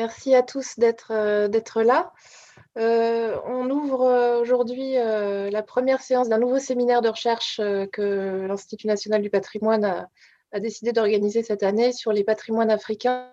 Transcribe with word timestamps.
merci 0.00 0.34
à 0.34 0.42
tous 0.42 0.78
d'être 0.78 1.82
là. 1.82 2.12
on 2.76 3.70
ouvre 3.70 4.40
aujourd'hui 4.40 4.94
la 4.94 5.62
première 5.62 6.00
séance 6.00 6.30
d'un 6.30 6.38
nouveau 6.38 6.58
séminaire 6.58 7.02
de 7.02 7.10
recherche 7.10 7.58
que 7.92 8.46
l'Institut 8.48 8.86
national 8.86 9.20
du 9.20 9.28
patrimoine 9.28 10.08
a 10.52 10.60
décidé 10.60 10.92
d'organiser 10.92 11.42
cette 11.42 11.62
année 11.62 11.92
sur 11.92 12.12
les 12.12 12.24
patrimoines 12.24 12.70
africains. 12.70 13.28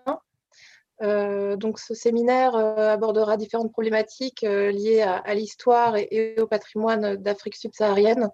Euh, 1.03 1.55
donc, 1.55 1.79
ce 1.79 1.93
séminaire 1.93 2.55
euh, 2.55 2.91
abordera 2.91 3.37
différentes 3.37 3.71
problématiques 3.71 4.43
euh, 4.43 4.71
liées 4.71 5.01
à, 5.01 5.33
l'histoire 5.35 5.95
et, 5.95 6.35
au 6.39 6.47
patrimoine 6.47 7.15
d'Afrique 7.15 7.55
subsaharienne, 7.55 8.29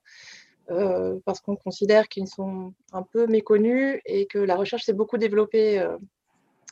parce 1.25 1.41
qu'on 1.41 1.57
considère 1.57 2.07
qu'ils 2.07 2.27
sont 2.27 2.73
un 2.93 3.03
peu 3.03 3.27
méconnus 3.27 3.99
et 4.05 4.25
que 4.27 4.39
la 4.39 4.55
recherche 4.55 4.85
s'est 4.85 4.93
beaucoup 4.93 5.17
développée 5.17 5.85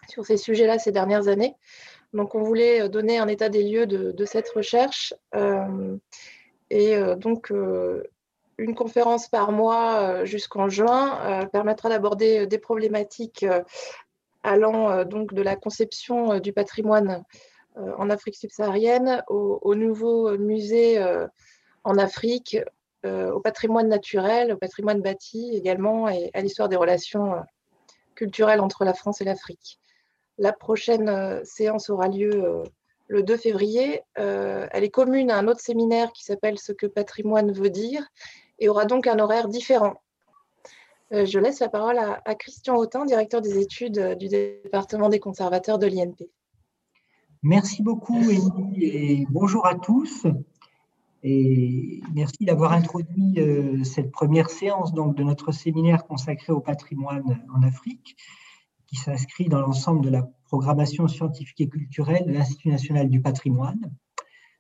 sur 0.08 0.26
ces 0.26 0.38
sujets-là 0.38 0.80
ces 0.80 0.92
dernières 0.92 1.28
années. 1.28 1.56
Donc, 2.14 2.36
on 2.36 2.42
voulait 2.42 2.90
donner 2.90 3.20
un 3.20 3.28
état 3.28 3.50
des 3.50 3.64
lieux 3.64 3.88
de, 3.88 4.26
cette 4.26 4.50
recherche. 4.50 5.14
et 6.70 6.96
donc, 7.18 7.54
une 8.58 8.76
conférence 8.76 9.30
par 9.30 9.54
mois 9.54 10.26
jusqu'en 10.26 10.68
juin 10.68 11.48
permettra 11.54 11.88
d'aborder 11.88 12.48
des 12.48 12.58
problématiques 12.58 13.46
allant 14.44 14.92
euh, 14.92 15.04
donc 15.04 15.34
de 15.34 15.42
la 15.42 15.56
conception 15.56 16.34
euh, 16.34 16.40
du 16.40 16.54
patrimoine 16.54 17.24
euh, 17.78 17.94
en 17.98 18.10
Afrique 18.10 18.36
subsaharienne 18.36 19.24
au, 19.28 19.76
nouveau 19.76 20.38
musée 20.38 21.02
en 21.86 21.98
Afrique, 21.98 22.58
au 23.06 23.40
patrimoine 23.40 23.88
naturel, 23.88 24.52
au 24.52 24.58
patrimoine 24.58 25.02
bâti 25.02 25.52
également 25.56 26.10
et 26.10 26.30
à 26.34 26.42
l'histoire 26.42 26.68
des 26.68 26.76
relations 26.76 27.34
culturelles 28.14 28.60
entre 28.60 28.84
la 28.84 28.94
France 28.94 29.22
et 29.22 29.24
l'Afrique. 29.24 29.80
La 30.38 30.54
prochaine 30.54 31.44
séance 31.44 31.90
aura 31.90 32.08
lieu 32.08 32.64
le 33.08 33.24
2 33.24 33.38
février. 33.38 34.02
elle 34.16 34.84
est 34.84 34.90
commune 34.90 35.30
à 35.30 35.38
un 35.38 35.48
autre 35.48 35.60
séminaire 35.60 36.12
qui 36.14 36.24
s'appelle 36.24 36.58
Ce 36.58 36.72
que 36.72 36.88
patrimoine 36.88 37.52
veut 37.52 37.70
dire 37.70 38.08
et 38.60 38.70
aura 38.70 38.86
donc 38.86 39.08
un 39.08 39.20
horaire 39.20 39.48
différent. 39.48 39.96
Euh, 41.14 41.26
je 41.26 41.40
laisse 41.40 41.60
la 41.60 41.68
parole 41.68 41.98
à, 41.98 42.36
Christian 42.36 42.78
Autin, 42.78 43.06
directeur 43.06 43.42
des 43.42 43.60
études 43.60 43.98
euh, 43.98 44.16
du 44.16 44.30
département 44.30 45.10
des 45.10 45.20
conservateurs 45.20 45.78
de 45.78 45.88
l'INP. 45.88 46.30
Merci 47.44 47.84
beaucoup, 47.84 48.18
Émilie, 48.18 48.86
et 48.86 49.28
bonjour 49.30 49.66
à 49.66 49.76
tous. 49.76 50.26
Et 51.24 52.02
merci 52.14 52.46
d'avoir 52.46 52.72
introduit 52.72 53.34
euh, 53.38 53.84
cette 53.84 54.12
première 54.12 54.50
séance 54.50 54.94
donc, 54.94 55.16
de 55.16 55.24
notre 55.24 55.52
séminaire 55.52 56.06
consacré 56.06 56.54
au 56.54 56.62
patrimoine 56.62 57.44
en 57.54 57.62
Afrique, 57.64 58.16
qui 58.92 58.98
s'inscrit 58.98 59.48
dans 59.48 59.62
l'ensemble 59.62 60.02
de 60.02 60.10
la 60.10 60.30
programmation 60.46 61.08
scientifique 61.08 61.62
et 61.62 61.70
culturelle 61.70 62.26
de 62.28 62.34
l'Institut 62.34 62.70
national 62.70 63.10
du 63.10 63.22
patrimoine. 63.22 63.80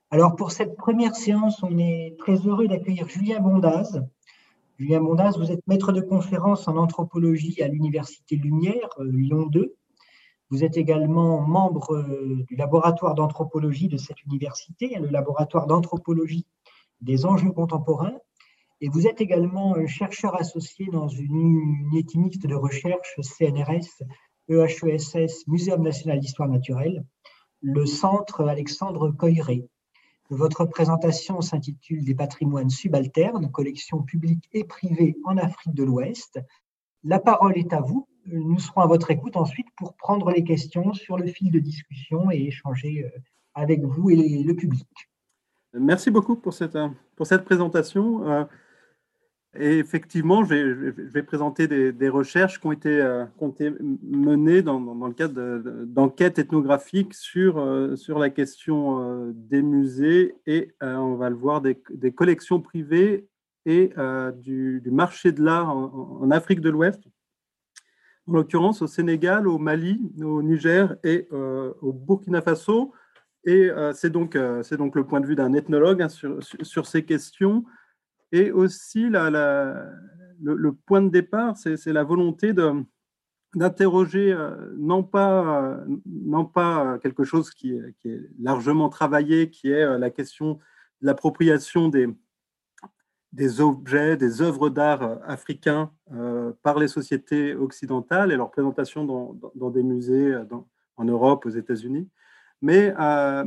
Alors, 0.09 0.35
pour 0.35 0.51
cette 0.51 0.77
première 0.77 1.15
séance, 1.15 1.61
on 1.63 1.77
est 1.77 2.15
très 2.17 2.35
heureux 2.47 2.67
d'accueillir 2.67 3.07
Julien 3.09 3.41
Bondaz, 3.41 4.01
Julien 4.81 5.01
Mondas, 5.01 5.33
vous 5.37 5.51
êtes 5.51 5.61
maître 5.67 5.91
de 5.91 6.01
conférence 6.01 6.67
en 6.67 6.75
anthropologie 6.75 7.61
à 7.61 7.67
l'Université 7.67 8.35
Lumière, 8.35 8.89
euh, 8.97 9.11
Lyon 9.11 9.45
2. 9.45 9.75
Vous 10.49 10.63
êtes 10.63 10.75
également 10.75 11.39
membre 11.41 11.93
euh, 11.97 12.43
du 12.47 12.55
laboratoire 12.55 13.13
d'anthropologie 13.13 13.89
de 13.89 13.97
cette 13.97 14.23
université, 14.23 14.97
le 14.99 15.09
laboratoire 15.09 15.67
d'anthropologie 15.67 16.47
des 16.99 17.27
enjeux 17.27 17.51
contemporains. 17.51 18.17
Et 18.83 18.89
vous 18.89 19.05
êtes 19.05 19.21
également 19.21 19.75
chercheur 19.85 20.35
associé 20.39 20.87
dans 20.91 21.07
une 21.07 21.85
unité 21.91 22.17
mixte 22.17 22.47
de 22.47 22.55
recherche 22.55 23.15
CNRS, 23.21 24.03
EHESS, 24.49 25.47
Muséum 25.47 25.83
national 25.83 26.19
d'histoire 26.19 26.49
naturelle, 26.49 27.05
le 27.61 27.85
centre 27.85 28.47
Alexandre 28.47 29.11
Coiré. 29.11 29.67
Votre 30.31 30.65
présentation 30.65 31.41
s'intitule 31.41 32.03
Des 32.03 32.15
patrimoines 32.15 32.71
subalternes, 32.71 33.51
collection 33.51 34.01
publique 34.01 34.49
et 34.51 34.63
privée 34.63 35.15
en 35.25 35.37
Afrique 35.37 35.75
de 35.75 35.83
l'Ouest. 35.83 36.39
La 37.03 37.19
parole 37.19 37.57
est 37.59 37.73
à 37.73 37.81
vous. 37.81 38.07
Nous 38.25 38.59
serons 38.59 38.81
à 38.81 38.87
votre 38.87 39.11
écoute 39.11 39.37
ensuite 39.37 39.67
pour 39.77 39.95
prendre 39.95 40.31
les 40.31 40.43
questions 40.43 40.93
sur 40.93 41.17
le 41.17 41.27
fil 41.27 41.51
de 41.51 41.59
discussion 41.59 42.31
et 42.31 42.47
échanger 42.47 43.03
euh, 43.05 43.19
avec 43.53 43.83
vous 43.83 44.09
et 44.09 44.43
le 44.43 44.55
public. 44.55 44.87
Merci 45.73 46.09
beaucoup 46.09 46.35
pour 46.35 46.53
cette, 46.53 46.77
pour 47.15 47.27
cette 47.27 47.45
présentation. 47.45 48.47
Et 49.59 49.79
effectivement, 49.79 50.45
je 50.45 50.55
vais, 50.55 51.23
présenter 51.23 51.67
des, 51.67 52.09
recherches 52.09 52.61
qui 52.61 52.67
ont 52.67 52.71
été, 52.71 53.01
euh, 53.01 53.25
menées 54.01 54.61
dans, 54.61 54.79
le 54.79 55.13
cadre 55.13 55.61
d'enquêtes 55.83 56.39
ethnographiques 56.39 57.13
sur, 57.13 57.57
euh, 57.57 57.95
la 58.07 58.29
question 58.29 59.01
euh, 59.01 59.31
des 59.33 59.61
musées 59.61 60.35
et, 60.45 60.71
on 60.79 61.15
va 61.15 61.29
le 61.29 61.35
voir, 61.35 61.59
des, 61.59 61.75
collections 62.15 62.61
privées 62.61 63.27
et 63.65 63.91
du, 64.37 64.81
marché 64.85 65.33
de 65.33 65.43
l'art 65.43 65.75
en, 65.75 66.31
Afrique 66.31 66.61
de 66.61 66.69
l'Ouest, 66.69 67.03
en 68.27 68.33
l'occurrence 68.33 68.81
au 68.81 68.87
Sénégal, 68.87 69.49
au 69.49 69.57
Mali, 69.57 69.99
au 70.21 70.41
Niger 70.41 70.95
et 71.03 71.27
au 71.29 71.91
Burkina 71.91 72.41
Faso. 72.41 72.93
Et 73.43 73.69
c'est 73.93 74.11
donc, 74.11 74.35
le 74.35 75.03
point 75.03 75.19
de 75.19 75.27
vue 75.27 75.35
d'un 75.35 75.51
ethnologue 75.51 76.01
hein, 76.01 76.07
sur, 76.09 76.87
ces 76.87 77.03
questions. 77.03 77.65
Et 78.31 78.51
aussi, 78.51 79.09
le, 79.09 80.71
point 80.85 81.01
de 81.01 81.09
départ, 81.09 81.57
c'est 81.57 81.85
la 81.87 82.03
volonté 82.03 82.53
d'interroger 83.55 84.31
euh, 84.31 84.73
non 84.77 85.03
pas, 85.03 85.75
euh, 85.85 86.43
pas 86.53 86.97
quelque 86.99 87.23
chose 87.23 87.51
qui 87.51 87.73
est, 87.73 88.29
largement 88.39 88.89
travaillé, 88.89 89.49
qui 89.49 89.71
est 89.71 89.83
euh, 89.83 89.97
la 89.97 90.09
question 90.09 90.59
de 91.01 91.07
l'appropriation 91.07 91.89
des 91.89 93.61
objets, 93.61 94.15
des 94.15 94.41
œuvres 94.41 94.69
d'art 94.69 95.19
africains 95.25 95.91
par 96.61 96.77
les 96.77 96.87
sociétés 96.87 97.55
occidentales 97.55 98.31
et 98.31 98.35
leur 98.35 98.51
présentation 98.51 99.03
dans, 99.55 99.69
des 99.71 99.83
musées 99.83 100.35
en 100.97 101.05
Europe, 101.05 101.45
aux 101.47 101.49
États-Unis, 101.49 102.07
mais, 102.61 102.93
euh, 102.99 103.43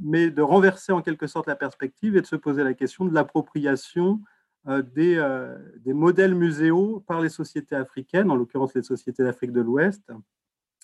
mais 0.00 0.30
de 0.30 0.42
renverser 0.42 0.92
en 0.92 1.02
quelque 1.02 1.26
sorte 1.26 1.46
la 1.46 1.56
perspective 1.56 2.16
et 2.16 2.20
de 2.20 2.26
se 2.26 2.36
poser 2.36 2.64
la 2.64 2.74
question 2.74 3.04
de 3.04 3.14
l'appropriation 3.14 4.20
euh, 4.68 4.80
des, 4.80 5.16
euh, 5.16 5.56
des, 5.80 5.92
modèles 5.92 6.34
muséaux 6.34 7.00
par 7.06 7.20
les 7.20 7.28
sociétés 7.28 7.74
africaines, 7.74 8.30
en 8.30 8.36
l'occurrence 8.36 8.74
les 8.74 8.82
sociétés 8.82 9.22
d'Afrique 9.22 9.52
de 9.52 9.60
l'Ouest, 9.60 10.10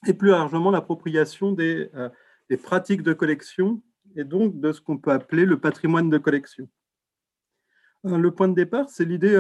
et 0.07 0.15
plus 0.15 0.31
largement 0.31 0.71
l'appropriation 0.71 1.53
des, 1.53 1.91
pratiques 2.63 3.03
de 3.03 3.13
collection 3.13 3.83
et 4.17 4.25
donc 4.25 4.61
de 4.61 4.73
ce 4.73 4.81
qu'on 4.81 4.99
peut 4.99 5.11
appeler 5.11 5.45
le 5.45 5.59
patrimoine 5.59 6.11
de 6.11 6.19
collection. 6.19 6.69
Le 8.05 8.31
point 8.31 8.49
de 8.49 8.55
départ, 8.55 8.89
c'est 8.89 9.05
l'idée 9.05 9.35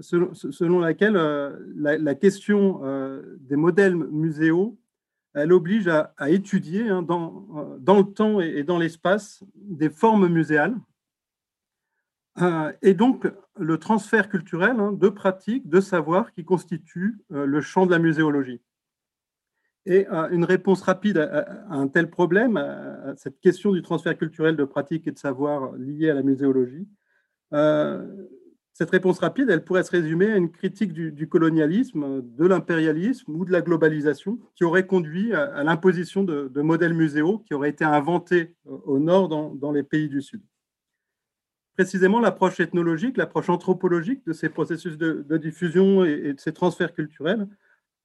selon, 0.00 0.80
laquelle 0.80 1.14
la, 1.14 1.96
la, 1.96 2.14
question 2.14 2.82
des 3.40 3.56
modèles 3.56 3.96
muséaux 3.96 4.78
elle 5.36 5.52
oblige 5.52 5.86
à, 5.86 6.30
étudier 6.30 6.88
hein, 6.88 7.02
dans, 7.02 7.46
euh, 7.56 7.76
dans, 7.78 7.98
le 7.98 8.04
temps 8.04 8.40
et, 8.40 8.62
dans 8.62 8.78
l'espace 8.78 9.44
des 9.54 9.90
formes 9.90 10.28
muséales. 10.28 10.74
Euh, 12.40 12.72
et 12.80 12.94
donc, 12.94 13.30
le 13.58 13.78
transfert 13.78 14.30
culturel 14.30 14.80
hein, 14.80 14.92
de 14.92 15.08
pratiques, 15.10 15.68
de 15.68 15.80
savoirs 15.80 16.32
qui 16.32 16.44
constitue 16.44 17.18
euh, 17.32 17.44
le 17.44 17.60
champ 17.60 17.84
de 17.84 17.90
la 17.90 17.98
muséologie. 17.98 18.62
Et 19.88 20.08
une 20.08 20.44
réponse 20.44 20.82
rapide 20.82 21.16
à, 21.16 21.64
un 21.70 21.86
tel 21.86 22.10
problème, 22.10 22.56
à, 22.56 23.14
cette 23.16 23.38
question 23.38 23.70
du 23.70 23.82
transfert 23.82 24.18
culturel 24.18 24.56
de 24.56 24.64
pratiques 24.64 25.06
et 25.06 25.12
de 25.12 25.18
savoirs 25.18 25.74
liés 25.76 26.10
à 26.10 26.14
la 26.14 26.24
muséologie, 26.24 26.88
cette 28.76 28.90
réponse 28.90 29.20
rapide, 29.20 29.48
elle 29.48 29.64
pourrait 29.64 29.84
se 29.84 29.90
résumer 29.90 30.30
à 30.30 30.36
une 30.36 30.50
critique 30.50 30.92
du, 30.92 31.28
colonialisme, 31.30 32.20
de 32.20 32.46
l'impérialisme 32.46 33.34
ou 33.34 33.46
de 33.46 33.50
la 33.50 33.62
globalisation 33.62 34.38
qui 34.54 34.64
aurait 34.64 34.86
conduit 34.86 35.32
à, 35.32 35.64
l'imposition 35.64 36.24
de, 36.24 36.60
modèles 36.60 36.92
muséaux 36.92 37.38
qui 37.38 37.54
auraient 37.54 37.70
été 37.70 37.86
inventés 37.86 38.54
au 38.66 38.98
nord 38.98 39.30
dans, 39.30 39.72
les 39.72 39.82
pays 39.82 40.10
du 40.10 40.20
sud. 40.20 40.42
Précisément, 41.72 42.20
l'approche 42.20 42.60
ethnologique, 42.60 43.16
l'approche 43.16 43.48
anthropologique 43.48 44.26
de 44.26 44.34
ces 44.34 44.50
processus 44.50 44.98
de, 44.98 45.36
diffusion 45.38 46.04
et, 46.04 46.34
de 46.34 46.38
ces 46.38 46.52
transferts 46.52 46.92
culturels 46.92 47.48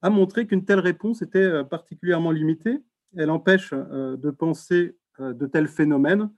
a 0.00 0.08
montré 0.08 0.46
qu'une 0.46 0.64
telle 0.64 0.80
réponse 0.80 1.20
était 1.20 1.38
euh, 1.38 1.64
particulièrement 1.64 2.30
limitée. 2.30 2.78
Elle 3.14 3.30
empêche 3.30 3.74
euh, 3.74 4.16
de 4.16 4.30
penser 4.30 4.96
euh, 5.20 5.34
de 5.34 5.44
tels 5.44 5.68
phénomènes 5.68 6.30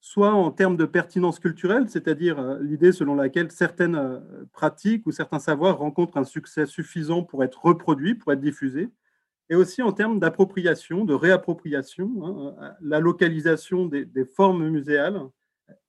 soit 0.00 0.32
en 0.32 0.50
termes 0.50 0.76
de 0.76 0.84
pertinence 0.84 1.38
culturelle, 1.38 1.88
c'est-à-dire 1.88 2.38
euh, 2.38 2.58
l'idée 2.60 2.92
selon 2.92 3.14
laquelle 3.14 3.50
certaines 3.50 3.96
euh, 3.96 4.20
pratiques 4.52 5.06
ou 5.06 5.10
certains 5.10 5.38
savoirs 5.38 5.78
rencontrent 5.78 6.16
un 6.16 6.24
succès 6.24 6.66
suffisant 6.66 7.22
pour 7.22 7.42
être 7.42 7.64
reproduits, 7.64 8.14
pour 8.14 8.32
être 8.32 8.40
diffusés, 8.40 8.88
et 9.48 9.54
aussi 9.54 9.82
en 9.82 9.92
termes 9.92 10.18
d'appropriation, 10.18 11.04
de 11.04 11.14
réappropriation, 11.14 12.10
hein, 12.22 12.56
euh, 12.62 12.70
la 12.80 13.00
localisation 13.00 13.86
des, 13.86 14.24
formes 14.24 14.68
muséales 14.68 15.20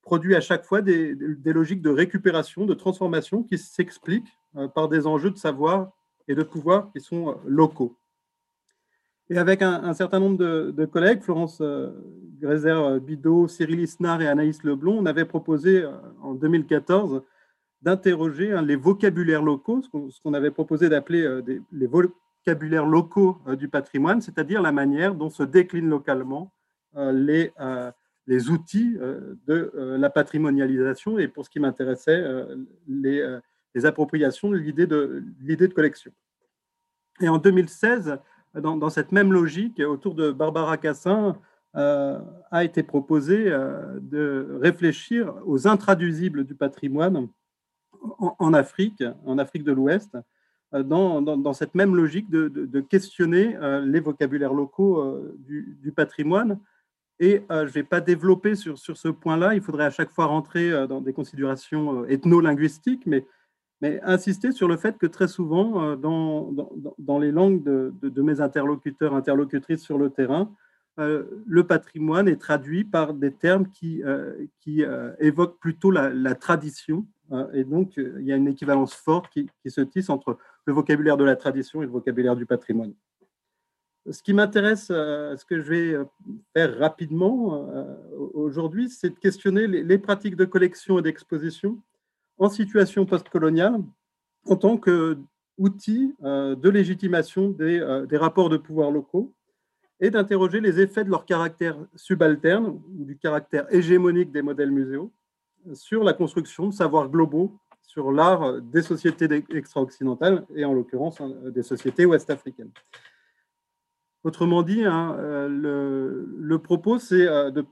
produit 0.01 0.35
à 0.35 0.41
chaque 0.41 0.63
fois 0.63 0.81
des, 0.81 1.15
logiques 1.45 1.81
de 1.81 1.89
récupération, 1.89 2.65
de 2.65 2.73
transformation 2.73 3.43
qui 3.43 3.57
s'expliquent 3.57 4.33
par 4.73 4.87
des 4.87 5.05
enjeux 5.05 5.29
de 5.29 5.37
savoir 5.37 5.91
et 6.27 6.33
de 6.33 6.43
pouvoir 6.43 6.91
qui 6.93 7.01
sont 7.01 7.37
locaux. 7.45 7.97
Et 9.29 9.37
avec 9.37 9.61
un, 9.61 9.93
certain 9.93 10.19
nombre 10.19 10.37
de, 10.37 10.85
collègues, 10.85 11.21
Florence 11.21 11.59
euh, 11.59 11.91
Grézer-Bidot, 12.39 13.49
Cyril 13.49 13.81
Isnard 13.81 14.21
et 14.21 14.27
Anaïs 14.27 14.63
Leblon, 14.63 14.97
on 14.97 15.05
avait 15.05 15.25
proposé 15.25 15.83
euh, 15.83 15.91
en 16.21 16.33
2014 16.33 17.23
d'interroger 17.81 18.53
hein, 18.53 18.61
les 18.61 18.77
vocabulaires 18.77 19.43
locaux, 19.43 19.81
ce 19.81 20.21
qu'on 20.21 20.33
avait 20.33 20.51
proposé 20.51 20.87
d'appeler 20.87 21.23
euh, 21.23 21.41
les 21.73 21.87
vocabulaires 21.87 22.85
locaux 22.85 23.39
du 23.57 23.67
patrimoine, 23.67 24.21
c'est-à-dire 24.21 24.61
la 24.61 24.71
manière 24.71 25.13
dont 25.13 25.29
se 25.29 25.43
déclinent 25.43 25.89
localement 25.89 26.53
les, 26.95 27.51
outils 28.49 28.97
de 29.45 29.71
la 29.75 30.09
patrimonialisation 30.09 31.19
et 31.19 31.27
pour 31.27 31.43
ce 31.43 31.49
qui 31.49 31.59
m'intéressait, 31.59 32.23
les, 32.87 33.37
les, 33.75 33.85
appropriations 33.85 34.53
l'idée 34.53 34.87
de 34.87 35.73
collection. 35.73 36.13
Et 37.19 37.27
en 37.27 37.37
2016, 37.37 38.17
dans, 38.53 38.89
cette 38.89 39.11
même 39.11 39.31
logique, 39.31 39.79
autour 39.79 40.15
de 40.15 40.31
Barbara 40.31 40.77
Cassin, 40.77 41.37
euh, 41.77 42.17
a 42.49 42.63
été 42.63 42.81
proposé 42.81 43.51
euh, 43.51 43.99
de 44.01 44.57
réfléchir 44.61 45.35
aux 45.45 45.67
intraduisibles 45.67 46.43
du 46.43 46.55
patrimoine 46.55 47.27
en, 48.19 48.53
Afrique, 48.53 49.03
en 49.25 49.37
Afrique 49.37 49.63
de 49.63 49.73
l'Ouest, 49.73 50.17
euh, 50.73 50.81
dans, 50.81 51.53
cette 51.53 51.75
même 51.75 51.95
logique 51.95 52.31
de, 52.31 52.79
questionner 52.81 53.57
les 53.83 53.99
vocabulaires 53.99 54.53
locaux 54.53 55.21
du, 55.37 55.91
patrimoine. 55.95 56.59
Et 57.19 57.43
je 57.49 57.55
ne 57.55 57.67
vais 57.67 57.83
pas 57.83 58.01
développer 58.01 58.55
sur, 58.55 58.77
sur 58.77 58.97
ce 58.97 59.09
point-là, 59.09 59.53
il 59.53 59.61
faudrait 59.61 59.85
à 59.85 59.91
chaque 59.91 60.11
fois 60.11 60.25
rentrer 60.25 60.87
dans 60.87 61.01
des 61.01 61.13
considérations 61.13 62.05
ethno-linguistiques, 62.05 63.05
mais 63.05 63.25
mais 63.81 63.99
insister 64.03 64.51
sur 64.51 64.67
le 64.67 64.77
fait 64.77 64.97
que 64.97 65.05
très 65.05 65.27
souvent, 65.27 65.83
euh, 65.83 65.95
dans, 65.95 66.51
dans, 66.97 67.19
les 67.19 67.31
langues 67.31 67.63
de, 67.63 67.93
de, 68.01 68.21
mes 68.21 68.41
interlocuteurs, 68.41 69.13
interlocutrices 69.13 69.83
sur 69.83 69.97
le 69.97 70.09
terrain, 70.09 70.51
euh, 70.99 71.25
le 71.45 71.65
patrimoine 71.65 72.27
est 72.27 72.41
traduit 72.41 72.83
par 72.83 73.13
des 73.13 73.31
termes 73.31 73.69
qui, 73.69 74.03
euh, 74.03 74.33
qui 74.61 74.83
évoquent 75.19 75.59
plutôt 75.59 75.91
la, 75.91 76.35
tradition. 76.35 77.05
et 77.53 77.63
donc, 77.63 77.97
il 77.97 78.25
y 78.25 78.31
a 78.31 78.35
une 78.35 78.47
équivalence 78.47 78.95
forte 78.95 79.29
qui, 79.31 79.47
se 79.67 79.81
tisse 79.81 80.09
entre 80.09 80.37
le 80.65 80.73
vocabulaire 80.73 81.17
de 81.17 81.23
la 81.23 81.35
tradition 81.35 81.83
et 81.83 81.85
le 81.85 81.91
vocabulaire 81.91 82.35
du 82.35 82.47
patrimoine. 82.47 82.93
Ce 84.09 84.23
qui 84.23 84.33
m'intéresse, 84.33 84.87
ce 84.87 85.45
que 85.45 85.59
je 85.59 85.69
vais 85.69 85.97
faire 86.53 86.79
rapidement 86.79 87.67
aujourd'hui, 88.33 88.89
c'est 88.89 89.09
de 89.09 89.19
questionner 89.19 89.67
les 89.67 89.97
pratiques 89.99 90.37
de 90.37 90.45
collection 90.45 90.97
et 90.97 91.01
d'exposition 91.03 91.77
en 92.37 92.49
situation 92.49 93.05
postcoloniale 93.05 93.81
en 94.45 94.55
tant 94.55 94.77
qu'outil 94.77 96.15
euh, 96.23 96.55
de 96.55 96.69
légitimation 96.69 97.55
euh, 97.59 98.05
des, 98.05 98.17
rapports 98.17 98.49
de 98.49 98.57
pouvoir 98.57 98.91
locaux 98.91 99.33
et 99.99 100.09
d'interroger 100.09 100.61
les 100.61 100.79
effets 100.79 101.03
de 101.03 101.09
leur 101.09 101.25
caractère 101.25 101.77
subalterne 101.95 102.79
ou 102.97 103.05
du 103.05 103.17
caractère 103.17 103.65
hégémonique 103.73 104.31
des 104.31 104.41
modèles 104.41 104.71
muséaux 104.71 105.11
sur 105.73 106.03
la 106.03 106.13
construction 106.13 106.67
de 106.67 106.73
savoirs 106.73 107.09
globaux 107.09 107.57
sur 107.81 108.11
l'art 108.11 108.61
des 108.61 108.83
sociétés 108.83 109.43
extra-occidentales 109.49 110.45
et 110.55 110.65
en 110.65 110.73
l'occurrence 110.73 111.19
hein, 111.19 111.33
des 111.45 111.63
sociétés 111.63 112.05
ouest-africaines. 112.05 112.71
Autrement 114.23 114.61
dit, 114.61 114.83
hein, 114.83 115.15
euh, 115.19 115.47
le, 115.47 116.27
le, 116.37 116.59
propos, 116.59 116.99
c'est 116.99 117.25
de 117.25 117.65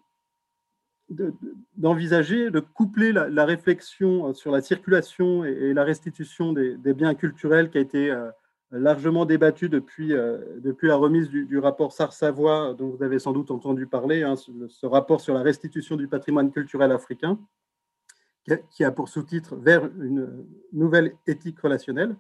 d'envisager 1.10 2.50
de, 2.50 2.60
coupler 2.60 3.12
la, 3.12 3.46
réflexion 3.46 4.30
euh, 4.30 4.34
sur 4.34 4.52
la 4.52 4.62
circulation 4.62 5.44
et, 5.44 5.74
la 5.74 5.84
restitution 5.84 6.54
des, 6.54 6.94
biens 6.94 7.14
culturels 7.14 7.70
qui 7.70 7.78
a 7.78 7.82
été 7.82 8.10
euh, 8.10 8.32
largement 8.72 9.26
débattue 9.26 9.70
depuis, 9.70 10.14
euh, 10.14 10.40
depuis 10.60 10.88
la 10.88 10.96
remise 10.96 11.30
du, 11.30 11.58
rapport 11.60 11.92
Sars-Savoie, 11.92 12.76
dont 12.78 12.90
vous 12.90 13.04
avez 13.04 13.20
sans 13.20 13.34
doute 13.34 13.52
entendu 13.52 13.86
parler, 13.86 14.24
hein, 14.24 14.36
ce, 14.36 14.86
rapport 14.86 15.22
sur 15.22 15.34
la 15.34 15.42
restitution 15.42 15.96
du 15.96 16.08
patrimoine 16.08 16.52
culturel 16.52 16.92
africain, 16.92 17.40
qui 18.72 18.84
a, 18.84 18.92
pour 18.92 19.10
sous-titre 19.10 19.56
Vers 19.56 19.86
une 20.00 20.46
nouvelle 20.72 21.16
éthique 21.26 21.60
relationnelle, 21.60 22.16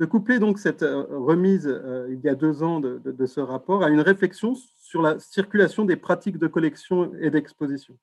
de 0.00 0.06
coupler 0.06 0.40
donc 0.40 0.58
cette 0.58 0.82
remise 0.82 1.72
il 2.08 2.20
y 2.20 2.28
a 2.28 2.34
deux 2.34 2.64
ans 2.64 2.80
de, 2.80 3.00
de 3.04 3.26
ce 3.26 3.38
rapport 3.38 3.84
à 3.84 3.88
une 3.88 4.00
réflexion 4.00 4.54
sur 4.76 5.02
la 5.02 5.20
circulation 5.20 5.84
des 5.84 5.96
pratiques 5.96 6.38
de 6.38 6.48
collection 6.48 7.12
et 7.20 7.30
d'exposition 7.30 7.96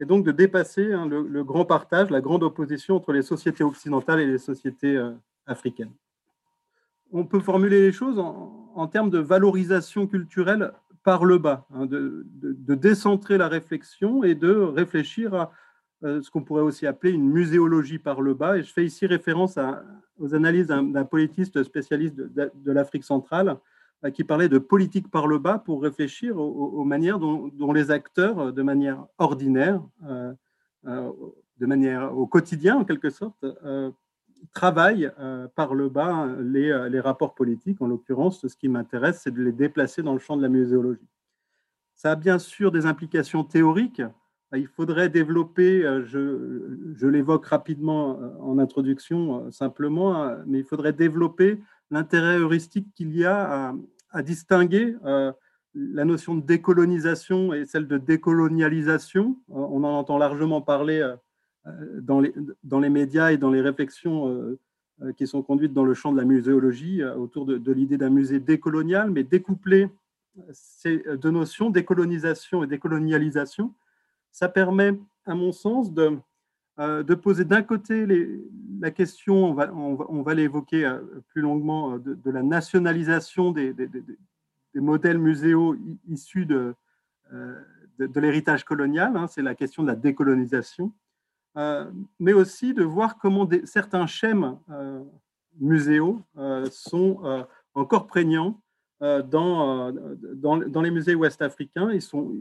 et 0.00 0.04
donc 0.04 0.24
de 0.24 0.32
dépasser 0.32 0.92
hein, 0.92 1.06
le, 1.06 1.44
grand 1.44 1.64
partage, 1.64 2.10
la 2.10 2.20
grande 2.20 2.42
opposition 2.42 2.96
entre 2.96 3.12
les 3.12 3.22
sociétés 3.22 3.64
occidentales 3.64 4.20
et 4.20 4.26
les 4.26 4.38
sociétés 4.38 4.96
euh, 4.96 5.12
africaines. 5.46 5.92
On 7.10 7.24
peut 7.24 7.40
formuler 7.40 7.80
les 7.80 7.92
choses 7.92 8.18
en, 8.18 8.86
termes 8.86 9.10
de 9.10 9.18
valorisation 9.18 10.06
culturelle 10.06 10.72
par 11.02 11.24
le 11.24 11.38
bas, 11.38 11.66
hein, 11.74 11.86
de, 11.86 12.24
décentrer 12.74 13.38
la 13.38 13.48
réflexion 13.48 14.22
et 14.24 14.34
de 14.34 14.52
réfléchir 14.52 15.34
à 15.34 15.52
euh, 16.04 16.22
ce 16.22 16.30
qu'on 16.30 16.42
pourrait 16.42 16.62
aussi 16.62 16.86
appeler 16.86 17.12
une 17.12 17.28
muséologie 17.28 17.98
par 17.98 18.20
le 18.20 18.34
bas. 18.34 18.58
Et 18.58 18.62
je 18.62 18.72
fais 18.72 18.84
ici 18.84 19.06
référence 19.06 19.58
aux 20.18 20.34
analyses 20.34 20.66
d'un 20.66 21.04
politiste 21.04 21.62
spécialiste 21.64 22.16
de 22.16 22.72
l'Afrique 22.72 23.04
centrale, 23.04 23.56
qui 24.14 24.24
parlait 24.24 24.48
de 24.48 24.58
politique 24.58 25.10
par 25.10 25.26
le 25.26 25.38
bas 25.38 25.58
pour 25.58 25.82
réfléchir 25.82 26.38
aux, 26.38 26.84
manières 26.84 27.18
dont, 27.18 27.72
les 27.72 27.90
acteurs, 27.90 28.38
euh, 28.38 28.52
de 28.52 28.62
manière 28.62 29.04
ordinaire, 29.18 29.82
euh, 30.06 30.32
de 30.84 31.66
manière 31.66 32.16
au 32.16 32.26
quotidien 32.26 32.76
en 32.76 32.84
quelque 32.84 33.10
sorte, 33.10 33.44
travaillent 34.54 35.10
par 35.56 35.74
le 35.74 35.88
bas 35.88 36.28
les, 36.38 36.88
les 36.88 37.00
rapports 37.00 37.34
politiques. 37.34 37.82
En 37.82 37.88
l'occurrence, 37.88 38.46
ce 38.46 38.56
qui 38.56 38.68
m'intéresse, 38.68 39.22
c'est 39.24 39.32
de 39.32 39.42
les 39.42 39.50
déplacer 39.50 40.02
dans 40.02 40.12
le 40.12 40.20
champ 40.20 40.36
de 40.36 40.42
la 40.42 40.48
muséologie. 40.48 41.08
Ça 41.94 42.12
a 42.12 42.14
bien 42.14 42.38
sûr 42.38 42.70
des 42.70 42.86
implications 42.86 43.42
théoriques. 43.42 44.02
Il 44.54 44.66
faudrait 44.66 45.10
développer, 45.10 45.82
je, 46.06 46.76
je 46.94 47.06
l'évoque 47.06 47.46
rapidement 47.46 48.18
en 48.40 48.58
introduction 48.58 49.50
simplement, 49.50 50.36
mais 50.46 50.60
il 50.60 50.64
faudrait 50.64 50.94
développer 50.94 51.60
l'intérêt 51.90 52.38
heuristique 52.38 52.88
qu'il 52.94 53.14
y 53.14 53.24
a 53.24 53.74
à, 54.10 54.22
distinguer 54.22 54.96
euh, 55.04 55.32
la 55.74 56.04
notion 56.04 56.34
de 56.34 56.40
décolonisation 56.40 57.52
et 57.52 57.66
celle 57.66 57.86
de 57.86 57.98
décolonialisation. 57.98 59.36
Euh, 59.50 59.54
on 59.54 59.84
en 59.84 59.98
entend 59.98 60.18
largement 60.18 60.60
parler 60.60 61.00
euh, 61.00 62.00
dans 62.00 62.20
les, 62.20 62.32
dans 62.64 62.80
les 62.80 62.90
médias 62.90 63.32
et 63.32 63.36
dans 63.36 63.50
les 63.50 63.60
réflexions 63.60 64.56
qui 65.16 65.28
sont 65.28 65.42
conduites 65.42 65.72
dans 65.72 65.84
le 65.84 65.94
champ 65.94 66.12
de 66.12 66.16
la 66.16 66.24
muséologie 66.24 67.04
autour 67.04 67.46
de, 67.46 67.72
l'idée 67.72 67.98
d'un 67.98 68.10
musée 68.10 68.40
décolonial, 68.40 69.10
mais 69.10 69.22
découpler 69.22 69.88
ces 70.50 71.04
deux 71.20 71.30
notions, 71.30 71.70
décolonisation 71.70 72.64
et 72.64 72.66
décolonialisation, 72.66 73.74
ça 74.32 74.48
permet, 74.48 74.98
à 75.26 75.34
mon 75.34 75.52
sens, 75.52 75.92
de, 75.92 76.18
euh, 76.78 77.02
poser 77.16 77.44
d'un 77.44 77.62
côté 77.62 78.06
la 78.80 78.92
question, 78.92 79.56
on 79.56 80.22
va, 80.22 80.34
l'évoquer 80.34 80.84
euh, 80.84 81.00
plus 81.28 81.42
longuement, 81.42 81.94
euh, 81.94 81.98
de, 81.98 82.30
la 82.30 82.44
nationalisation 82.44 83.50
des, 83.50 83.74
modèles 84.76 85.18
muséaux 85.18 85.74
issus 86.08 86.46
de, 86.46 86.74
l'héritage 87.98 88.64
colonial, 88.64 89.16
hein, 89.16 89.26
c'est 89.26 89.42
la 89.42 89.56
question 89.56 89.82
de 89.82 89.88
la 89.88 89.96
décolonisation, 89.96 90.92
mais 92.20 92.32
aussi 92.32 92.74
de 92.74 92.84
voir 92.84 93.18
comment 93.18 93.48
certains 93.64 94.06
schèmes 94.06 94.56
muséaux 95.58 96.22
sont 96.70 97.44
encore 97.74 98.06
prégnants 98.06 98.60
dans, 99.00 99.92
dans, 100.36 100.58
dans, 100.58 100.82
les 100.82 100.92
musées 100.92 101.16
ouest-africains. 101.16 101.90
Ils 101.90 102.02
sont, 102.02 102.36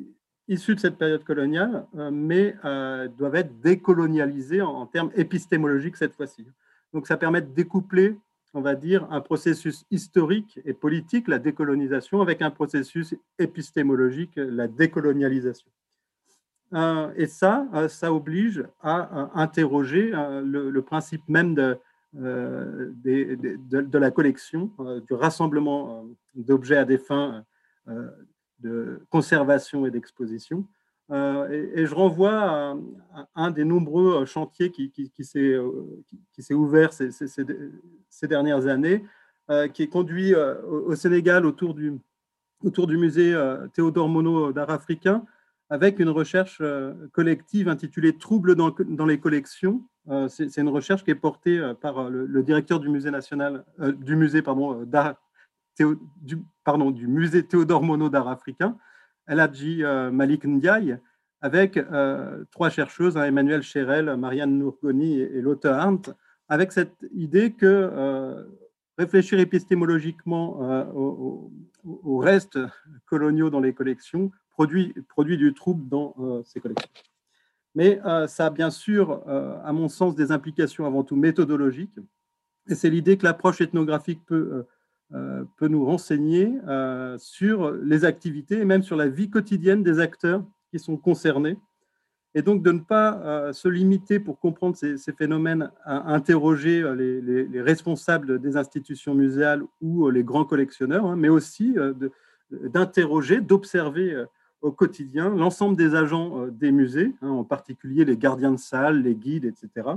issus 0.48 0.76
de 0.76 0.80
cette 0.80 0.98
période 0.98 1.24
coloniale, 1.24 1.86
euh, 1.98 2.10
mais 2.12 2.56
euh, 2.64 3.08
doivent 3.08 3.36
être 3.36 3.60
décolonialisés 3.62 4.62
en, 4.62 4.86
termes 4.86 5.12
épistémologiques 5.16 5.98
cette 5.98 6.14
fois-ci. 6.14 6.46
Donc 6.94 7.08
ça 7.08 7.18
permet 7.18 7.42
de 7.42 7.54
découpler, 7.54 8.18
on 8.54 8.62
va 8.62 8.76
dire, 8.76 9.08
un 9.12 9.22
processus 9.22 9.86
historique 9.92 10.60
et 10.66 10.74
politique, 10.74 11.28
la 11.28 11.40
décolonisation, 11.40 12.22
avec 12.22 12.42
un 12.42 12.50
processus 12.50 13.14
épistémologique, 13.38 14.32
la 14.36 14.68
décolonialisation. 14.68 15.70
Euh, 16.74 17.12
et 17.16 17.28
ça, 17.28 17.68
ça 17.88 18.14
oblige 18.14 18.66
à 18.82 19.32
interroger 19.40 20.12
le, 20.12 20.80
principe 20.82 21.28
même 21.28 21.56
de, 21.56 21.78
de, 22.14 23.98
la 23.98 24.12
collection, 24.12 24.72
du 25.08 25.14
rassemblement 25.14 26.06
d'objets 26.36 26.78
à 26.78 26.86
des 26.86 26.98
fins 26.98 27.46
de 28.60 29.02
conservation 29.10 29.86
et 29.86 29.92
d'exposition. 29.92 30.66
Euh, 31.12 31.72
et, 31.76 31.86
je 31.86 31.96
renvoie 31.96 32.34
à, 32.34 32.76
un 33.36 33.52
des 33.52 33.64
nombreux 33.64 34.26
chantiers 34.26 34.72
qui, 34.72 34.92
qui, 34.92 35.10
qui 35.10 35.24
s'est 35.24 35.54
euh, 35.54 36.56
ouvert 36.56 36.92
ces, 36.92 37.12
ces, 37.12 38.28
dernières 38.28 38.68
années, 38.68 39.06
euh, 39.50 39.68
qui 39.70 39.84
est 39.84 39.88
conduit 39.88 40.36
au, 40.36 40.96
Sénégal 40.96 41.46
autour 41.46 41.74
du, 41.74 41.94
autour 42.64 42.88
du 42.88 42.98
musée 42.98 43.34
Théodore 43.74 44.10
Monod 44.10 44.54
d'art 44.54 44.70
africain, 44.70 45.26
avec 45.70 46.00
une 46.00 46.10
recherche 46.10 46.62
collective 47.14 47.70
intitulée 47.70 48.18
Troubles 48.18 48.56
dans, 48.56 48.74
dans 48.90 49.06
les 49.06 49.20
collections. 49.20 49.84
C'est 50.30 50.58
une 50.58 50.70
recherche 50.70 51.04
qui 51.04 51.12
est 51.12 51.16
portée 51.16 51.74
par 51.82 52.10
le, 52.10 52.44
directeur 52.44 52.80
du 52.80 52.90
musée 52.90 53.12
national, 53.12 53.64
du 53.80 54.16
musée 54.16 54.42
pardon 54.42 54.84
d'art 54.84 55.16
du 56.76 57.08
musée 57.08 57.44
Théodore 57.44 57.82
Monod 57.82 58.12
d'art 58.12 58.28
africain, 58.28 58.78
Eladji 59.28 59.84
Malik 60.12 60.44
Ndiaye, 60.44 60.98
avec 61.40 61.80
trois 62.52 62.70
chercheuses, 62.70 63.16
hein, 63.16 63.24
Emmanuel 63.24 63.62
Chérel, 63.62 64.18
Marianne 64.18 64.58
Nourgoni 64.58 65.22
et, 65.22 65.42
Lotte 65.42 65.66
Arndt, 65.66 66.12
avec 66.50 66.74
cette 66.74 66.96
idée 67.14 67.54
que 67.54 68.46
réfléchir 68.98 69.40
épistémologiquement 69.40 70.60
aux, 70.94 72.18
restes 72.18 72.60
coloniaux 73.06 73.50
dans 73.50 73.62
les 73.62 73.74
collections 73.74 74.32
produit 74.50 75.38
du 75.38 75.54
trouble 75.54 75.88
dans 75.88 76.44
ces 76.44 76.60
collections. 76.60 76.90
Mais 77.76 78.02
ça 78.28 78.48
a 78.48 78.50
bien 78.50 78.72
sûr, 78.72 79.22
à 79.64 79.72
mon 79.72 79.88
sens, 79.88 80.16
des 80.16 80.34
implications 80.34 80.86
avant 80.86 81.04
tout 81.04 81.16
méthodologiques. 81.16 81.98
Et 82.70 82.76
c'est 82.76 82.90
l'idée 82.90 83.18
que 83.18 83.24
l'approche 83.24 83.62
ethnographique 83.62 84.26
peut, 84.26 84.66
peut 85.58 85.68
nous 85.68 85.86
renseigner 85.86 86.52
sur 87.18 87.72
les 87.72 88.04
activités 88.06 88.60
et 88.60 88.66
même 88.66 88.84
sur 88.84 88.96
la 88.96 89.08
vie 89.08 89.30
quotidienne 89.30 89.84
des 89.84 90.00
acteurs 90.00 90.44
qui 90.72 90.80
sont 90.80 90.98
concernés 90.98 91.58
et 92.38 92.44
donc 92.44 92.62
de 92.62 92.72
ne 92.72 92.80
pas 92.80 93.20
euh, 93.26 93.52
se 93.52 93.68
limiter 93.68 94.20
pour 94.20 94.40
comprendre 94.40 94.76
ces, 94.76 94.98
phénomènes 95.18 95.72
à 95.84 96.14
interroger 96.14 96.84
euh, 96.84 96.94
les, 96.94 97.62
responsables 97.62 98.40
des 98.40 98.58
institutions 98.58 99.16
muséales 99.16 99.64
ou 99.82 100.06
euh, 100.06 100.12
les 100.12 100.24
grands 100.24 100.46
collectionneurs, 100.46 101.08
hein, 101.08 101.16
mais 101.16 101.30
aussi 101.30 101.76
d'interroger, 102.52 103.42
d'observer 103.42 104.24
au 104.62 104.72
quotidien 104.72 105.30
l'ensemble 105.30 105.76
des 105.76 105.96
agents 105.96 106.46
des 106.48 106.72
musées, 106.72 107.16
hein, 107.24 107.30
en 107.30 107.44
particulier 107.44 108.06
les 108.06 108.18
gardiens 108.18 108.52
de 108.52 108.60
salle, 108.60 109.02
les 109.02 109.16
guides, 109.16 109.46
etc., 109.46 109.88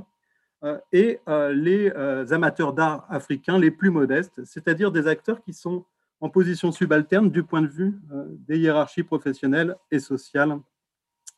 et 0.93 1.19
les 1.53 1.93
amateurs 2.33 2.73
d'art 2.73 3.07
africains 3.09 3.59
les 3.59 3.71
plus 3.71 3.91
modestes, 3.91 4.45
c'est-à-dire 4.45 4.93
des 4.93 5.07
acteurs 5.07 5.43
qui 5.43 5.53
sont 5.53 5.85
en 6.21 6.29
position 6.29 6.71
subalterne 6.71 7.31
du 7.31 7.43
point 7.43 7.63
de 7.63 7.67
vue 7.67 7.99
des 8.47 8.59
hiérarchies 8.59 9.03
professionnelles 9.03 9.77
et 9.91 9.99
sociales 9.99 10.59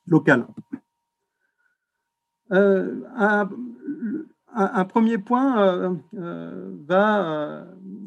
locales. 0.07 0.47
Euh, 2.52 3.00
un, 4.55 4.85
premier 4.85 5.17
point 5.17 5.62
euh, 5.62 5.95
euh, 6.19 6.71
va, 6.87 7.64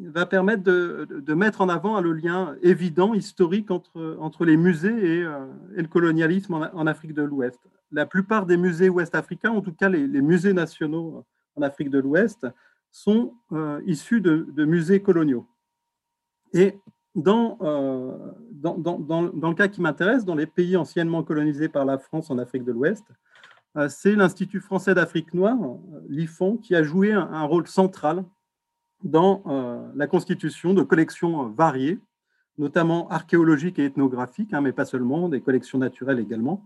va 0.10 0.26
permettre 0.26 0.64
de, 0.64 1.34
mettre 1.34 1.62
en 1.62 1.70
avant 1.70 2.00
le 2.02 2.14
lien 2.14 2.56
évident, 2.62 3.14
historique 3.14 3.72
entre, 3.72 4.18
entre 4.20 4.46
les 4.46 4.58
musées 4.58 5.20
et, 5.20 5.26
le 5.76 5.88
colonialisme 5.88 6.54
en, 6.54 6.88
Afrique 6.88 7.14
de 7.14 7.24
l'Ouest. 7.24 7.60
La 7.92 8.06
plupart 8.06 8.46
des 8.46 8.58
musées 8.58 8.90
ouest-africains, 8.90 9.52
en 9.52 9.62
tout 9.62 9.74
cas 9.74 9.90
les, 9.90 10.22
musées 10.22 10.54
nationaux 10.54 11.24
en 11.56 11.62
Afrique 11.62 11.90
de 11.90 12.00
l'Ouest, 12.00 12.48
sont 12.92 13.34
issus 13.86 14.22
de, 14.22 14.66
musées 14.66 15.02
coloniaux. 15.02 15.48
Et 16.54 16.80
dans, 17.16 17.58
dans, 18.52 18.78
dans, 18.78 19.00
dans, 19.00 19.50
le 19.50 19.56
cas 19.56 19.68
qui 19.68 19.82
m'intéresse, 19.82 20.26
dans 20.26 20.36
les 20.36 20.48
pays 20.48 20.78
anciennement 20.78 21.24
colonisés 21.24 21.70
par 21.70 21.86
la 21.86 21.98
France 21.98 22.30
en 22.30 22.38
Afrique 22.38 22.64
de 22.64 22.72
l'Ouest, 22.72 23.06
euh, 23.78 23.90
c'est 23.90 24.16
l'Institut 24.16 24.62
français 24.62 24.94
d'Afrique 24.94 25.34
noire, 25.34 25.58
l'IFON, 26.08 26.58
qui 26.58 26.76
a 26.76 26.84
joué 26.84 27.12
un, 27.12 27.44
rôle 27.44 27.68
central 27.68 28.24
dans 29.04 29.44
euh, 29.46 29.88
la 29.96 30.08
constitution 30.08 30.74
de 30.74 30.84
collections 30.84 31.50
variées, 31.50 32.00
notamment 32.58 33.08
archéologiques 33.10 33.80
et 33.80 33.86
ethnographiques, 33.86 34.54
hein, 34.54 34.62
mais 34.62 34.72
pas 34.72 34.86
seulement, 34.86 35.30
des 35.30 35.42
collections 35.42 35.78
naturelles 35.78 36.20
également, 36.20 36.66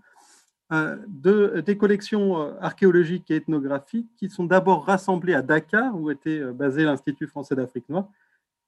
euh, 0.71 0.98
de, 1.07 1.62
des 1.65 1.77
collections 1.77 2.55
archéologiques 2.62 3.31
et 3.31 3.38
ethnographiques 3.38 4.09
qui 4.17 4.29
sont 4.29 4.45
d'abord 4.45 4.86
rassemblées 4.86 5.33
à 5.33 5.41
Dakar, 5.41 6.00
où 6.00 6.12
était 6.12 6.43
basé 6.53 6.83
l'Institut 6.83 7.27
français 7.27 7.55
d'Afrique 7.55 7.89
noire, 7.89 8.07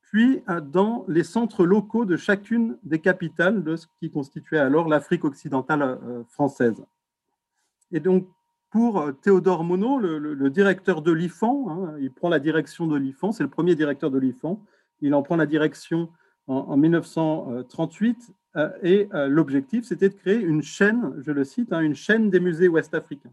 puis 0.01 0.41
dans 0.73 1.05
les 1.07 1.23
centres 1.23 1.65
locaux 1.65 2.03
de 2.03 2.17
chacune 2.17 2.77
des 2.83 2.99
capitales 2.99 3.63
de 3.63 3.77
ce 3.77 3.87
qui 3.99 4.11
constituait 4.11 4.59
alors 4.59 4.89
l'Afrique 4.89 5.23
occidentale 5.23 5.99
française. 6.27 6.83
Et 7.93 8.01
donc, 8.01 8.27
pour 8.71 9.01
euh, 9.01 9.11
Théodore 9.11 9.63
Monod, 9.63 10.01
le, 10.01 10.49
directeur 10.49 11.01
de 11.01 11.11
l'IFAN, 11.11 11.65
hein, 11.69 11.95
il 11.99 12.11
prend 12.11 12.29
la 12.29 12.39
direction 12.39 12.87
de 12.87 12.95
l'IFAN, 12.95 13.31
c'est 13.31 13.43
le 13.43 13.49
premier 13.49 13.75
directeur 13.75 14.09
de 14.09 14.17
l'IFAN, 14.17 14.59
il 15.01 15.13
en 15.13 15.21
prend 15.21 15.35
la 15.35 15.45
direction 15.45 16.09
en, 16.47 16.75
1938, 16.77 18.33
euh, 18.55 18.69
et 18.81 19.09
euh, 19.13 19.27
l'objectif, 19.27 19.85
c'était 19.85 20.09
de 20.09 20.13
créer 20.13 20.39
une 20.39 20.63
chaîne, 20.63 21.13
je 21.23 21.31
le 21.31 21.43
cite, 21.43 21.71
hein, 21.73 21.81
une 21.81 21.95
chaîne 21.95 22.29
des 22.29 22.39
musées 22.39 22.69
ouest-africains. 22.69 23.31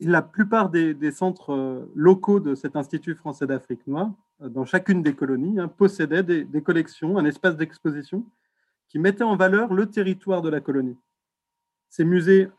La 0.00 0.20
plupart 0.20 0.68
des, 0.68 1.10
centres 1.10 1.86
locaux 1.94 2.40
de 2.40 2.54
cet 2.54 2.76
Institut 2.76 3.14
français 3.14 3.46
d'Afrique 3.46 3.86
noire, 3.86 4.10
dans 4.40 4.64
chacune 4.64 5.02
des 5.02 5.14
colonies, 5.14 5.60
hein, 5.60 5.68
possédaient 5.68 6.24
des 6.24 6.62
collections, 6.62 7.18
un 7.18 7.24
espace 7.24 7.56
d'exposition 7.56 8.26
qui 8.88 8.98
mettait 8.98 9.22
en 9.22 9.36
valeur 9.36 9.72
le 9.72 9.86
territoire 9.86 10.42
de 10.42 10.48
la 10.48 10.60
colonie 10.60 10.96
ces 11.92 12.04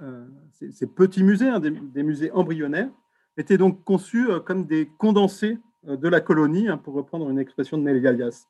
euh, 0.02 0.26
ces, 0.72 0.86
petits 0.86 1.24
musées, 1.24 1.50
hein, 1.50 1.60
des, 1.60 2.04
musées 2.04 2.32
embryonnaires, 2.32 2.90
étaient 3.36 3.58
donc 3.58 3.84
conçus 3.84 4.30
euh, 4.30 4.40
comme 4.40 4.66
des 4.68 4.88
condensés 5.00 5.58
euh, 5.88 5.98
de 5.98 6.08
la 6.08 6.22
colonie, 6.22 6.70
hein, 6.70 6.78
pour 6.78 6.94
reprendre 6.94 7.28
une 7.32 7.40
expression 7.40 7.80
de 7.80 7.84
Nelly 7.84 8.08
Alias. 8.08 8.48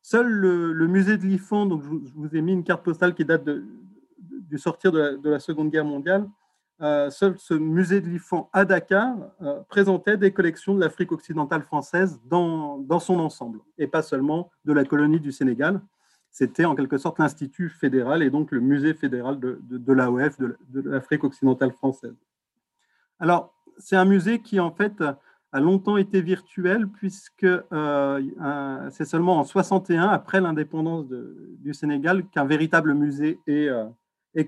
Seul 0.00 0.28
le, 0.28 0.86
musée 0.86 1.16
de 1.16 1.26
l'IFAN, 1.26 1.66
donc 1.66 1.82
je 1.82 1.88
vous, 2.14 2.36
ai 2.36 2.40
mis 2.42 2.52
une 2.52 2.62
carte 2.62 2.84
postale 2.84 3.12
qui 3.14 3.24
date 3.24 3.44
du 4.18 4.56
sortir 4.56 4.92
de 4.92 5.28
la, 5.28 5.40
Seconde 5.40 5.70
Guerre 5.70 5.84
mondiale, 5.84 6.28
seul 7.10 7.36
ce 7.38 7.54
musée 7.54 8.00
de 8.00 8.08
l'IFAN 8.08 8.50
à 8.52 8.64
Dakar 8.64 9.14
présentait 9.68 10.16
des 10.16 10.32
collections 10.32 10.74
de 10.74 10.80
l'Afrique 10.80 11.12
occidentale 11.12 11.62
française 11.62 12.20
dans, 12.28 12.84
son 12.98 13.20
ensemble, 13.20 13.60
et 13.78 13.86
pas 13.86 14.02
seulement 14.02 14.50
de 14.64 14.72
la 14.72 14.84
colonie 14.84 15.20
du 15.20 15.30
Sénégal 15.30 15.80
c'était 16.32 16.64
en 16.64 16.74
quelque 16.74 16.96
sorte 16.96 17.18
l'Institut 17.18 17.68
fédéral 17.68 18.22
et 18.22 18.30
donc 18.30 18.50
le 18.50 18.60
musée 18.60 18.94
fédéral 18.94 19.38
de, 19.38 19.60
de, 19.62 19.92
l'AOF, 19.92 20.38
de, 20.38 20.56
l'Afrique 20.80 21.24
occidentale 21.24 21.72
française. 21.72 22.16
Alors, 23.20 23.54
c'est 23.76 23.96
un 23.96 24.06
musée 24.06 24.40
qui, 24.40 24.58
en 24.58 24.70
fait, 24.70 25.02
a 25.52 25.60
longtemps 25.60 25.98
été 25.98 26.22
virtuel, 26.22 26.88
puisque 26.88 27.44
euh, 27.44 28.90
c'est 28.90 29.04
seulement 29.04 29.38
en 29.38 29.44
61, 29.44 30.08
après 30.08 30.40
l'indépendance 30.40 31.04
du 31.06 31.74
Sénégal, 31.74 32.26
qu'un 32.28 32.46
véritable 32.46 32.94
musée 32.94 33.38
est, 33.46 33.68
euh, 33.68 33.84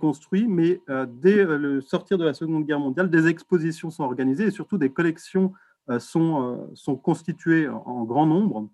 construit. 0.01 0.49
Mais 0.49 0.81
euh, 0.89 1.05
dès 1.07 1.45
le 1.45 1.83
sortir 1.83 2.17
de 2.17 2.25
la 2.25 2.33
Seconde 2.33 2.65
Guerre 2.65 2.81
mondiale, 2.81 3.11
des 3.11 3.27
expositions 3.29 3.91
sont 3.91 4.05
organisées 4.05 4.47
et 4.47 4.51
surtout 4.51 4.79
des 4.79 4.91
collections 4.91 5.53
sont, 5.99 6.71
sont 6.73 6.97
constituées 6.97 7.69
en 7.69 8.05
grand 8.05 8.25
nombre. 8.25 8.71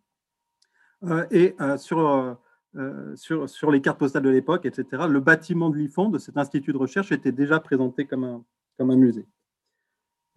et 1.32 1.56
sur 1.76 2.38
euh, 2.76 3.16
sur, 3.16 3.70
les 3.70 3.80
cartes 3.80 3.98
postales 3.98 4.22
de 4.22 4.30
l'époque, 4.30 4.64
etc., 4.64 5.04
le 5.08 5.20
bâtiment 5.20 5.70
de 5.70 5.76
l'IFON, 5.76 6.08
de 6.08 6.18
cet 6.18 6.36
institut 6.36 6.72
de 6.72 6.78
recherche, 6.78 7.10
était 7.10 7.32
déjà 7.32 7.58
présenté 7.58 8.06
comme 8.06 8.44
un, 8.78 8.96
musée. 8.96 9.26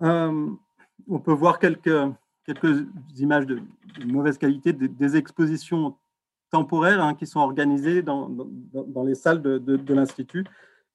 Euh, 0.02 0.50
on 1.08 1.20
peut 1.20 1.32
voir 1.32 1.60
quelques, 1.60 1.92
images 3.18 3.46
de, 3.46 3.62
mauvaise 4.06 4.38
qualité 4.38 4.74
des, 4.74 5.16
expositions 5.16 5.96
temporaires 6.50 7.04
hein, 7.04 7.14
qui 7.14 7.28
sont 7.28 7.40
organisées 7.40 8.02
dans, 8.02 8.30
les 9.06 9.16
salles 9.16 9.42
de, 9.42 9.94
l'Institut 9.94 10.46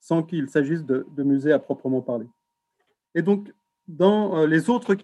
sans 0.00 0.22
qu'il 0.22 0.48
s'agisse 0.48 0.84
de, 0.84 1.06
de 1.10 1.22
musées 1.22 1.52
à 1.52 1.58
proprement 1.58 2.00
parler. 2.02 2.26
Et 3.14 3.22
donc, 3.22 3.52
dans 3.86 4.36
euh, 4.36 4.46
les 4.46 4.70
autres 4.70 4.96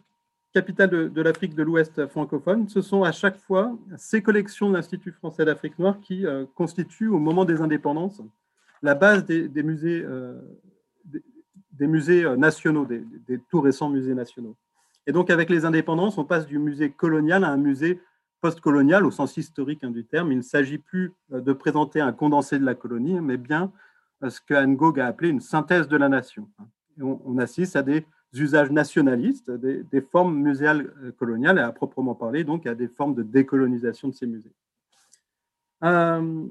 capitale 0.55 1.11
de, 1.13 1.21
l'Afrique 1.21 1.57
de 1.57 1.65
l'Ouest 1.65 2.07
francophone, 2.07 2.69
ce 2.69 2.81
sont 2.81 3.03
à 3.03 3.11
chaque 3.11 3.39
fois 3.39 3.77
ces 3.97 4.23
collections 4.23 4.69
de 4.69 4.75
l'Institut 4.75 5.11
français 5.11 5.45
d'Afrique 5.45 5.77
noire 5.81 5.99
qui 6.01 6.25
euh, 6.25 6.47
constituent, 6.55 7.09
au 7.09 7.19
moment 7.19 7.45
des 7.45 7.61
indépendances, 7.61 8.23
la 8.81 8.95
base 8.95 9.25
des, 9.27 9.63
musées, 9.65 10.05
euh, 10.05 10.41
euh, 11.83 12.37
nationaux, 12.37 12.87
des, 12.87 13.05
tout 13.51 13.61
récents 13.61 13.91
musées 13.91 14.15
nationaux. 14.15 14.57
Et 15.09 15.13
donc, 15.13 15.29
avec 15.29 15.51
les 15.51 15.65
indépendances, 15.65 16.19
on 16.19 16.25
passe 16.25 16.47
du 16.47 16.61
musée 16.61 16.91
colonial 16.91 17.43
à 17.43 17.49
un 17.49 17.57
musée 17.57 18.01
post-colonial, 18.41 19.05
au 19.05 19.11
sens 19.11 19.37
historique 19.37 19.83
hein, 19.83 19.91
du 19.91 20.05
terme. 20.05 20.31
Il 20.31 20.39
ne 20.39 20.43
s'agit 20.43 20.79
plus 20.79 21.13
de 21.31 21.53
présenter 21.53 22.01
un 22.01 22.13
condensé 22.13 22.61
de 22.61 22.65
la 22.65 22.77
colonie, 22.77 23.21
mais 23.21 23.39
bien 23.39 23.73
ce 24.29 24.41
que 24.41 24.55
Anne 24.55 24.77
Gog 24.77 25.01
a 25.01 25.07
appelé 25.07 25.31
une 25.31 25.41
synthèse 25.41 25.89
de 25.89 25.97
la 25.97 26.09
nation. 26.09 26.49
on, 27.01 27.21
on 27.25 27.39
assiste 27.39 27.75
à 27.75 27.83
des 27.83 28.07
usages 28.41 28.71
nationalistes, 28.71 29.51
des, 29.51 30.01
formes 30.01 30.37
muséales 30.37 30.93
euh, 31.03 31.13
coloniales, 31.13 31.59
et 31.59 31.63
à 31.63 31.73
proprement 31.73 32.15
parler, 32.15 32.45
donc 32.45 32.67
à 32.67 32.75
des 32.75 32.89
formes 32.89 33.15
de 33.15 33.23
décolonisation 33.23 34.09
de 34.09 34.15
ces 34.15 34.27
musées. 34.27 34.53
Euh, 35.83 36.47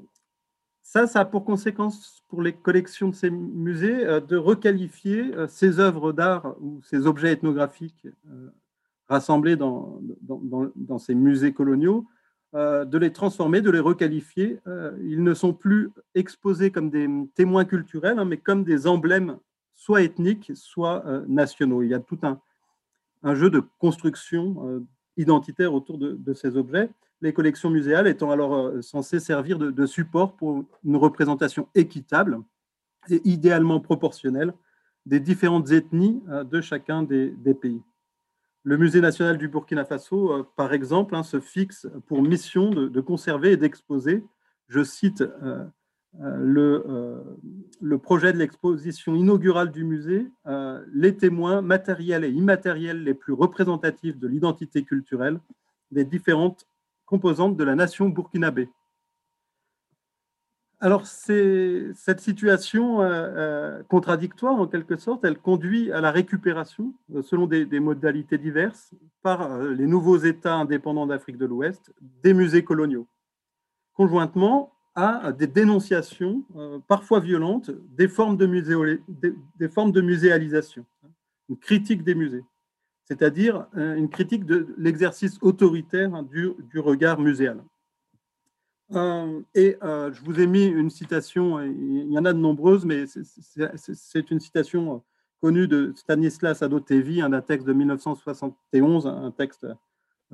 ça, 0.82 1.06
ça 1.06 1.20
a 1.20 1.24
pour 1.24 1.44
conséquence 1.44 2.22
pour 2.28 2.42
les 2.42 2.52
collections 2.52 3.08
de 3.08 3.14
ces 3.14 3.30
musées 3.30 4.06
euh, 4.06 4.20
de 4.20 4.36
requalifier 4.36 5.32
ces 5.48 5.80
œuvres 5.80 6.12
d'art 6.12 6.54
ou 6.60 6.80
ces 6.82 7.06
objets 7.06 7.32
ethnographiques 7.32 8.06
rassemblés 9.08 9.56
dans, 9.56 10.00
dans, 10.22 10.98
ces 10.98 11.14
musées 11.14 11.52
coloniaux, 11.52 12.06
de 12.54 12.98
les 12.98 13.12
transformer, 13.12 13.60
de 13.60 13.70
les 13.70 13.80
requalifier. 13.80 14.60
Ils 15.02 15.22
ne 15.22 15.34
sont 15.34 15.52
plus 15.52 15.90
exposés 16.14 16.70
comme 16.70 16.88
des 16.88 17.06
témoins 17.34 17.66
culturels, 17.66 18.18
hein, 18.18 18.24
mais 18.24 18.38
comme 18.38 18.64
des 18.64 18.86
emblèmes 18.86 19.36
soit 19.74 20.02
ethniques, 20.02 20.52
soit 20.54 21.04
euh, 21.06 21.24
nationaux. 21.28 21.82
Il 21.82 21.90
y 21.90 21.94
a 21.94 22.00
tout 22.00 22.18
un, 22.22 22.40
jeu 23.34 23.50
de 23.50 23.62
construction 23.78 24.68
euh, 24.68 24.80
identitaire 25.16 25.72
autour 25.72 25.98
de, 25.98 26.34
ces 26.34 26.56
objets. 26.56 26.90
les 27.20 27.32
collections 27.32 27.70
muséales 27.70 28.06
étant 28.06 28.30
alors 28.30 28.82
censées 28.82 29.20
servir 29.20 29.58
de, 29.58 29.86
support 29.86 30.36
pour 30.36 30.64
une 30.84 30.96
représentation 30.96 31.68
équitable 31.74 32.40
et 33.08 33.22
idéalement 33.24 33.80
proportionnelle 33.80 34.52
des 35.06 35.20
différentes 35.20 35.70
ethnies 35.70 36.22
de 36.50 36.60
chacun 36.60 37.02
des, 37.02 37.32
pays. 37.54 37.80
Le 38.62 38.76
Musée 38.76 39.00
national 39.00 39.38
du 39.38 39.48
Burkina 39.48 39.84
Faso, 39.84 40.44
par 40.56 40.72
exemple, 40.72 41.14
hein, 41.14 41.22
se 41.22 41.40
fixe 41.40 41.86
pour 42.06 42.22
mission 42.22 42.70
de, 42.70 43.00
conserver 43.00 43.52
et 43.52 43.56
d'exposer, 43.56 44.24
je 44.68 44.82
cite 44.82 45.20
euh, 45.20 45.64
le, 46.20 46.84
euh, 46.88 47.20
le, 47.80 47.98
projet 47.98 48.32
de 48.32 48.38
l'exposition 48.38 49.14
inaugurale 49.14 49.70
du 49.70 49.84
musée, 49.84 50.30
euh, 50.46 50.84
les 50.92 51.16
témoins 51.16 51.60
matériels 51.60 52.24
et 52.24 52.30
immatériels 52.30 53.02
les 53.02 53.14
plus 53.14 53.32
représentatifs 53.32 54.18
de 54.18 54.28
l'identité 54.28 54.84
culturelle 54.84 55.40
des 55.90 56.04
différentes 56.04 56.66
composantes 57.04 57.56
de 57.56 57.64
la 57.64 57.74
nation 57.74 58.08
burkinabé. 58.08 58.68
Alors, 60.80 61.06
cette 61.06 62.20
situation 62.20 62.98
contradictoire, 63.88 64.60
en 64.60 64.66
quelque 64.66 64.96
sorte, 64.96 65.24
elle 65.24 65.38
conduit 65.38 65.90
à 65.92 66.02
la 66.02 66.10
récupération, 66.10 66.92
selon 67.22 67.46
des 67.46 67.80
modalités 67.80 68.36
diverses, 68.36 68.92
par 69.22 69.58
les 69.60 69.86
nouveaux 69.86 70.18
États 70.18 70.56
indépendants 70.56 71.06
d'Afrique 71.06 71.38
de 71.38 71.46
l'Ouest, 71.46 71.94
des 72.22 72.34
musées 72.34 72.64
coloniaux. 72.64 73.06
Conjointement, 73.94 74.73
à 74.94 75.32
des 75.32 75.46
dénonciations, 75.46 76.44
euh, 76.56 76.78
parfois 76.86 77.20
violentes, 77.20 77.70
des 77.96 78.08
formes 78.08 78.36
de, 78.36 79.00
des, 79.58 79.68
formes 79.68 79.92
de 79.92 80.00
muséalisation, 80.00 80.84
une 81.48 81.56
critique 81.56 82.04
des 82.04 82.14
musées, 82.14 82.44
c'est-à-dire 83.04 83.66
euh, 83.76 83.96
une 83.96 84.08
critique 84.08 84.44
de 84.46 84.72
l'exercice 84.78 85.38
autoritaire 85.42 86.22
du, 86.22 86.52
du, 86.70 86.78
regard 86.78 87.18
muséal. 87.18 87.62
Euh, 88.92 89.40
et 89.54 89.76
je 89.82 90.20
vous 90.22 90.38
ai 90.38 90.46
mis 90.46 90.66
une 90.66 90.90
citation, 90.90 91.60
il 91.60 92.12
y 92.12 92.18
en 92.18 92.24
a 92.24 92.32
de 92.32 92.38
nombreuses, 92.38 92.84
mais 92.84 93.06
c'est 93.06 94.30
une 94.30 94.40
citation 94.40 95.02
connue 95.40 95.66
de 95.66 95.92
Stanislas 95.96 96.62
Adotevi, 96.62 97.20
un 97.20 97.40
texte 97.40 97.66
de 97.66 97.72
1971, 97.72 99.06
un 99.08 99.30
texte 99.32 99.66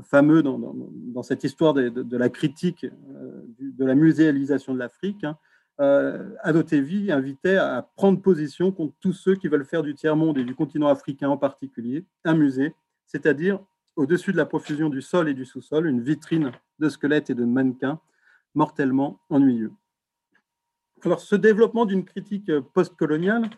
fameux 0.03 0.43
dans, 0.43 1.23
cette 1.23 1.45
histoire 1.45 1.75
de, 1.75 2.17
la 2.17 2.29
critique 2.29 2.85
euh, 2.85 3.43
de 3.59 3.85
la 3.85 3.95
muséalisation 3.95 4.75
de 4.75 4.79
l'Afrique, 4.79 5.25
hein, 5.25 5.37
euh, 5.81 6.35
invitait 6.45 7.57
à 7.57 7.89
prendre 7.97 8.21
position 8.21 8.73
contre 8.73 8.95
tous 9.01 9.13
ceux 9.13 9.35
qui 9.35 9.49
veulent 9.49 9.65
faire 9.65 9.83
du 9.83 9.95
tiers-monde 9.95 10.39
et 10.39 10.45
du 10.45 10.55
continent 10.55 10.89
africain 10.89 11.31
en 11.31 11.37
particulier 11.37 12.05
un 12.25 12.35
musée, 12.35 12.75
c'est-à-dire 13.07 13.61
au-dessus 13.97 14.33
de 14.33 14.37
la 14.37 14.47
profusion 14.47 14.89
du 14.89 15.03
sol 15.03 15.29
et 15.29 15.35
du 15.35 15.45
sous-sol, 15.45 15.87
une 15.87 16.03
vitrine 16.03 16.53
de 16.79 16.89
squelettes 16.89 17.31
et 17.31 17.35
de 17.35 17.45
mannequins 17.45 18.01
mortellement 18.55 19.21
ennuyeux. 19.31 19.73
Alors, 21.03 21.21
ce 21.21 21.35
développement 21.35 21.87
d'une 21.87 22.05
critique 22.05 22.51
postcoloniale 22.75 23.49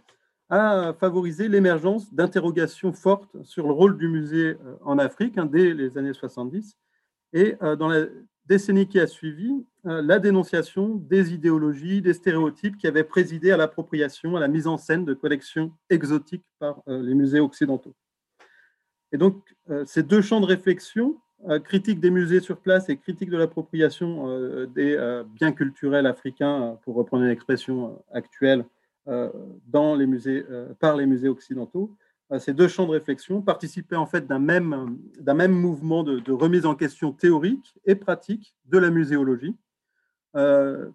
a 0.53 0.93
favorisé 0.95 1.49
l'émergence 1.49 2.13
d'interrogations 2.13 2.93
fortes 2.93 3.43
sur 3.43 3.67
le 3.67 3.73
rôle 3.73 3.97
du 3.97 4.09
musée 4.09 4.59
euh, 4.65 4.77
en 4.83 4.99
Afrique 4.99 5.39
hein, 5.39 5.47
dès 5.47 5.73
les 5.73 5.97
années 5.97 6.13
70. 6.13 6.77
Et 7.33 7.57
euh, 7.63 7.75
dans 7.77 7.89
la 7.89 8.07
décennie 8.47 8.87
qui 8.87 9.01
a 9.01 9.07
suivi, 9.07 9.51
euh, 9.87 10.03
la 10.03 10.19
dénonciation 10.19 10.97
des 10.97 11.33
idéologies, 11.33 12.03
des 12.03 12.13
stéréotypes 12.13 12.77
qui 12.77 12.87
avaient 12.87 13.05
présidé 13.05 13.51
à 13.51 13.57
l'appropriation, 13.57 14.37
à 14.37 14.41
la 14.41 14.49
mise 14.49 14.67
en 14.67 14.77
scène 14.77 15.05
de 15.05 15.15
collections 15.15 15.73
exotiques 15.89 16.45
par 16.59 16.83
les 16.87 17.15
musées 17.15 17.41
occidentaux. 17.41 17.95
Et 19.13 19.19
donc, 19.19 19.55
ces 19.85 20.03
deux 20.03 20.23
champs 20.23 20.41
de 20.41 20.47
réflexion, 20.47 21.21
critique 21.65 22.01
des 22.01 22.11
musées 22.11 22.41
sur 22.41 22.59
place 22.59 22.89
et 22.89 22.97
critique 22.97 23.29
de 23.29 23.37
l'appropriation 23.37 24.67
des 24.69 25.23
biens 25.35 25.53
culturels 25.53 26.07
africains, 26.07 26.79
pour 26.83 26.95
reprendre 26.95 27.25
une 27.25 27.31
expression 27.31 28.03
actuelle, 28.11 28.65
dans 29.07 29.95
les 29.95 30.07
musées, 30.07 30.45
euh, 30.51 30.73
par 30.79 30.97
les 30.97 31.07
musées 31.07 31.29
occidentaux. 31.29 31.97
Euh, 32.31 32.39
ces 32.39 32.55
deux 32.55 32.69
champs 32.69 32.87
de 32.87 32.93
réflexion 32.93 33.43
participaient 33.43 33.97
en 33.97 34.07
fait 34.07 34.27
d'un 34.27 34.39
même, 34.39 34.97
même 35.21 35.53
mouvement 35.53 36.05
de, 36.05 36.33
remise 36.33 36.67
en 36.67 36.75
question 36.75 37.13
théorique 37.13 37.75
et 37.85 37.95
pratique 37.95 38.55
de 38.67 38.79
la 38.79 38.91
muséologie, 38.91 39.57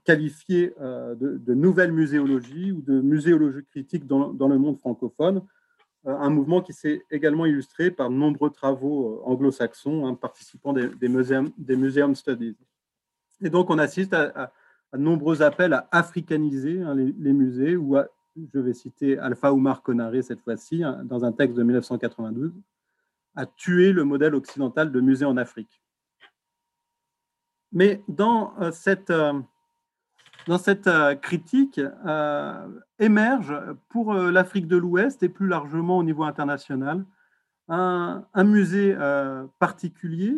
qualifié 0.03 0.73
de, 0.79 1.53
nouvelle 1.53 1.91
muséologie 1.91 2.71
ou 2.71 2.81
de 2.81 2.99
muséologie 3.01 3.63
critique 3.65 4.07
dans, 4.07 4.47
le 4.47 4.57
monde 4.57 4.79
francophone, 4.79 5.43
un 6.05 6.31
mouvement 6.31 6.61
qui 6.61 6.73
s'est 6.73 7.03
également 7.11 7.45
illustré 7.45 7.91
par 7.91 8.09
de 8.09 8.15
nombreux 8.15 8.49
travaux 8.49 9.21
anglo-saxons 9.25 10.07
hein, 10.07 10.15
participant 10.15 10.73
des, 10.73 10.87
des, 10.87 11.07
museum, 11.07 12.15
studies. 12.15 12.57
Et 13.43 13.51
donc 13.51 13.69
on 13.69 13.77
assiste 13.77 14.15
à 14.15 14.51
nombreux 14.95 15.41
appels 15.41 15.73
à 15.73 15.87
africaniser 15.91 16.81
hein, 16.81 16.95
les, 16.95 17.33
musées, 17.33 17.75
ou 17.75 17.97
à, 17.97 18.07
je 18.53 18.59
vais 18.59 18.73
citer 18.73 19.17
Alpha 19.17 19.53
Oumar 19.53 19.81
Konaré 19.81 20.21
cette 20.21 20.41
fois-ci, 20.41 20.83
hein, 20.83 21.01
dans 21.03 21.25
un 21.25 21.31
texte 21.31 21.57
de 21.57 21.63
1992, 21.63 22.53
à 23.35 23.45
tuer 23.45 23.91
le 23.91 24.03
modèle 24.03 24.35
occidental 24.35 24.91
de 24.91 24.99
musée 24.99 25.25
en 25.25 25.37
Afrique. 25.37 25.81
Mais 27.71 28.01
dans 28.07 28.53
euh, 28.61 28.71
cette, 28.71 29.09
euh, 29.09 29.33
dans 30.47 30.57
cette 30.57 30.87
euh, 30.87 31.15
critique 31.15 31.81
émerge 32.99 33.53
pour 33.89 34.13
l'Afrique 34.13 34.67
de 34.67 34.77
l'Ouest 34.77 35.21
et 35.23 35.29
plus 35.29 35.47
largement 35.47 35.97
au 35.97 36.03
niveau 36.03 36.23
international 36.23 37.05
un 37.69 38.23
musée 38.45 38.95
particulier, 39.59 40.33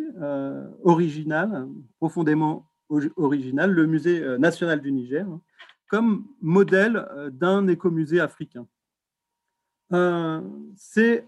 original, 0.82 1.68
profondément 2.00 2.69
original, 3.16 3.70
le 3.72 3.86
Musée 3.86 4.22
euh, 4.22 4.38
national 4.38 4.80
du 4.80 4.92
Niger, 4.92 5.26
hein, 5.26 5.40
comme 5.88 6.26
modèle 6.40 7.06
euh, 7.12 7.30
d'un 7.30 7.66
écomusée 7.68 8.20
africain. 8.20 8.66
Euh, 9.92 10.40
c'est 10.76 11.26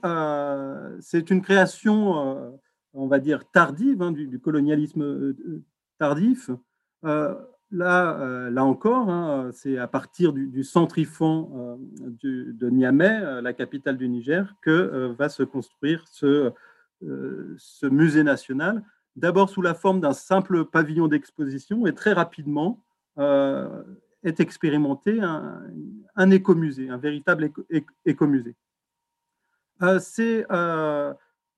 une 1.30 1.42
création, 1.42 2.60
on 2.94 3.06
va 3.08 3.18
dire, 3.18 3.50
tardive, 3.50 4.02
hein, 4.02 4.12
du, 4.12 4.38
colonialisme 4.38 5.34
tardif. 5.98 6.48
là, 7.02 7.40
là 7.72 8.64
encore, 8.64 9.10
hein, 9.10 9.50
c'est 9.52 9.78
à 9.78 9.88
partir 9.88 10.32
du, 10.32 10.62
centrifon 10.62 11.76
de 12.22 12.70
Niamey, 12.70 13.42
la 13.42 13.52
capitale 13.52 13.96
du 13.96 14.08
Niger, 14.08 14.54
que 14.62 15.12
va 15.18 15.28
se 15.28 15.42
construire 15.42 16.04
ce 16.06 16.52
musée 17.90 18.22
national 18.22 18.84
d'abord 19.16 19.50
sous 19.50 19.62
la 19.62 19.74
forme 19.74 20.00
d'un 20.00 20.12
simple 20.12 20.64
pavillon 20.64 21.08
d'exposition 21.08 21.86
et 21.86 21.94
très 21.94 22.12
rapidement 22.12 22.82
euh, 23.18 23.82
est 24.22 24.40
expérimenté 24.40 25.20
un, 25.20 26.30
écomusée, 26.30 26.88
un 26.88 26.96
véritable 26.96 27.50
écomusée. 28.06 28.54
Euh, 29.82 29.98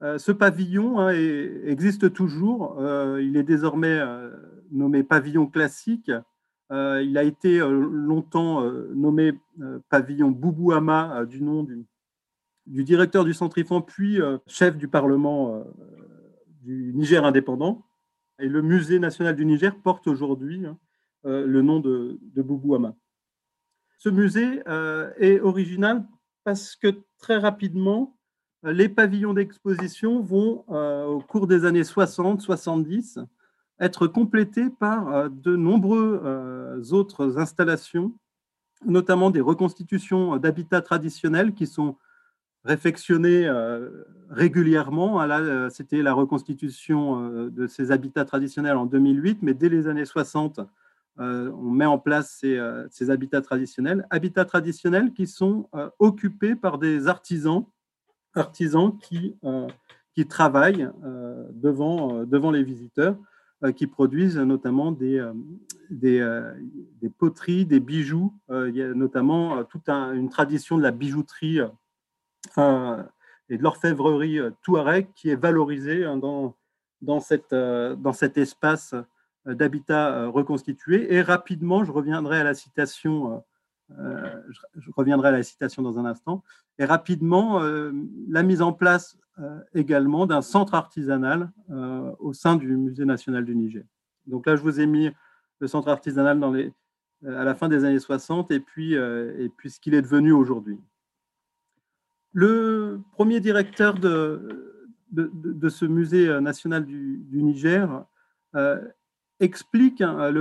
euh, 0.03 0.19
ce 0.19 0.33
pavillon 0.33 0.99
hein, 0.99 1.11
existe 1.11 2.13
toujours, 2.15 2.79
il 3.21 3.37
est 3.37 3.43
désormais 3.43 4.01
nommé 4.71 5.03
pavillon 5.03 5.47
classique. 5.47 6.11
il 6.71 7.19
a 7.19 7.23
été 7.23 7.59
longtemps 7.59 8.63
nommé 8.95 9.39
pavillon 9.91 10.31
Boubouama 10.31 11.27
du 11.27 11.43
nom 11.43 11.65
du, 11.65 12.83
directeur 12.83 13.27
du 13.27 13.35
Centrifon, 13.35 13.83
puis 13.83 14.21
chef 14.47 14.79
du 14.79 14.89
Parlement 14.89 15.63
du 16.65 16.93
Niger 16.95 17.25
indépendant. 17.25 17.85
Et 18.41 18.49
le 18.49 18.63
Musée 18.63 18.99
national 18.99 19.37
du 19.37 19.45
Niger 19.45 19.77
porte 19.77 20.07
aujourd'hui 20.09 20.67
hein, 20.67 20.77
euh, 21.27 21.47
le 21.47 21.63
nom 21.63 21.79
de, 21.81 22.19
de 22.35 22.43
Boubou 22.43 22.77
Ce 23.99 24.09
musée 24.09 24.63
euh, 24.67 25.11
est 25.19 25.41
original 25.41 26.05
parce 26.43 26.75
que 26.75 26.89
très 27.19 27.37
rapidement, 27.39 28.17
les 28.63 28.89
pavillons 28.89 29.35
d'exposition 29.35 30.21
vont, 30.21 30.65
euh, 30.71 31.05
au 31.07 31.21
cours 31.21 31.47
des 31.47 31.65
années 31.65 31.83
60-70, 31.83 33.25
être 33.81 34.07
complétés 34.07 34.71
par 34.71 35.29
de 35.31 35.57
nombreuses 35.57 36.93
autres 36.93 37.39
installations, 37.39 38.13
notamment 38.85 39.31
des 39.31 39.41
reconstitutions 39.41 40.37
d'habitats 40.37 40.81
traditionnels 40.81 41.55
qui 41.55 41.67
sont 41.67 41.97
réfectionné 42.65 43.47
euh, 43.47 43.91
régulièrement. 44.31 45.25
Là, 45.27 45.41
euh, 45.41 45.71
c'était 45.71 46.03
la 46.03 46.13
reconstitution 46.13 47.21
euh, 47.21 47.51
de 47.51 47.67
ces 47.67 47.93
habitats 47.93 48.25
traditionnels 48.25 48.77
en 48.77 48.87
2008, 48.87 49.39
mais 49.43 49.55
dès 49.55 49.69
les 49.69 49.87
années 49.87 50.07
60, 50.07 50.61
on 51.17 51.71
met 51.71 51.85
en 51.85 51.99
place 51.99 52.43
ces, 52.91 53.11
habitats 53.11 53.41
traditionnels. 53.41 54.05
Habitats 54.11 54.45
traditionnels 54.45 55.13
qui 55.13 55.29
sont 55.29 55.69
occupés 56.01 56.57
par 56.57 56.77
des 56.77 57.07
artisans, 57.07 57.67
artisans 58.35 58.99
qui, 58.99 59.37
qui 60.13 60.27
travaillent 60.27 60.91
devant, 61.53 62.25
devant 62.25 62.51
les 62.51 62.65
visiteurs, 62.65 63.17
qui 63.77 63.87
produisent 63.87 64.39
notamment 64.39 64.91
des, 64.91 65.25
des, 65.89 66.43
des, 67.01 67.11
poteries, 67.11 67.65
des 67.65 67.79
bijoux. 67.79 68.35
il 68.51 68.75
y 68.75 68.83
a 68.83 68.93
notamment 68.93 69.63
toute 69.63 69.89
une 69.89 70.31
tradition 70.31 70.77
de 70.77 70.83
la 70.83 70.91
bijouterie 70.91 71.61
et 73.49 73.59
de 73.59 73.63
l'orfèvrerie 73.63 74.39
euh, 74.39 74.51
touareg 74.63 75.09
qui 75.15 75.31
est 75.31 75.37
valorisée 75.37 76.05
hein, 76.05 76.17
dans, 76.17 76.57
dans, 77.03 77.21
cette, 77.21 77.55
dans 77.55 78.13
cet 78.13 78.39
espace 78.39 78.95
d'habitat 79.47 80.29
reconstitué. 80.29 81.13
Et 81.13 81.21
rapidement, 81.21 81.85
je 81.85 81.93
reviendrai 81.93 82.41
à 82.41 82.45
la 82.45 82.55
citation 82.55 83.43
euh, 83.99 84.43
je, 84.77 84.91
reviendrai 84.97 85.29
à 85.29 85.33
la 85.33 85.43
citation 85.43 85.83
dans 85.83 85.99
un 85.99 86.05
instant. 86.05 86.43
Et 86.79 86.85
rapidement, 86.85 87.61
euh, 87.61 87.93
la 88.29 88.43
mise 88.43 88.63
en 88.63 88.73
place 88.73 89.19
euh, 89.39 89.61
également 89.75 90.27
d'un 90.27 90.43
centre 90.43 90.75
artisanal 90.75 91.51
au 92.19 92.33
sein 92.33 92.57
du 92.57 92.77
Musée 92.77 93.05
national 93.05 93.45
du 93.45 93.55
Niger. 93.55 93.85
Donc 94.27 94.47
là, 94.47 94.57
je 94.57 94.63
vous 94.63 94.81
ai 94.81 94.87
mis 94.87 95.11
le 95.61 95.67
centre 95.67 95.89
artisanal 95.89 96.41
à 97.27 97.45
la 97.45 97.55
fin 97.55 97.69
des 97.69 97.85
années 97.85 97.99
60 97.99 98.51
et 98.51 98.61
puis, 98.61 98.95
et 98.95 99.51
puis 99.57 99.71
ce 99.71 99.81
qu'il 99.81 99.95
est 99.95 100.03
devenu 100.03 100.33
aujourd'hui. 100.33 100.79
Le 102.35 103.01
premier 103.13 103.41
directeur 103.41 103.95
de, 103.95 104.83
de, 105.13 105.69
ce 105.69 105.85
musée 105.85 106.41
national 106.41 106.85
du, 106.85 107.25
Niger 107.33 108.05
explique 109.41 110.01
hein, 110.01 110.33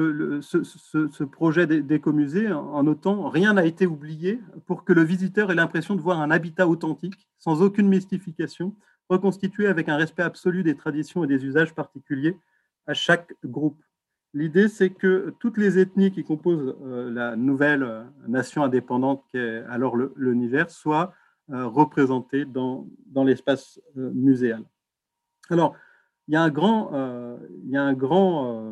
ce, 0.42 1.24
projet 1.24 1.68
d'écomusée 1.68 2.52
en 2.52 2.84
notant 2.84 3.30
rien 3.30 3.54
n'a 3.54 3.66
été 3.66 3.86
oublié 3.86 4.40
pour 4.66 4.84
que 4.84 4.94
le 4.94 5.04
visiteur 5.04 5.52
ait 5.52 5.56
l'impression 5.56 5.96
de 5.96 6.02
voir 6.02 6.20
un 6.20 6.32
habitat 6.32 6.68
authentique, 6.68 7.28
sans 7.38 7.62
aucune 7.62 7.88
mystification, 7.88 8.76
reconstitué 9.10 9.68
avec 9.68 9.90
un 9.90 9.98
respect 9.98 10.24
absolu 10.24 10.64
des 10.64 10.76
traditions 10.76 11.24
et 11.24 11.28
des 11.28 11.46
usages 11.46 11.74
particuliers 11.74 12.38
à 12.88 12.94
chaque 12.94 13.34
groupe. 13.46 13.82
L'idée, 14.34 14.68
c'est 14.68 14.90
que 14.90 15.34
toutes 15.40 15.58
les 15.58 15.78
ethnies 15.78 16.12
qui 16.12 16.24
composent 16.24 16.76
euh, 16.84 17.12
la 17.12 17.36
nouvelle 17.36 17.84
euh, 17.84 18.04
nation 18.28 18.64
indépendante 18.64 19.24
qu'est 19.32 19.64
alors 19.70 19.96
le, 19.96 20.12
Niger 20.34 20.70
soient 20.72 21.14
euh, 21.52 21.68
représentées 21.68 22.46
dans, 22.46 22.88
dans 23.08 23.24
l'espace 23.24 23.80
muséal. 23.96 24.64
Alors, 25.50 25.76
il 26.28 26.34
y 26.34 26.38
a 26.38 26.42
un 26.42 26.50
grand, 26.50 26.92
euh, 26.94 27.38
il 27.66 27.72
y 27.72 27.78
a 27.78 27.84
un 27.84 27.94
grand, 27.94 28.48
euh, 28.48 28.72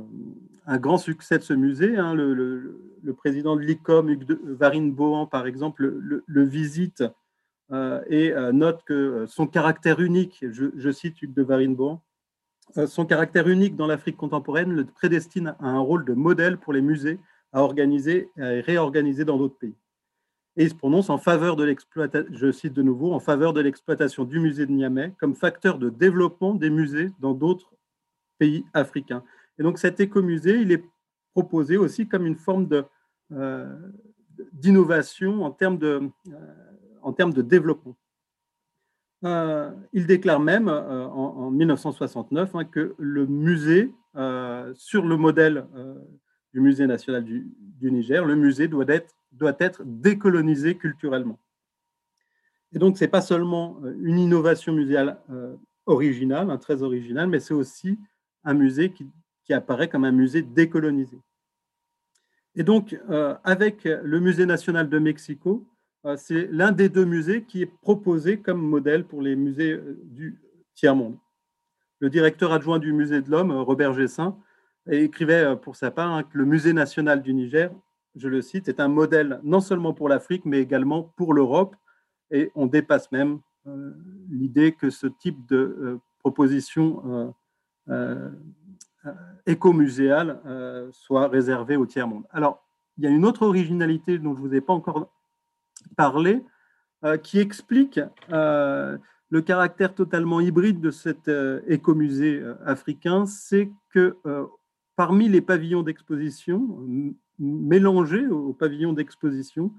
un 0.68 0.78
grand 0.78 0.98
succès 0.98 1.38
de 1.38 1.44
ce 1.44 1.54
musée. 1.54 1.98
Hein. 1.98 2.14
Le, 2.14 2.34
le, 2.34 3.14
président 3.14 3.56
de 3.56 3.62
l'ICOM, 3.62 4.10
Hugues 4.10 4.38
Varine 4.44 4.94
Bohan, 4.94 5.26
par 5.28 5.46
exemple, 5.48 5.86
le, 5.86 6.44
visite 6.44 7.04
euh, 7.72 8.02
et 8.10 8.34
note 8.54 8.84
que 8.86 9.26
son 9.28 9.48
caractère 9.48 10.00
unique, 10.00 10.46
je, 10.50 10.92
cite 10.92 11.22
Hugues 11.22 11.34
de 11.34 11.44
Varine 11.44 11.76
Bohan, 11.76 12.02
son 12.88 13.06
caractère 13.06 13.50
unique 13.50 13.76
dans 13.76 13.88
l'Afrique 13.88 14.16
contemporaine 14.16 14.72
le 14.72 14.86
prédestine 14.86 15.56
à 15.60 15.68
un 15.68 15.80
rôle 15.80 16.06
de 16.06 16.14
modèle 16.14 16.58
pour 16.58 16.72
les 16.74 16.82
musées 16.82 17.20
à 17.52 17.64
organiser 17.64 18.30
et 18.38 18.62
réorganiser 18.62 19.26
dans 19.26 19.38
d'autres 19.38 19.58
pays 19.58 19.76
et 20.58 20.64
il 20.64 20.70
se 20.70 20.76
prononce 20.76 21.10
en 21.10 21.18
faveur 21.18 21.56
de 21.56 21.64
l'exploitation, 21.64 22.32
je 22.34 22.52
cite 22.52 22.74
de 22.74 22.82
nouveau, 22.82 23.14
en 23.14 23.20
faveur 23.20 23.54
de 23.54 23.62
l'exploitation 23.62 24.26
du 24.26 24.40
musée 24.40 24.66
de 24.66 24.72
Niamey 24.72 25.14
comme 25.20 25.36
facteur 25.36 25.78
de 25.80 25.90
développement 25.90 26.56
des 26.56 26.70
musées 26.70 27.12
dans 27.20 27.34
d'autres 27.34 27.72
pays 28.38 28.66
africains. 28.74 29.24
Et 29.58 29.64
donc 29.64 29.78
cet 29.78 30.00
écomusée, 30.00 30.60
il 30.60 30.72
est 30.72 30.84
proposé 31.34 31.78
aussi 31.78 32.08
comme 32.08 32.26
une 32.26 32.36
forme 32.36 32.68
de, 32.68 32.84
euh, 33.32 33.74
d'innovation 34.54 35.44
en 35.44 35.52
termes 35.52 35.78
de, 35.78 36.10
euh, 36.28 36.56
en 37.02 37.14
termes 37.14 37.34
de 37.34 37.42
développement. 37.42 37.96
Euh, 39.24 39.72
il 39.94 40.08
déclare 40.08 40.40
même 40.40 40.68
en, 40.68 41.52
1969 41.52 42.56
hein, 42.56 42.66
que 42.66 42.96
le 42.98 43.26
musée, 43.28 43.94
sur 44.74 45.06
le 45.06 45.16
modèle 45.16 45.66
du 46.54 46.60
musée 46.60 46.86
national 46.88 47.24
du, 47.24 47.48
du 47.82 47.92
Niger, 47.92 48.24
le 48.26 48.36
musée 48.36 48.68
doit 48.68 48.86
être 49.60 49.82
décolonisé 49.84 50.76
culturellement. 50.76 51.40
Et 52.74 52.80
donc, 52.80 52.98
ce 52.98 53.04
n'est 53.04 53.10
pas 53.10 53.22
seulement 53.22 53.80
euh, 53.84 53.94
une 54.02 54.20
innovation 54.20 54.72
muséale 54.72 55.20
euh, 55.30 55.56
originale, 55.86 56.50
un 56.50 56.58
très 56.58 56.84
originale, 56.84 57.28
mais 57.28 57.40
c'est 57.40 57.54
aussi 57.54 58.00
un 58.44 58.54
musée 58.54 58.92
qui, 58.94 59.10
apparaît 59.54 59.90
comme 59.90 60.06
un 60.06 60.14
musée 60.14 60.44
décolonisé. 60.44 61.20
Et 62.56 62.64
donc, 62.64 62.98
euh, 63.10 63.36
avec 63.44 63.84
le 63.84 64.22
Musée 64.22 64.46
national 64.46 64.88
de 64.88 64.98
Mexico, 64.98 65.68
c'est 66.16 66.48
l'un 66.50 66.72
des 66.72 66.88
deux 66.88 67.04
musées 67.04 67.44
qui 67.44 67.62
est 67.62 67.66
proposé 67.82 68.40
comme 68.40 68.62
modèle 68.62 69.04
pour 69.04 69.22
les 69.22 69.36
musées 69.36 69.78
du 70.06 70.40
tiers-monde. 70.74 71.18
Le 72.00 72.10
directeur 72.10 72.54
adjoint 72.54 72.80
du 72.80 72.94
Musée 72.94 73.22
de 73.22 73.30
l'Homme, 73.30 73.52
Robert 73.52 73.94
Gessin, 73.94 74.38
écrivait 74.90 75.56
pour 75.58 75.76
sa 75.76 75.92
part 75.92 76.12
hein, 76.12 76.24
que 76.24 76.38
le 76.38 76.46
Musée 76.46 76.74
national 76.74 77.22
du 77.22 77.34
Niger 77.34 77.72
je 78.16 78.28
le 78.28 78.42
cite, 78.42 78.68
est 78.68 78.80
un 78.80 78.88
modèle 78.88 79.40
non 79.44 79.60
seulement 79.60 79.94
pour 79.94 80.10
l'Afrique, 80.10 80.46
mais 80.46 80.60
également 80.60 81.04
pour 81.16 81.34
l'Europe. 81.34 81.76
Et 82.32 82.52
on 82.56 82.66
dépasse 82.66 83.12
même 83.12 83.40
euh, 83.68 83.92
l'idée 84.30 84.74
que 84.74 84.90
ce 84.90 85.08
type 85.08 85.46
de 85.48 85.58
euh, 85.58 86.02
proposition 86.20 87.34
euh, 87.90 88.30
écomuséale 89.48 90.40
soit 90.92 91.28
réservée 91.28 91.76
au 91.76 91.88
tiers-monde. 91.88 92.24
Alors, 92.30 92.64
il 92.98 93.04
y 93.04 93.08
a 93.08 93.10
une 93.10 93.26
autre 93.26 93.42
originalité 93.42 94.20
dont 94.20 94.36
je 94.36 94.42
ne 94.42 94.48
vous 94.48 94.54
ai 94.54 94.62
pas 94.62 94.74
encore 94.74 95.10
parlé, 95.98 96.44
qui 97.24 97.40
explique 97.40 98.00
le 98.30 99.42
caractère 99.44 99.96
totalement 99.96 100.40
hybride 100.40 100.80
de 100.80 100.92
cet 100.92 101.32
écomusée 101.66 102.44
africain, 102.64 103.26
c'est 103.26 103.72
que 103.90 104.18
parmi 105.02 105.30
les 105.30 105.42
pavillons 105.42 105.82
d'exposition, 105.82 106.78
mélangés 107.40 108.28
au 108.28 108.54
pavillon 108.54 108.94
d'exposition, 108.94 109.74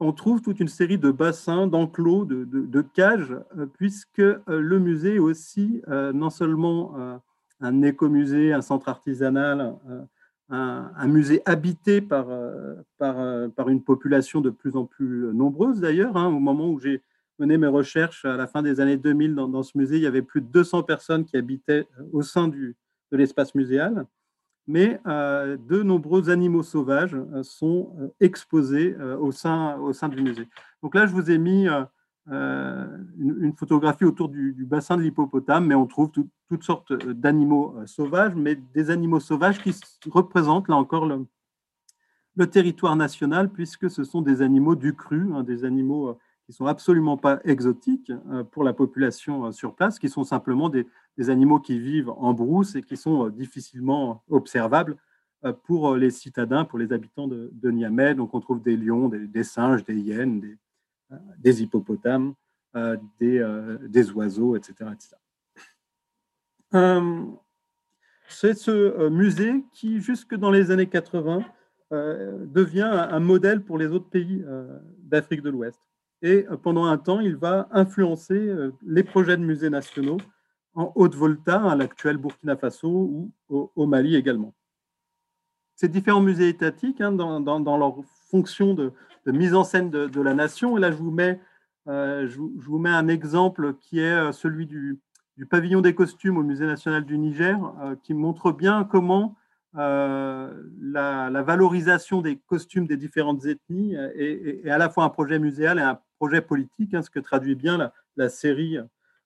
on 0.00 0.12
trouve 0.12 0.42
toute 0.42 0.58
une 0.58 0.66
série 0.66 0.98
de 0.98 1.12
bassins, 1.12 1.68
d'enclos, 1.68 2.24
de, 2.24 2.80
cages, 2.82 3.36
euh, 3.56 3.66
puisque 3.66 4.18
euh, 4.18 4.40
le 4.48 4.80
musée 4.80 5.14
est 5.14 5.18
aussi 5.20 5.82
euh, 5.86 6.12
non 6.12 6.30
seulement 6.30 6.96
un 7.60 7.82
écomusée, 7.82 8.52
un 8.52 8.60
centre 8.60 8.88
artisanal, 8.88 9.76
un, 10.48 11.06
musée 11.06 11.42
habité 11.44 12.00
par, 12.00 12.26
par, 12.98 13.68
une 13.68 13.84
population 13.84 14.40
de 14.40 14.50
plus 14.50 14.74
en 14.74 14.84
plus 14.84 15.32
nombreuse 15.32 15.78
d'ailleurs. 15.78 16.16
Hein. 16.16 16.26
au 16.26 16.40
moment 16.40 16.68
où 16.68 16.80
j'ai 16.80 17.02
mené 17.38 17.56
mes 17.56 17.68
recherches 17.68 18.24
à 18.24 18.36
la 18.36 18.48
fin 18.48 18.62
des 18.62 18.80
années 18.80 18.96
2000 18.96 19.36
dans, 19.36 19.62
ce 19.62 19.78
musée, 19.78 19.98
il 19.98 20.02
y 20.02 20.08
avait 20.08 20.22
plus 20.22 20.40
de 20.40 20.48
200 20.48 20.82
personnes 20.82 21.24
qui 21.24 21.36
habitaient 21.36 21.86
au 22.12 22.22
sein 22.22 22.48
de 22.48 22.74
l'espace 23.12 23.54
muséal 23.54 24.08
mais 24.66 25.00
euh, 25.06 25.56
de 25.56 25.82
nombreux 25.82 26.30
animaux 26.30 26.62
sauvages 26.62 27.14
euh, 27.14 27.42
sont 27.42 27.94
euh, 28.00 28.08
exposés 28.20 28.96
au, 29.20 29.32
sein, 29.32 29.76
au 29.78 29.92
sein 29.92 30.08
du 30.08 30.22
musée. 30.22 30.48
Donc 30.82 30.94
là, 30.94 31.06
je 31.06 31.12
vous 31.12 31.30
ai 31.30 31.38
mis 31.38 31.66
une, 32.28 33.52
photographie 33.56 34.04
autour 34.04 34.28
du, 34.28 34.52
bassin 34.64 34.96
de 34.96 35.02
l'hippopotame, 35.02 35.66
mais 35.66 35.74
on 35.74 35.86
trouve 35.86 36.10
toutes 36.10 36.62
sortes 36.62 36.92
d'animaux 36.92 37.76
sauvages, 37.86 38.34
mais 38.34 38.56
des 38.74 38.90
animaux 38.90 39.20
sauvages 39.20 39.62
qui 39.62 39.74
représentent, 40.10 40.68
là 40.68 40.76
encore, 40.76 41.06
le, 41.06 41.26
le 42.36 42.46
territoire 42.48 42.96
national, 42.96 43.50
puisque 43.50 43.90
ce 43.90 44.04
sont 44.04 44.22
des 44.22 44.42
animaux 44.42 44.74
du 44.74 44.94
cru, 44.94 45.32
hein, 45.32 45.42
des 45.42 45.64
animaux 45.64 46.18
qui 46.46 46.52
sont 46.52 46.66
absolument 46.66 47.16
pas 47.16 47.40
exotiques 47.44 48.12
pour 48.52 48.62
la 48.62 48.72
population 48.72 49.50
sur 49.50 49.74
place, 49.74 49.98
qui 49.98 50.08
sont 50.08 50.22
simplement 50.22 50.68
des, 50.70 50.86
animaux 51.28 51.58
qui 51.58 51.78
vivent 51.78 52.10
en 52.10 52.34
brousse 52.34 52.76
et 52.76 52.82
qui 52.82 52.96
sont 52.96 53.26
euh, 53.26 53.30
difficilement 53.30 54.22
observables 54.28 54.96
euh, 55.44 55.52
pour 55.52 55.88
euh, 55.94 55.98
les 55.98 56.10
citadins, 56.10 56.64
pour 56.64 56.78
les 56.78 56.92
habitants 56.92 57.26
de, 57.26 57.70
Niamey. 57.70 58.14
Donc 58.14 58.32
on 58.34 58.40
trouve 58.40 58.62
des 58.62 58.76
lions, 58.76 59.08
des, 59.08 59.44
singes, 59.44 59.84
des 59.84 59.96
hyènes, 59.96 60.56
des, 61.38 61.62
hippopotames, 61.62 62.34
des, 63.18 64.10
oiseaux, 64.14 64.56
etc. 64.56 64.90
C'est 68.28 68.54
ce 68.54 69.08
musée 69.08 69.64
qui, 69.72 70.00
jusque 70.00 70.34
dans 70.34 70.50
les 70.50 70.70
années 70.70 70.86
80, 70.86 71.44
devient 71.90 72.90
un 73.10 73.20
modèle 73.20 73.62
pour 73.64 73.78
les 73.78 73.86
autres 73.86 74.10
pays 74.10 74.44
d'Afrique 74.98 75.42
de 75.42 75.50
l'Ouest. 75.50 75.80
Et 76.26 76.44
pendant 76.64 76.86
un 76.86 76.98
temps, 76.98 77.20
il 77.20 77.36
va 77.36 77.68
influencer 77.70 78.52
les 78.84 79.04
projets 79.04 79.36
de 79.36 79.44
musées 79.44 79.70
nationaux 79.70 80.16
en 80.74 80.92
Haute-Volta, 80.96 81.70
à 81.70 81.76
l'actuel 81.76 82.16
Burkina 82.16 82.56
Faso 82.56 82.88
ou 82.88 83.32
au, 83.48 83.86
Mali 83.86 84.16
également. 84.16 84.52
Ces 85.76 85.86
différents 85.86 86.20
musées 86.20 86.48
étatiques, 86.48 87.00
hein, 87.00 87.12
dans, 87.12 87.78
leur 87.78 87.94
fonction 88.28 88.74
de, 88.74 88.92
mise 89.26 89.54
en 89.54 89.62
scène 89.62 89.88
de, 89.88 90.20
la 90.20 90.34
nation, 90.34 90.76
et 90.76 90.80
là 90.80 90.90
je 90.90 90.96
vous, 90.96 91.12
mets, 91.12 91.40
euh, 91.86 92.26
je, 92.26 92.38
vous 92.38 92.78
mets 92.78 92.90
un 92.90 93.06
exemple 93.06 93.74
qui 93.74 94.00
est 94.00 94.12
euh, 94.12 94.32
celui 94.32 94.66
du, 94.66 94.98
pavillon 95.48 95.80
des 95.80 95.94
costumes 95.94 96.38
au 96.38 96.42
Musée 96.42 96.66
national 96.66 97.04
du 97.04 97.18
Niger, 97.18 97.56
euh, 97.82 97.94
qui 98.02 98.14
montre 98.14 98.50
bien 98.50 98.82
comment 98.82 99.36
la, 99.74 101.42
valorisation 101.42 102.20
des 102.22 102.36
costumes 102.36 102.86
des 102.86 102.96
différentes 102.96 103.44
ethnies 103.44 103.94
est, 103.94 104.68
à 104.70 104.78
la 104.78 104.88
fois 104.88 105.04
un 105.04 105.10
projet 105.10 105.38
muséal 105.38 105.78
et 105.78 105.82
un 105.82 106.00
projet 106.16 106.40
politique, 106.40 106.94
hein, 106.94 107.02
ce 107.02 107.10
que 107.10 107.20
traduit 107.20 107.54
bien 107.54 107.92
la, 108.16 108.28
série 108.28 108.78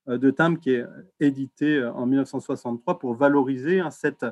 euh, 0.07 0.17
de 0.17 0.31
Tam 0.31 0.57
qui 0.57 0.71
est 0.71 0.85
édité 1.19 1.77
euh, 1.77 1.91
en 1.93 2.05
1963 2.05 2.99
pour 2.99 3.15
valoriser 3.15 3.79
hein, 3.79 3.91
cette, 3.91 4.25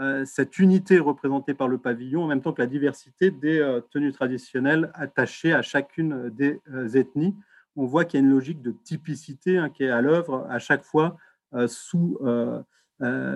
euh, 0.00 0.24
cette 0.24 0.58
unité 0.58 0.98
représentée 0.98 1.54
par 1.54 1.68
le 1.68 1.78
pavillon 1.78 2.24
en 2.24 2.26
même 2.26 2.42
temps 2.42 2.52
que 2.52 2.62
la 2.62 2.66
diversité 2.66 3.30
des 3.30 3.80
tenues 3.90 4.12
traditionnelles 4.12 4.90
attachées 4.94 5.52
à 5.52 5.62
chacune 5.62 6.30
des 6.30 6.60
ethnies. 6.96 7.34
On 7.76 7.86
voit 7.86 8.04
qu'il 8.04 8.20
y 8.20 8.22
a 8.22 8.26
une 8.26 8.32
logique 8.32 8.62
de 8.62 8.72
typicité 8.72 9.58
hein, 9.58 9.70
qui 9.70 9.84
est 9.84 9.90
à 9.90 10.02
l'œuvre 10.02 10.46
à 10.50 10.58
chaque 10.58 10.84
fois 10.84 11.16
sous, 11.66 12.18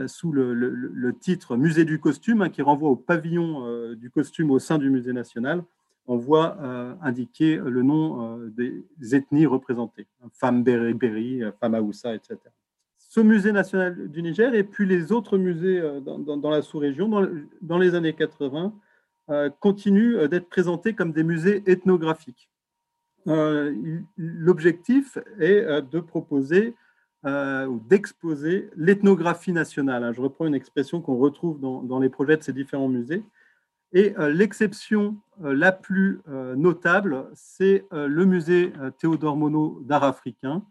sous 0.06 0.32
le, 0.32 1.12
titre 1.18 1.56
Musée 1.56 1.84
du 1.84 2.00
costume, 2.00 2.50
qui 2.50 2.62
renvoie 2.62 2.90
au 2.90 2.96
pavillon 2.96 3.94
du 3.94 4.10
costume 4.10 4.50
au 4.50 4.58
sein 4.58 4.76
du 4.76 4.90
musée 4.90 5.14
national. 5.14 5.62
On 6.06 6.16
voit 6.16 6.56
indiquer 7.02 7.56
le 7.56 7.82
nom 7.82 8.38
des 8.48 8.84
ethnies 9.12 9.46
représentées, 9.46 10.06
femmes 10.32 10.62
Beriberi, 10.62 11.42
femmes 11.60 11.74
Aoussa, 11.74 12.14
etc. 12.14 12.38
Ce 12.98 13.20
musée 13.20 13.52
national 13.52 14.08
du 14.08 14.22
Niger 14.22 14.54
et 14.54 14.62
puis 14.62 14.86
les 14.86 15.10
autres 15.10 15.36
musées 15.38 15.82
dans, 16.04 16.50
la 16.50 16.62
sous-région, 16.62 17.08
dans, 17.60 17.78
les 17.78 17.94
années 17.94 18.12
80, 18.12 18.72
continuent 19.58 20.28
d'être 20.28 20.48
présentés 20.48 20.94
comme 20.94 21.12
des 21.12 21.24
musées 21.24 21.62
ethnographiques. 21.66 22.48
L'objectif 24.16 25.18
est 25.40 25.82
de 25.82 26.00
proposer 26.00 26.74
euh, 27.26 27.66
ou 27.66 27.80
d'exposer 27.88 28.70
l'ethnographie 28.76 29.52
nationale. 29.52 30.04
Hein. 30.04 30.12
Je 30.12 30.20
reprends 30.20 30.46
une 30.46 30.54
expression 30.54 31.00
qu'on 31.00 31.16
retrouve 31.16 31.58
dans, 31.58 31.98
les 31.98 32.08
projets 32.08 32.36
de 32.36 32.42
ces 32.44 32.52
différents 32.52 32.86
musées. 32.86 33.24
Et 33.92 34.14
euh, 34.18 34.30
l'exception 34.30 35.16
euh, 35.44 35.54
la 35.54 35.72
plus 35.72 36.20
notable, 36.56 37.28
c'est 37.34 37.86
le 37.92 38.24
musée 38.24 38.72
Théodore 38.98 39.36
Monod 39.36 39.86
d'art 39.86 40.04
africain, 40.04 40.62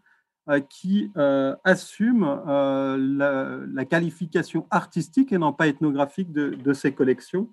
qui 0.68 1.12
assume 1.64 2.24
la, 2.46 3.84
qualification 3.84 4.66
artistique 4.70 5.32
et 5.32 5.38
non 5.38 5.52
pas 5.52 5.66
ethnographique 5.66 6.32
de, 6.32 6.72
ses 6.72 6.92
collections, 6.92 7.48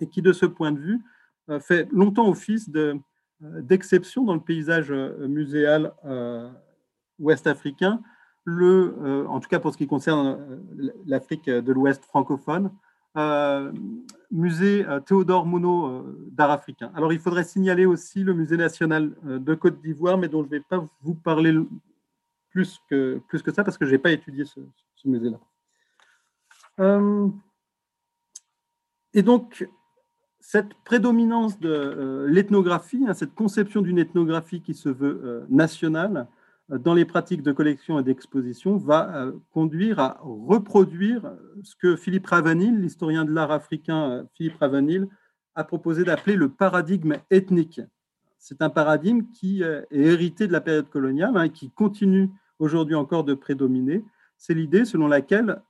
et 0.00 0.06
qui, 0.06 0.22
de 0.22 0.32
ce 0.32 0.46
point 0.46 0.72
de 0.72 0.78
vue, 0.78 1.00
fait 1.60 1.88
longtemps 1.92 2.28
office 2.28 2.70
d'exception 3.40 4.24
dans 4.24 4.34
le 4.34 4.40
paysage 4.40 4.90
muséal 4.90 5.92
ouest-africain, 7.18 8.00
euh, 8.48 9.26
en 9.26 9.40
tout 9.40 9.48
cas 9.48 9.60
pour 9.60 9.72
ce 9.72 9.78
qui 9.78 9.86
concerne 9.86 10.38
euh, 10.80 10.92
l'Afrique 11.06 11.48
de 11.48 11.72
l'Ouest 11.72 12.04
francophone, 12.04 12.70
euh, 13.16 13.72
musée 14.30 14.86
Théodore 15.06 15.46
Monod 15.46 16.14
d'art 16.32 16.50
africain. 16.50 16.92
Alors 16.94 17.12
il 17.12 17.18
faudrait 17.18 17.44
signaler 17.44 17.86
aussi 17.86 18.22
le 18.22 18.32
musée 18.32 18.56
national 18.56 19.12
de 19.24 19.54
Côte 19.54 19.80
d'Ivoire, 19.80 20.18
mais 20.18 20.28
dont 20.28 20.42
je 20.42 20.46
ne 20.46 20.50
vais 20.50 20.60
pas 20.60 20.86
vous 21.02 21.14
parler 21.14 21.54
plus 22.50 22.80
que, 22.88 23.20
plus 23.28 23.42
que 23.42 23.52
ça 23.52 23.64
parce 23.64 23.76
que 23.76 23.86
je 23.86 23.92
n'ai 23.92 23.98
pas 23.98 24.12
étudié 24.12 24.44
ce, 24.44 24.60
musée-là. 25.04 25.38
et 29.14 29.22
donc, 29.22 29.68
cette 30.38 30.74
prédominance 30.84 31.58
de 31.58 32.26
l'ethnographie, 32.28 33.04
hein, 33.08 33.14
cette 33.14 33.34
conception 33.34 33.82
d'une 33.82 33.98
ethnographie 33.98 34.60
qui 34.60 34.74
se 34.74 34.88
veut 34.88 35.46
nationale, 35.48 36.28
dans 36.78 36.94
les 36.94 37.04
pratiques 37.04 37.42
de 37.42 37.52
collection 37.52 37.98
et 37.98 38.02
d'exposition 38.02 38.76
va 38.76 39.14
euh, 39.16 39.32
conduire 39.50 39.98
à 39.98 40.20
reproduire 40.22 41.32
ce 41.64 41.74
que 41.74 41.96
Philippe 41.96 42.28
Ravanil, 42.28 42.80
l'historien 42.80 43.24
de 43.24 43.32
l'art 43.32 43.50
africain 43.50 44.10
euh, 44.10 44.24
Philippe 44.34 44.58
Ravanil, 44.58 45.08
a 45.56 45.64
proposé 45.64 46.04
d'appeler 46.04 46.36
le 46.36 46.48
paradigme 46.48 47.16
ethnique. 47.30 47.80
C'est 48.38 48.62
un 48.62 48.70
paradigme 48.70 49.24
qui 49.34 49.64
euh, 49.64 49.82
est 49.90 50.00
hérité 50.00 50.46
de 50.46 50.52
la 50.52 50.60
période 50.60 50.88
coloniale 50.88 51.34
et 51.34 51.38
hein, 51.38 51.48
qui 51.48 51.70
continue 51.70 52.30
aujourd'hui 52.60 52.94
encore 52.94 53.24
de 53.24 53.34
prédominer. 53.34 54.04
C'est 54.36 54.54
l'idée 54.54 54.84
selon 54.84 55.06
laquelle 55.06 55.60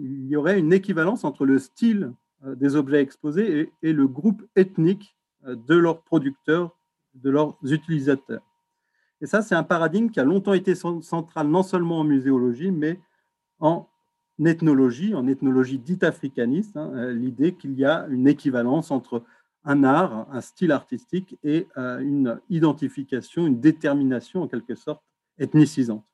il 0.00 0.28
y 0.28 0.36
aurait 0.36 0.58
une 0.58 0.72
équivalence 0.72 1.24
entre 1.24 1.44
le 1.44 1.58
style 1.58 2.12
des 2.44 2.76
objets 2.76 3.00
exposés 3.00 3.72
et 3.82 3.92
le 3.92 4.06
groupe 4.06 4.44
ethnique 4.54 5.16
de 5.44 5.74
leurs 5.74 6.02
producteurs, 6.02 6.76
de 7.14 7.28
leurs 7.28 7.56
utilisateurs. 7.64 8.42
Et 9.20 9.26
ça, 9.26 9.42
c'est 9.42 9.54
un 9.54 9.62
paradigme 9.62 10.08
qui 10.08 10.20
a 10.20 10.24
longtemps 10.24 10.54
été 10.54 10.74
central 10.74 11.48
non 11.48 11.62
seulement 11.62 12.00
en 12.00 12.04
muséologie, 12.04 12.70
mais 12.70 13.00
en 13.58 13.86
ethnologie, 14.46 15.14
en 15.14 15.26
ethnologie 15.26 15.78
dite 15.78 16.04
africaniste, 16.04 16.76
hein, 16.76 16.90
euh, 16.94 17.12
l'idée 17.12 17.54
qu'il 17.54 17.74
y 17.74 17.84
a 17.84 18.06
une 18.08 18.26
équivalence 18.26 18.90
entre 18.90 19.22
un 19.64 19.84
art, 19.84 20.26
un 20.32 20.40
style 20.40 20.72
artistique 20.72 21.38
et 21.44 21.68
euh, 21.76 21.98
une 21.98 22.40
identification, 22.48 23.46
une 23.46 23.60
détermination 23.60 24.42
en 24.42 24.48
quelque 24.48 24.74
sorte 24.74 25.02
ethnicisante. 25.38 26.04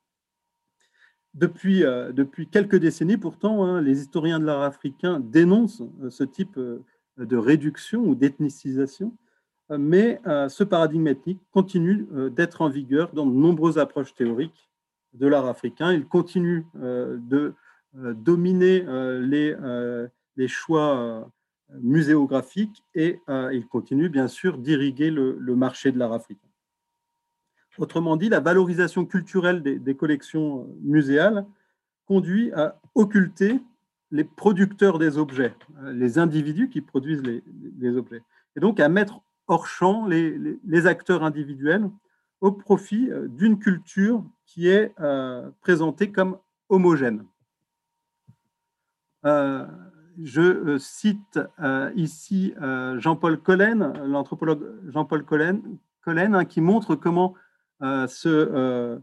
Depuis, 1.33 1.85
euh, 1.85 2.11
depuis 2.11 2.47
quelques 2.49 2.75
décennies, 2.75 3.17
pourtant, 3.17 3.63
hein, 3.63 3.81
les 3.81 4.01
historiens 4.01 4.39
de 4.39 4.45
l'art 4.45 4.63
africain 4.63 5.21
dénoncent 5.21 5.83
ce 6.09 6.23
type 6.25 6.59
de 6.59 7.37
réduction 7.37 8.01
ou 8.01 8.15
d'ethnicisation 8.15 9.15
mais 9.69 10.19
euh, 10.27 10.47
ce 10.49 10.63
paradigme 10.63 11.07
ethnique 11.07 11.41
continue 11.51 12.07
euh, 12.13 12.29
d'être 12.29 12.61
en 12.61 12.69
vigueur 12.69 13.11
dans 13.13 13.25
de 13.25 13.33
nombreuses 13.33 13.77
approches 13.77 14.13
théoriques 14.13 14.69
de 15.13 15.27
l'art 15.27 15.47
africain. 15.47 15.91
Il 15.93 16.05
continue 16.05 16.65
euh, 16.77 17.17
de 17.19 17.53
dominer 17.93 18.85
les, 19.21 19.55
les 20.35 20.47
choix 20.47 21.27
muséographiques 21.81 22.83
et 22.93 23.19
il 23.27 23.65
continue 23.65 24.07
bien 24.07 24.27
sûr 24.27 24.59
d'irriguer 24.59 25.09
le, 25.09 25.55
marché 25.55 25.91
de 25.91 25.97
l'art 25.97 26.13
africain. 26.13 26.47
Autrement 27.79 28.17
dit, 28.17 28.29
la 28.29 28.39
valorisation 28.39 29.05
culturelle 29.05 29.63
des, 29.63 29.95
collections 29.95 30.67
muséales 30.81 31.47
conduit 32.05 32.51
à 32.53 32.79
occulter 32.93 33.59
les 34.11 34.25
producteurs 34.25 34.99
des 34.99 35.17
objets, 35.17 35.55
les 35.85 36.19
individus 36.19 36.69
qui 36.69 36.81
produisent 36.81 37.23
les, 37.23 37.41
les 37.79 37.97
objets, 37.97 38.21
et 38.55 38.59
donc 38.59 38.79
à 38.79 38.89
mettre 38.89 39.21
hors 39.47 39.67
champ 39.67 40.05
les, 40.05 40.87
acteurs 40.87 41.23
individuels 41.23 41.89
au 42.41 42.51
profit 42.51 43.09
euh, 43.09 43.27
d'une 43.27 43.57
culture 43.57 44.23
qui 44.45 44.67
est 44.69 44.93
euh, 44.99 45.49
présentée 45.61 46.11
comme 46.11 46.37
homogène. 46.69 47.25
Euh, 49.25 49.65
je 50.21 50.77
cite 50.79 51.39
ici 51.95 52.51
Jean-Paul 52.97 53.39
Collen, 53.39 53.93
l'anthropologue 54.07 54.65
Jean-Paul 54.87 55.23
Collen, 55.23 55.77
hein, 56.07 56.45
qui 56.45 56.59
montre 56.59 56.95
comment 56.95 57.35
ce, 57.79 58.99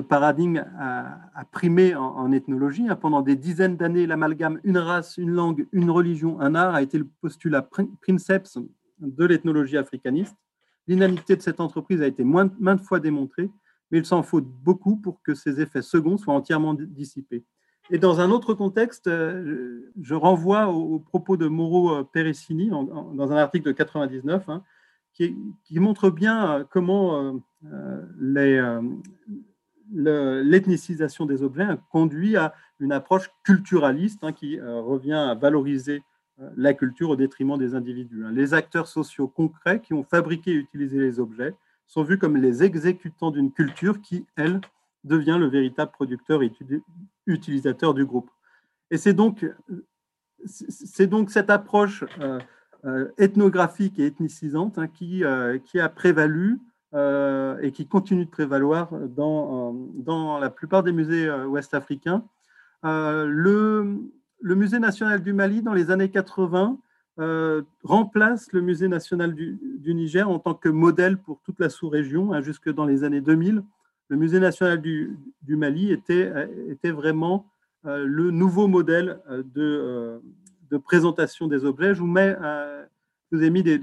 paradigme 0.00 0.64
a, 0.80 1.44
primé 1.52 1.94
en, 1.94 2.32
ethnologie. 2.32 2.88
Hein. 2.88 2.96
Pendant 2.96 3.22
des 3.22 3.36
dizaines 3.36 3.76
d'années, 3.76 4.08
l'amalgame 4.08 4.58
une 4.64 4.78
race, 4.78 5.16
une 5.16 5.30
langue, 5.30 5.68
une 5.70 5.90
religion, 5.90 6.40
un 6.40 6.56
art 6.56 6.74
a 6.74 6.82
été 6.82 6.98
le 6.98 7.06
postulat 7.20 7.62
princeps 8.02 8.58
de 8.98 9.24
l'ethnologie 9.24 9.76
africaniste. 9.76 10.36
L'inanité 10.86 11.36
de 11.36 11.42
cette 11.42 11.60
entreprise 11.60 12.02
a 12.02 12.06
été 12.06 12.24
maintes 12.24 12.82
fois 12.82 13.00
démontrée, 13.00 13.50
mais 13.90 13.98
il 13.98 14.06
s'en 14.06 14.22
faut 14.22 14.40
beaucoup 14.40 14.96
pour 14.96 15.22
que 15.22 15.34
ces 15.34 15.60
effets 15.60 15.82
seconds 15.82 16.16
soient 16.16 16.34
entièrement 16.34 16.74
dissipés. 16.74 17.44
Et 17.90 17.98
dans 17.98 18.20
un 18.20 18.30
autre 18.30 18.54
contexte, 18.54 19.06
euh, 19.06 19.92
je 20.00 20.14
renvoie 20.14 20.68
aux 20.68 20.98
propos 20.98 21.36
de 21.36 21.46
Mauro 21.46 21.94
euh, 21.94 22.04
Peressini 22.04 22.68
dans 22.68 23.32
un 23.32 23.36
article 23.36 23.66
de 23.66 23.72
99 23.72 24.48
hein, 24.48 24.64
qui, 25.12 25.36
montre 25.72 26.10
bien 26.10 26.50
euh, 26.50 26.64
comment 26.68 27.40
l'ethnicisation 29.92 31.26
des 31.26 31.42
objets 31.42 31.68
conduit 31.90 32.36
à 32.36 32.54
une 32.80 32.92
approche 32.92 33.30
culturaliste 33.44 34.24
hein, 34.24 34.32
qui 34.32 34.60
revient 34.60 35.12
à 35.12 35.34
valoriser 35.34 36.02
la 36.56 36.74
culture 36.74 37.10
au 37.10 37.16
détriment 37.16 37.58
des 37.58 37.74
individus. 37.74 38.24
Hein. 38.24 38.30
Les 38.32 38.54
acteurs 38.54 38.88
sociaux 38.88 39.28
concrets 39.28 39.80
qui 39.80 39.94
ont 39.94 40.04
fabriqué 40.04 40.52
et 40.52 40.54
utilisé 40.54 40.98
les 40.98 41.18
objets 41.18 41.54
sont 41.86 42.02
vus 42.02 42.18
comme 42.18 42.36
les 42.36 42.62
exécutants 42.62 43.30
d'une 43.30 43.52
culture 43.52 44.00
qui, 44.00 44.26
elle, 44.36 44.60
devient 45.04 45.36
le 45.38 45.46
véritable 45.46 45.92
producteur 45.92 46.42
et 46.42 46.52
utilisateur 47.26 47.94
du 47.94 48.04
groupe. 48.04 48.30
Et 48.90 48.98
c'est 48.98 49.14
donc, 49.14 49.46
c'est 50.46 51.06
donc 51.06 51.30
cette 51.30 51.50
approche 51.50 52.04
euh, 52.20 52.38
euh, 52.84 53.08
ethnographique 53.18 53.98
et 53.98 54.06
ethnicisante 54.06 54.78
hein, 54.78 54.88
qui, 54.88 55.24
euh, 55.24 55.58
qui 55.58 55.80
a 55.80 55.88
prévalu 55.88 56.60
et 57.62 57.72
qui 57.72 57.86
continue 57.86 58.24
de 58.24 58.30
prévaloir 58.30 58.88
dans, 58.90 59.74
dans 59.96 60.38
la 60.38 60.48
plupart 60.48 60.82
des 60.82 60.92
musées 60.92 61.30
ouest-africains. 61.30 62.24
le, 62.82 64.00
le 64.46 64.54
Musée 64.54 64.78
national 64.78 65.24
du 65.24 65.32
Mali, 65.32 65.60
dans 65.60 65.74
les 65.74 65.90
années 65.90 66.08
80, 66.08 66.78
euh, 67.18 67.62
remplace 67.82 68.52
le 68.52 68.60
Musée 68.60 68.86
national 68.86 69.34
du, 69.34 69.58
Niger 69.84 70.30
en 70.30 70.38
tant 70.38 70.54
que 70.54 70.68
modèle 70.68 71.18
pour 71.18 71.40
toute 71.42 71.58
la 71.58 71.68
sous-région, 71.68 72.32
hein, 72.32 72.42
jusque 72.42 72.72
dans 72.72 72.84
les 72.84 73.02
années 73.02 73.20
2000. 73.20 73.64
Le 74.08 74.16
Musée 74.16 74.38
national 74.38 74.80
du, 74.80 75.18
Mali 75.48 75.90
était, 75.90 76.32
était 76.70 76.92
vraiment 76.92 77.50
euh, 77.86 78.04
le 78.06 78.30
nouveau 78.30 78.68
modèle 78.68 79.18
euh, 79.28 80.20
de, 80.70 80.78
présentation 80.78 81.48
des 81.48 81.64
objets. 81.64 81.92
Je 81.92 81.98
vous, 81.98 82.06
mets, 82.06 82.36
je 83.32 83.36
vous 83.36 83.42
ai 83.42 83.50
mis 83.50 83.64
des, 83.64 83.80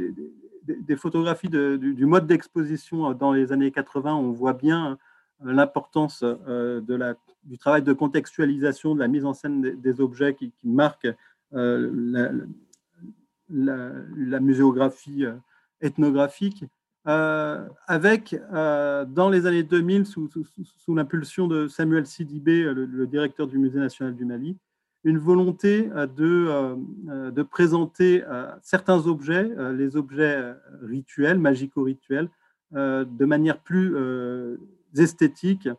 des, 0.65 0.95
photographies 0.95 1.49
du, 1.49 2.05
mode 2.05 2.25
d'exposition 2.25 3.11
dans 3.11 3.33
les 3.33 3.51
années 3.51 3.71
80. 3.71 4.15
On 4.15 4.31
voit 4.31 4.53
bien 4.53 4.97
l'importance 5.41 6.23
la 6.23 7.15
du 7.45 7.57
travail 7.57 7.83
de 7.83 7.93
contextualisation, 7.93 8.95
de 8.95 8.99
la 8.99 9.07
mise 9.07 9.25
en 9.25 9.33
scène 9.33 9.61
des, 9.61 10.01
objets 10.01 10.35
qui, 10.35 10.51
marquent 10.63 11.13
euh, 11.53 12.45
la, 13.49 14.39
muséographie 14.39 15.25
euh, 15.25 15.33
ethnographique, 15.81 16.65
euh, 17.05 17.67
avec, 17.85 18.33
dans 18.51 19.29
les 19.29 19.45
années 19.45 19.63
2000, 19.63 20.05
sous, 20.05 20.29
l'impulsion 20.95 21.47
de 21.47 21.67
Samuel 21.67 22.05
Sidibé, 22.05 22.63
le, 22.63 23.07
directeur 23.07 23.47
du 23.47 23.57
Musée 23.57 23.79
national 23.79 24.15
du 24.15 24.23
Mali, 24.23 24.57
une 25.03 25.17
volonté 25.17 25.89
de, 26.15 26.77
de 27.29 27.43
présenter 27.43 28.23
certains 28.61 29.05
objets, 29.05 29.51
les 29.73 29.97
objets 29.97 30.53
rituels, 30.81 31.39
magico-rituels, 31.39 32.29
de 32.71 33.25
manière 33.25 33.59
plus 33.59 33.93
esthétique. 34.97 35.69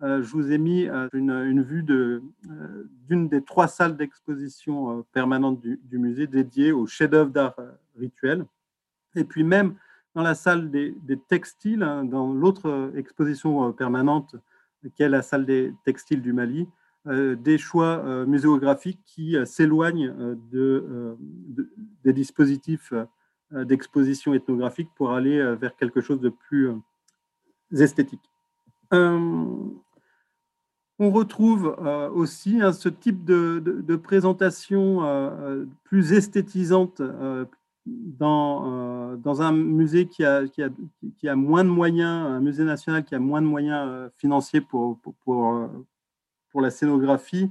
Je 0.00 0.30
vous 0.32 0.52
ai 0.52 0.58
mis 0.58 0.88
une, 1.12 1.62
vue 1.62 1.82
d'une 1.82 3.28
des 3.28 3.42
trois 3.42 3.68
salles 3.68 3.96
d'exposition 3.96 5.04
permanentes 5.12 5.60
du, 5.60 5.98
musée 5.98 6.26
dédiées 6.26 6.72
aux 6.72 6.86
chefs-d'œuvre 6.86 7.30
d'art 7.30 7.56
rituel. 7.96 8.44
Et 9.16 9.24
puis 9.24 9.44
même 9.44 9.76
dans 10.14 10.22
la 10.22 10.34
salle 10.34 10.70
des, 10.70 10.94
textiles, 11.28 11.82
hein, 11.82 12.04
dans 12.04 12.32
l'autre 12.32 12.68
euh, 12.68 12.96
exposition 12.96 13.68
euh, 13.68 13.72
permanente, 13.72 14.36
qui 14.94 15.02
est 15.02 15.08
la 15.08 15.22
salle 15.22 15.46
des 15.46 15.72
textiles 15.84 16.22
du 16.22 16.32
Mali, 16.32 16.68
euh, 17.06 17.36
des 17.36 17.58
choix 17.58 18.26
muséographiques 18.26 19.00
qui 19.06 19.34
s'éloignent 19.46 20.12
de, 20.52 21.16
des 22.04 22.12
dispositifs 22.12 22.92
d'exposition 23.50 24.34
ethnographique 24.34 24.90
pour 24.94 25.12
aller 25.12 25.54
vers 25.56 25.74
quelque 25.76 26.02
chose 26.02 26.20
de 26.20 26.28
plus 26.28 26.70
esthétique. 27.72 28.33
On 30.98 31.10
retrouve 31.10 31.76
aussi 32.14 32.60
hein, 32.60 32.72
ce 32.72 32.88
type 32.88 33.24
de, 33.24 33.96
présentation 33.96 35.00
plus 35.84 36.12
esthétisante, 36.12 37.02
dans, 37.86 39.16
euh, 39.16 39.40
un 39.40 39.52
musée 39.52 40.06
qui 40.06 40.24
a, 40.24 40.42
moins 41.34 41.64
de 41.64 41.68
moyens, 41.68 42.26
un 42.26 42.40
musée 42.40 42.64
national 42.64 43.04
qui 43.04 43.14
a 43.14 43.18
moins 43.18 43.42
de 43.42 43.46
moyens 43.46 43.86
euh, 43.88 44.08
financiers 44.16 44.60
pour, 44.60 44.98
euh, 45.28 45.68
la 46.54 46.70
scénographie, 46.70 47.50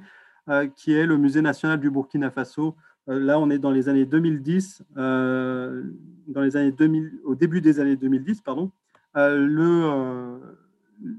qui 0.78 0.94
est 0.94 1.06
le 1.06 1.18
musée 1.18 1.42
national 1.42 1.80
du 1.80 1.90
Burkina 1.90 2.32
Faso. 2.32 2.76
là, 3.08 3.38
on 3.38 3.50
est 3.50 3.60
dans 3.60 3.70
les 3.70 3.90
années 3.90 4.06
2010, 4.06 4.84
dans 4.96 6.42
les 6.42 6.56
années 6.56 6.72
2000, 6.72 7.20
au 7.26 7.36
début 7.36 7.60
des 7.60 7.82
années 7.82 7.98
2010, 7.98 8.42
pardon. 8.42 8.72
le, 9.14 10.40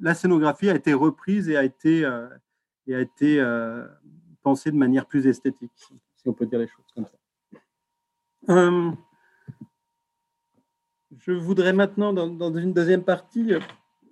la 0.01 0.15
scénographie 0.15 0.71
a 0.71 0.75
été 0.75 0.95
reprise 0.95 1.49
et 1.49 1.57
a 1.57 1.65
été, 1.65 2.01
et 2.87 2.95
a 2.95 3.01
été 3.01 3.41
pensée 4.43 4.71
de 4.71 4.77
manière 4.77 5.07
plus 5.07 5.27
esthétique, 5.27 5.73
si 5.77 6.29
on 6.29 6.33
peut 6.33 6.47
dire 6.47 6.59
les 6.59 6.69
choses 6.69 6.87
comme 6.95 7.07
ça. 7.07 7.19
Euh, 8.51 8.91
je 11.19 11.33
voudrais 11.33 11.73
maintenant, 11.73 12.13
dans, 12.13 12.55
une 12.55 12.73
deuxième 12.73 13.03
partie, 13.03 13.55
euh, 13.55 13.61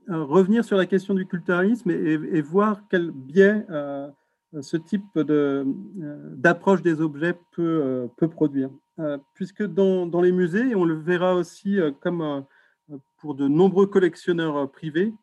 revenir 0.08 0.64
sur 0.64 0.76
la 0.76 0.87
question 0.87 1.14
du 1.14 1.26
culturalisme 1.26 1.90
et, 1.90 2.40
voir 2.40 2.82
quel 2.90 3.11
biais 3.11 3.64
euh, 3.70 4.11
ce 4.61 4.76
type 4.76 5.18
d'approche 5.18 6.82
des 6.82 7.00
objets 7.00 7.38
peut, 7.52 8.08
peut 8.16 8.28
produire. 8.28 8.70
puisque 9.35 9.62
dans, 9.62 10.06
dans, 10.06 10.20
les 10.20 10.32
musées, 10.32 10.74
on 10.74 10.85
le 10.85 10.94
verra 10.94 11.35
aussi 11.35 11.78
comme 12.00 12.44
pour 13.18 13.35
de 13.35 13.48
nombreux 13.48 13.87
collectionneurs 13.87 14.70
privés, 14.70 15.14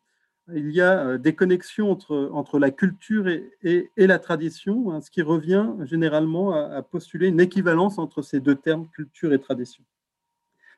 il 0.54 0.70
y 0.70 0.80
a 0.80 1.18
des 1.18 1.34
connexions 1.34 1.90
entre, 1.90 2.30
entre 2.32 2.58
la 2.58 2.70
culture 2.70 3.28
et, 3.28 3.90
la 3.96 4.18
tradition, 4.18 4.92
hein, 4.92 5.00
ce 5.00 5.10
qui 5.10 5.22
revient 5.22 5.70
généralement 5.82 6.52
à, 6.52 6.82
postuler 6.82 7.28
une 7.28 7.40
équivalence 7.40 7.98
entre 7.98 8.22
ces 8.22 8.40
deux 8.40 8.54
termes, 8.54 8.88
culture 8.88 9.32
et 9.32 9.38
tradition. 9.38 9.84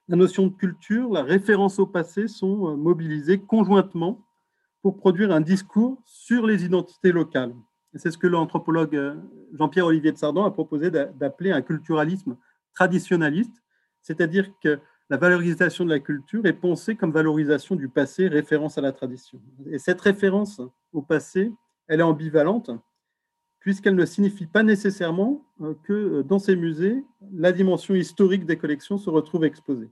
La 0.09 0.17
notion 0.17 0.49
de 0.49 0.53
culture, 0.53 1.11
la 1.11 1.23
référence 1.23 1.79
au 1.79 1.87
passé 1.87 2.29
sont 2.29 2.69
euh, 2.69 2.77
mobilisées 2.77 3.39
conjointement 3.39 4.27
pour 4.83 4.97
produire 4.97 5.31
un 5.31 5.41
discours 5.41 6.03
sur 6.05 6.47
les 6.47 6.65
identités 6.65 7.13
locales. 7.13 7.55
C'est 7.95 8.11
ce 8.11 8.19
que 8.19 8.27
l'anthropologue 8.27 8.97
euh, 8.97 9.15
Jean-Pierre 9.55 9.87
Olivier 9.87 10.13
de 10.13 10.19
Sardan 10.19 10.45
a 10.45 10.51
proposé 10.51 10.91
d'appeler 10.91 11.53
un 11.53 11.63
culturalisme 11.63 12.37
traditionnaliste, 12.75 13.63
c'est-à-dire 14.01 14.51
que 14.63 14.81
la 15.13 15.19
valorisation 15.19 15.85
de 15.85 15.91
la 15.91 16.01
culture 16.01 16.47
est 16.47 16.55
pensée 16.55 16.97
comme 16.97 17.13
valorisation 17.13 17.77
du 17.77 17.87
passé, 17.87 18.29
référence 18.29 18.79
à 18.79 18.81
la 18.81 18.93
tradition. 18.93 19.39
Et 19.67 19.79
cette 19.79 20.01
référence 20.01 20.63
au 20.95 21.03
passé, 21.03 21.53
elle 21.87 22.01
est 22.01 22.03
ambivalente, 22.03 22.71
puisqu'elle 23.61 23.95
ne 23.95 24.07
signifie 24.07 24.47
pas 24.47 24.63
nécessairement 24.63 25.45
euh, 25.61 25.75
que 25.83 25.93
euh, 25.93 26.23
dans 26.23 26.39
ces 26.39 26.57
musées, 26.57 27.05
la 27.31 27.53
dimension 27.53 27.95
historique 27.95 28.47
des 28.47 28.57
collections 28.57 28.97
se 28.97 29.11
retrouve 29.11 29.45
exposée. 29.45 29.91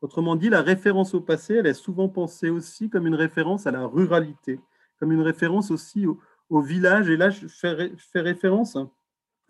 Autrement 0.00 0.36
dit, 0.36 0.48
la 0.48 0.62
référence 0.62 1.12
au 1.12 1.20
passé, 1.20 1.54
elle 1.54 1.66
est 1.66 1.74
souvent 1.74 2.08
pensée 2.08 2.48
aussi 2.48 2.88
comme 2.88 3.08
une 3.08 3.16
référence 3.16 3.66
à 3.66 3.72
la 3.72 3.84
ruralité, 3.84 4.60
comme 5.00 5.10
une 5.10 5.22
référence 5.22 5.72
aussi 5.72 6.06
au, 6.06 6.60
village. 6.60 7.10
Et 7.10 7.16
là, 7.16 7.30
je 7.30 7.48
fais, 7.48 8.20
référence 8.20 8.76
à 8.76 8.88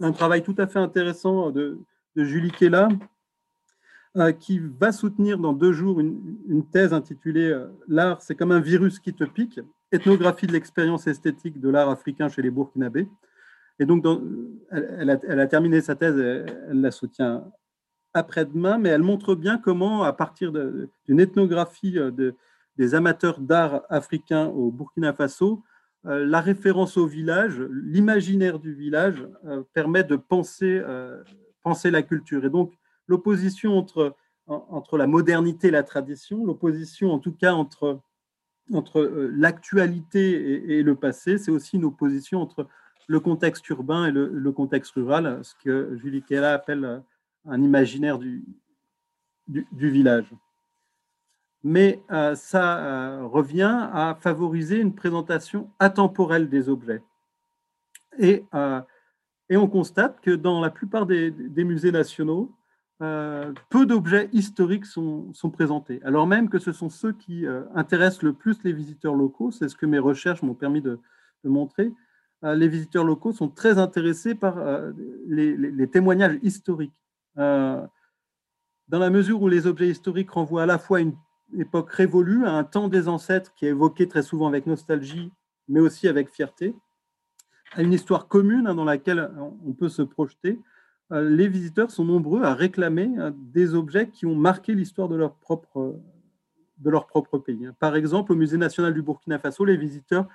un 0.01 0.13
travail 0.13 0.43
tout 0.43 0.55
à 0.57 0.67
fait 0.67 0.79
intéressant 0.79 1.51
de, 1.51 1.79
de 2.15 2.25
Julie 2.25 2.51
Kella, 2.51 2.89
qui 4.41 4.59
va 4.59 4.93
soutenir 4.93 5.39
dans 5.39 5.53
deux 5.53 5.73
jours 5.73 6.01
une, 6.01 6.65
thèse 6.73 6.95
intitulée 6.95 7.51
euh, 7.51 7.67
L'art, 7.87 8.23
c'est 8.23 8.35
comme 8.35 8.53
un 8.53 8.61
virus 8.61 8.99
qui 8.99 9.13
te 9.13 9.25
pique, 9.25 9.61
ethnographie 9.93 10.47
de 10.47 10.53
l'expérience 10.53 11.07
esthétique 11.07 11.61
de 11.61 11.69
l'art 11.69 11.91
africain 11.91 12.29
chez 12.29 12.41
les 12.41 12.51
Burkinabés. 12.51 13.09
Et 13.79 13.85
donc, 13.85 14.07
elle, 14.71 15.11
a, 15.11 15.47
terminé 15.47 15.83
sa 15.83 15.97
thèse, 15.97 16.17
elle, 16.19 16.81
la 16.81 16.91
soutient 16.91 17.45
après-demain, 18.15 18.79
mais 18.79 18.89
elle 18.89 19.03
montre 19.03 19.35
bien 19.35 19.59
comment, 19.59 20.03
à 20.03 20.15
partir 20.15 20.51
d'une 20.51 21.21
ethnographie 21.21 21.99
euh, 21.99 22.11
de, 22.11 22.35
des 22.79 22.95
amateurs 22.95 23.39
d'art 23.39 23.83
africains 23.91 24.47
au 24.47 24.71
Burkina 24.71 25.13
Faso, 25.13 25.63
la 26.05 26.41
référence 26.41 26.97
au 26.99 27.07
village, 27.09 27.61
l'imaginaire 27.69 28.61
du 28.61 28.73
village 28.73 29.27
permet 29.73 30.05
de 30.05 30.15
penser, 30.15 30.81
penser 31.65 31.91
la 31.91 32.03
culture. 32.03 32.45
Et 32.45 32.51
donc, 32.51 32.71
l'opposition 33.07 33.77
entre, 33.79 34.17
entre 34.47 34.99
la 34.99 35.07
modernité 35.07 35.69
et 35.69 35.73
la 35.73 35.83
tradition, 35.83 36.45
l'opposition 36.45 37.13
en 37.13 37.19
tout 37.19 37.33
cas 37.33 37.55
entre, 37.55 38.01
entre 38.73 39.01
euh, 39.01 39.33
l'actualité 39.37 40.79
et, 40.79 40.83
le 40.83 40.95
passé, 40.95 41.39
c'est 41.39 41.51
aussi 41.51 41.77
une 41.77 41.85
opposition 41.85 42.41
entre 42.41 42.67
le 43.09 43.21
contexte 43.21 43.69
urbain 43.69 44.07
et 44.07 44.11
le, 44.13 44.53
contexte 44.53 44.95
rural, 44.95 45.41
ce 45.45 45.55
que 45.63 45.97
Julie 45.97 46.23
Kella 46.23 46.55
appelle 46.55 46.85
euh, 46.85 46.99
un 47.45 47.63
imaginaire 47.63 48.19
du, 48.19 48.45
du, 49.47 49.91
village. 49.91 50.33
Mais 51.63 52.03
euh, 52.11 52.35
ça 52.35 53.21
revient 53.23 53.89
à 53.93 54.17
favoriser 54.21 54.81
une 54.81 54.95
présentation 54.95 55.71
atemporelle 55.79 56.49
des 56.49 56.69
objets. 56.69 57.03
Et, 58.19 58.45
et 59.51 59.57
on 59.57 59.69
constate 59.69 60.21
que 60.23 60.31
dans 60.31 60.61
la 60.61 60.71
plupart 60.71 61.05
des 61.07 61.33
musées 61.65 61.93
nationaux, 61.93 62.51
euh, 63.03 63.53
peu 63.69 63.85
d'objets 63.85 64.31
historiques 64.33 64.87
sont, 64.87 65.33
présentés, 65.53 66.01
alors 66.03 66.27
même 66.27 66.49
que 66.49 66.59
ce 66.59 66.73
sont 66.73 66.89
ceux 66.89 67.13
qui 67.13 67.45
euh, 67.45 67.65
intéressent 67.75 68.23
le 68.23 68.33
plus 68.33 68.63
les 68.65 68.73
visiteurs 68.73 69.15
locaux. 69.15 69.51
C'est 69.51 69.69
ce 69.69 69.77
que 69.77 69.85
mes 69.85 69.99
recherches 69.99 70.43
m'ont 70.43 70.55
permis 70.55 70.81
de, 70.81 70.99
montrer. 71.45 71.93
Euh, 72.43 72.55
les 72.55 72.69
visiteurs 72.69 73.05
locaux 73.05 73.33
sont 73.33 73.49
très 73.49 73.79
intéressés 73.79 74.35
par 74.35 74.57
les, 75.27 75.89
témoignages 75.89 76.39
historiques. 76.43 76.95
dans 77.37 77.89
la 78.89 79.11
mesure 79.11 79.43
où 79.43 79.49
les 79.49 79.67
objets 79.67 79.89
historiques 79.89 80.31
renvoient 80.31 80.63
à 80.63 80.67
la 80.67 80.79
fois 80.79 80.99
à 80.99 81.01
une 81.03 81.17
époque 81.59 81.93
révolue, 81.93 82.47
à 82.47 82.53
un 82.53 82.65
temps 82.65 82.89
des 82.89 83.09
ancêtres 83.09 83.53
qui 83.55 83.67
est 83.67 83.71
évoqué 83.71 84.09
très 84.09 84.23
souvent 84.23 84.49
avec 84.49 84.67
nostalgie, 84.67 85.31
mais 85.69 85.81
aussi 85.81 86.09
avec 86.09 86.31
fierté, 86.31 86.75
à 87.73 87.83
une 87.83 87.93
histoire 87.93 88.27
commune 88.27 88.67
hein, 88.67 88.75
dans 88.75 88.85
laquelle 88.85 89.31
on 89.65 89.73
peut 89.75 89.91
se 89.91 90.03
projeter, 90.03 90.59
les 91.11 91.49
visiteurs 91.49 91.91
sont 91.91 92.05
nombreux 92.05 92.43
à 92.43 92.55
réclamer 92.55 93.11
euh, 93.19 93.31
des 93.35 93.75
objets 93.75 94.09
qui 94.09 94.27
ont 94.27 94.35
marqué 94.35 94.75
l'histoire 94.75 95.09
de 95.09 95.17
leur 95.17 95.37
propre, 95.37 96.01
de 96.79 96.91
leur 96.91 97.07
propre 97.07 97.39
pays. 97.39 97.69
Par 97.79 97.97
exemple, 97.97 98.33
au 98.33 98.35
Musée 98.35 98.57
national 98.57 98.93
du 98.93 99.03
Burkina 99.03 99.39
Faso, 99.39 99.65
les 99.65 99.77
visiteurs 99.77 100.27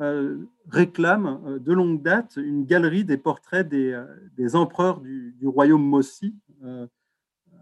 euh, 0.00 0.38
réclament 0.68 1.58
de 1.58 1.72
longue 1.72 2.02
date 2.02 2.36
une 2.36 2.64
galerie 2.64 3.04
des 3.04 3.16
portraits 3.16 3.68
des, 3.68 4.56
empereurs 4.56 5.00
du, 5.00 5.46
royaume 5.46 5.84
Mossi, 5.84 6.34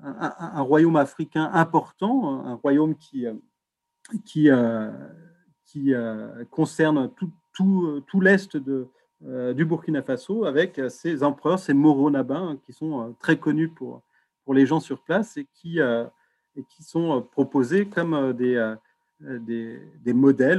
un, 0.02 0.62
royaume 0.62 0.96
africain 0.96 1.50
important, 1.52 2.44
un 2.46 2.54
royaume 2.54 2.96
qui, 2.96 3.26
qui, 4.24 4.48
qui 5.66 5.92
concerne 6.50 7.10
tout, 7.14 7.30
tout, 7.52 8.02
tout 8.06 8.20
l'est 8.20 8.56
de, 8.56 8.72
euh, 8.72 8.90
du 9.54 9.64
Burkina 9.64 10.02
Faso 10.02 10.44
avec 10.44 10.80
ces 10.88 11.22
empereurs, 11.22 11.58
ces 11.58 11.74
moronabins 11.74 12.48
hein, 12.50 12.58
qui 12.64 12.72
sont 12.72 13.00
euh, 13.00 13.12
très 13.20 13.38
connus 13.38 13.68
pour, 13.68 14.02
pour 14.44 14.54
les 14.54 14.66
gens 14.66 14.80
sur 14.80 15.02
place 15.02 15.36
et 15.36 15.46
qui, 15.54 15.80
euh, 15.80 16.04
et 16.56 16.64
qui 16.64 16.82
sont 16.82 17.22
proposés 17.22 17.86
comme 17.86 18.32
des, 18.32 18.74
des, 19.20 19.78
des, 20.04 20.12
modèles, 20.12 20.58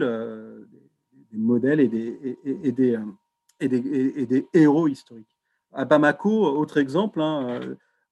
des 1.31 1.37
modèles 1.37 1.81
et 1.81 1.87
des, 1.87 2.37
et, 2.45 2.71
des, 2.71 2.97
et 3.59 4.25
des, 4.25 4.47
héros 4.53 4.87
historiques. 4.87 5.37
À 5.73 5.85
Bamako, 5.85 6.57
autre 6.57 6.77
exemple, 6.77 7.21
hein, 7.21 7.59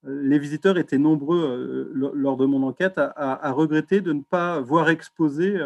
les 0.04 0.38
visiteurs 0.38 0.78
étaient 0.78 0.98
nombreux 0.98 1.92
lors 1.94 2.38
de 2.38 2.46
mon 2.46 2.64
enquête 2.64 2.98
à, 2.98 3.08
à, 3.16 3.52
regretter 3.52 4.02
de 4.02 4.14
ne 4.14 4.22
pas 4.22 4.60
voir 4.60 4.90
exposer 4.90 5.58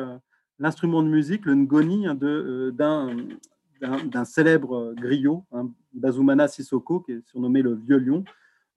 l'instrument 0.59 1.03
de 1.03 1.09
musique, 1.09 1.45
le 1.45 1.55
ngoni, 1.55 2.07
hein, 2.07 2.15
d'un 2.15 3.09
d'un 3.81 4.25
célèbre 4.25 4.93
griot, 4.93 5.43
hein, 5.51 5.69
Bazumana 5.93 6.47
Sissoko, 6.47 7.01
qui 7.01 7.13
est 7.13 7.27
surnommé 7.27 7.61
le 7.61 7.75
Vieux 7.75 7.97
Lion. 7.97 8.23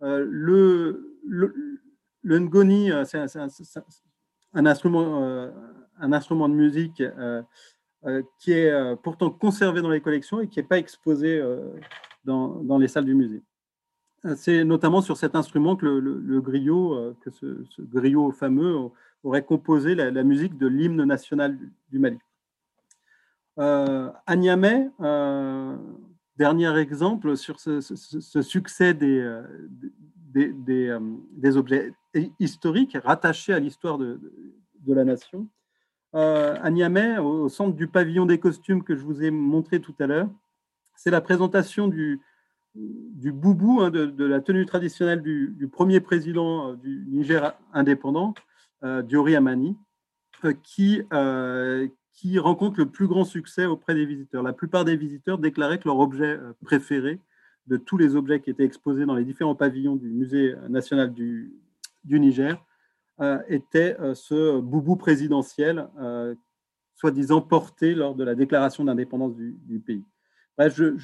le, 0.00 1.18
le, 1.24 2.38
ngoni, 2.38 2.90
c'est 3.04 3.18
un, 3.18 4.66
instrument, 4.66 5.50
un 5.98 6.12
instrument 6.12 6.48
de 6.48 6.54
musique 6.54 7.02
qui 8.38 8.52
est 8.52 8.96
pourtant 9.02 9.30
conservé 9.30 9.82
dans 9.82 9.90
les 9.90 10.00
collections 10.00 10.40
et 10.40 10.48
qui 10.48 10.58
n'est 10.58 10.66
pas 10.66 10.78
exposé 10.78 11.42
dans, 12.24 12.62
dans, 12.62 12.78
les 12.78 12.88
salles 12.88 13.04
du 13.04 13.14
musée. 13.14 13.42
C'est 14.36 14.64
notamment 14.64 15.00
sur 15.00 15.16
cet 15.16 15.36
instrument 15.36 15.76
que 15.76 15.86
le, 15.86 16.40
griot, 16.40 17.14
que 17.20 17.30
ce, 17.30 17.64
griot 17.78 18.32
fameux 18.32 18.90
aurait 19.22 19.44
composé 19.44 19.94
la, 19.94 20.22
musique 20.22 20.56
de 20.58 20.66
l'hymne 20.66 21.04
national 21.04 21.58
du 21.90 21.98
Mali. 21.98 22.18
Euh, 23.58 24.10
euh, 25.00 25.76
dernier 26.36 26.78
exemple 26.78 27.36
sur 27.36 27.58
ce, 27.58 27.80
succès 28.42 28.94
des, 28.94 29.18
euh, 29.20 29.42
des, 30.32 31.56
objets 31.56 31.92
historiques 32.38 32.96
rattachés 33.02 33.52
à 33.52 33.58
l'histoire 33.58 33.98
de, 33.98 34.20
la 34.86 35.04
nation. 35.04 35.48
à 36.12 36.70
au 37.22 37.48
centre 37.48 37.74
du 37.74 37.88
pavillon 37.88 38.26
des 38.26 38.38
costumes 38.38 38.84
que 38.84 38.94
je 38.94 39.02
vous 39.04 39.22
ai 39.22 39.30
montré 39.30 39.80
tout 39.80 39.94
à 39.98 40.06
l'heure, 40.06 40.28
c'est 40.94 41.10
la 41.10 41.20
présentation 41.20 41.88
du, 41.88 42.20
boubou, 42.74 43.80
hein, 43.80 43.90
de, 43.90 44.24
la 44.24 44.40
tenue 44.40 44.66
traditionnelle 44.66 45.20
du, 45.22 45.68
premier 45.70 46.00
président 46.00 46.74
du 46.74 47.06
Niger 47.08 47.58
indépendant, 47.72 48.34
euh, 48.84 49.02
Diori 49.02 49.34
Amani, 49.34 49.76
euh, 50.44 50.52
qui, 50.62 51.02
euh, 51.12 51.88
qui 52.18 52.36
rencontre 52.40 52.80
le 52.80 52.86
plus 52.86 53.06
grand 53.06 53.24
succès 53.24 53.64
auprès 53.64 53.94
des 53.94 54.04
visiteurs. 54.04 54.42
La 54.42 54.52
plupart 54.52 54.84
des 54.84 54.96
visiteurs 54.96 55.38
déclaraient 55.38 55.78
que 55.78 55.86
leur 55.86 56.00
objet 56.00 56.36
préféré 56.64 57.20
de 57.68 57.76
tous 57.76 57.96
les 57.96 58.16
objets 58.16 58.40
qui 58.40 58.50
étaient 58.50 58.64
exposés 58.64 59.06
dans 59.06 59.14
les 59.14 59.24
différents 59.24 59.54
pavillons 59.54 59.94
du 59.94 60.08
Musée 60.08 60.56
national 60.68 61.14
du, 61.14 61.52
Niger 62.04 62.60
était 63.48 63.96
ce 64.14 64.58
boubou 64.58 64.96
présidentiel, 64.96 65.86
soi-disant 66.96 67.40
porté 67.40 67.94
lors 67.94 68.16
de 68.16 68.24
la 68.24 68.34
déclaration 68.34 68.84
d'indépendance 68.84 69.36
du, 69.36 69.78
pays. 69.78 70.04
je 70.58 70.96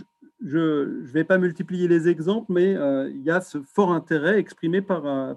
ne 0.43 1.07
vais 1.13 1.23
pas 1.23 1.39
multiplier 1.39 1.87
les 1.87 2.09
exemples, 2.09 2.53
mais 2.53 2.73
il 2.73 3.23
y 3.23 3.31
a 3.31 3.41
ce 3.41 3.63
fort 3.63 3.93
intérêt 3.93 4.41
exprimé 4.41 4.83
par, 4.83 5.37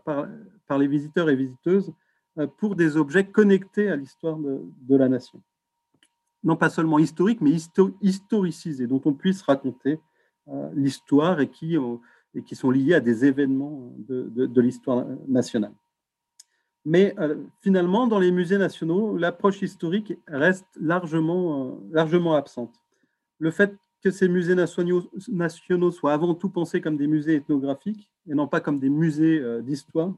les 0.80 0.88
visiteurs 0.88 1.30
et 1.30 1.36
visiteuses 1.36 1.93
euh, 2.39 2.47
pour 2.57 2.75
des 2.75 2.97
objets 2.97 3.25
connectés 3.25 3.89
à 3.89 3.95
l'histoire 3.95 4.38
de, 4.38 4.95
la 4.95 5.09
nation. 5.09 5.41
Non 6.43 6.55
pas 6.55 6.69
seulement 6.69 6.99
historiques, 6.99 7.41
mais 7.41 7.51
historicisés, 8.01 8.88
dont 8.88 9.01
on 9.05 9.13
puisse 9.13 9.41
raconter 9.41 9.99
euh, 10.47 10.69
l'histoire 10.73 11.39
et 11.39 11.49
qui, 11.49 11.75
et 12.35 12.43
qui 12.43 12.55
sont 12.55 12.71
liés 12.71 12.93
à 12.93 12.99
des 12.99 13.25
événements 13.25 13.93
de, 13.97 14.61
l'histoire 14.61 15.05
nationale. 15.27 15.73
Mais 16.85 17.15
euh, 17.19 17.35
finalement, 17.61 18.07
dans 18.07 18.19
les 18.19 18.31
musées 18.31 18.57
nationaux, 18.57 19.17
l'approche 19.17 19.61
historique 19.61 20.13
reste 20.27 20.67
largement, 20.79 21.81
largement 21.91 22.35
absente. 22.35 22.75
Le 23.39 23.51
fait 23.51 23.75
que 24.03 24.11
ces 24.11 24.29
musées 24.29 24.55
nationaux, 24.55 25.09
nationaux 25.27 25.91
soient 25.91 26.13
avant 26.13 26.33
tout 26.33 26.49
pensés 26.49 26.81
comme 26.81 26.97
des 26.97 27.07
musées 27.07 27.35
ethnographiques 27.35 28.09
et 28.29 28.35
non 28.35 28.47
pas 28.47 28.61
comme 28.61 28.79
des 28.79 28.89
musées 28.89 29.43
d'histoire 29.63 30.13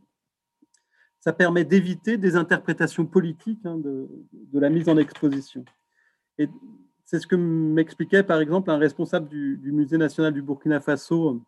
ça 1.19 1.33
permet 1.33 1.65
d'éviter 1.65 2.17
des 2.17 2.35
interprétations 2.35 3.05
politiques 3.05 3.65
hein, 3.65 3.77
de, 3.77 4.07
la 4.53 4.69
mise 4.69 4.87
en 4.89 4.97
exposition. 4.97 5.65
Et 6.39 6.49
c'est 7.05 7.19
ce 7.19 7.27
que 7.27 7.35
m'expliquait 7.35 8.23
par 8.23 8.39
exemple 8.39 8.71
un 8.71 8.77
responsable 8.77 9.27
du, 9.27 9.59
Musée 9.71 9.97
national 9.97 10.33
du 10.33 10.41
Burkina 10.41 10.79
Faso 10.79 11.39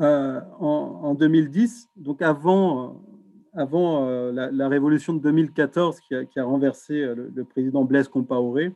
euh, 0.00 0.40
en, 0.58 1.14
2010, 1.14 1.90
donc 1.96 2.22
avant, 2.22 3.02
avant 3.52 4.06
euh, 4.06 4.32
la, 4.50 4.68
révolution 4.68 5.12
de 5.12 5.20
2014 5.20 6.00
qui 6.00 6.14
a, 6.14 6.44
renversé 6.44 7.02
euh, 7.02 7.30
le, 7.34 7.44
président 7.44 7.84
Blaise 7.84 8.08
Compaoré. 8.08 8.72